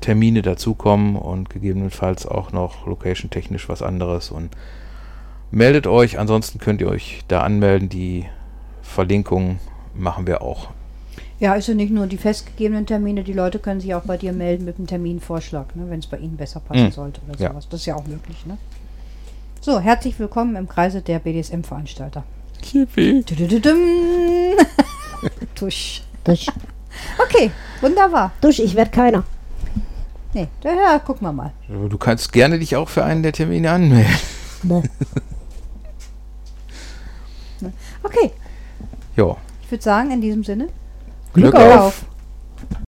Termine 0.01 0.43
dazukommen 0.43 1.17
und 1.17 1.51
gegebenenfalls 1.51 2.27
auch 2.27 2.53
noch 2.53 2.87
location-technisch 2.87 3.69
was 3.69 3.83
anderes. 3.83 4.31
Und 4.31 4.51
meldet 5.51 5.87
euch, 5.87 6.19
ansonsten 6.19 6.59
könnt 6.59 6.81
ihr 6.81 6.89
euch 6.89 7.23
da 7.29 7.41
anmelden. 7.43 7.89
Die 7.89 8.27
Verlinkung 8.83 9.59
machen 9.95 10.27
wir 10.27 10.43
auch. 10.43 10.71
Ja, 11.43 11.55
ist 11.55 11.67
ja 11.67 11.75
nicht 11.75 11.93
nur 11.93 12.07
die 12.07 12.19
festgegebenen 12.19 12.87
Termine, 12.87 13.25
die 13.25 13.33
Leute 13.33 13.59
können 13.59 13.81
sich 13.81 13.93
auch 13.97 14.05
bei 14.05 14.17
dir 14.17 14.33
melden 14.33 14.65
mit 14.65 14.77
einem 14.79 14.87
Terminvorschlag, 14.87 15.75
ne, 15.75 15.87
wenn 15.89 15.99
es 15.99 16.07
bei 16.07 16.19
ihnen 16.19 16.37
besser 16.37 16.61
passen 16.61 16.85
Mhm. 16.85 16.93
sollte 16.93 17.21
oder 17.29 17.37
Ja. 17.41 17.49
sowas. 17.51 17.67
Das 17.69 17.81
ist 17.81 17.87
ja 17.87 17.97
auch 17.97 18.07
möglich, 18.07 18.47
ne? 18.47 18.59
So, 19.61 19.81
herzlich 19.81 20.17
willkommen 20.21 20.55
im 20.55 20.69
Kreise 20.69 21.03
der 21.03 21.19
BDSM-Veranstalter. 21.19 22.23
Tüdüdüdüm. 22.63 23.77
Tusch. 25.57 26.03
Dusch, 26.23 26.47
Okay, 27.19 27.51
wunderbar. 27.81 28.31
Dusch, 28.41 28.61
ich 28.61 28.77
werde 28.77 28.93
keiner. 28.93 29.25
Nee, 30.35 30.47
ja, 30.63 31.01
gucken 31.01 31.27
wir 31.27 31.33
mal. 31.33 31.53
Du 31.67 31.99
kannst 31.99 32.33
gerne 32.33 32.61
dich 32.61 32.77
auch 32.77 32.89
für 32.89 33.03
einen 33.03 33.25
der 33.25 33.33
Termine 33.33 33.73
anmelden. 33.73 34.15
Ne. 34.63 34.83
Okay, 38.05 38.31
Ja, 39.17 39.37
ich 39.65 39.71
würde 39.73 39.83
sagen, 39.83 40.13
in 40.13 40.21
diesem 40.21 40.45
Sinne, 40.45 40.69
Glück 41.35 41.53
Glück 41.53 41.55
auf. 41.55 41.81
auf. 41.81 42.05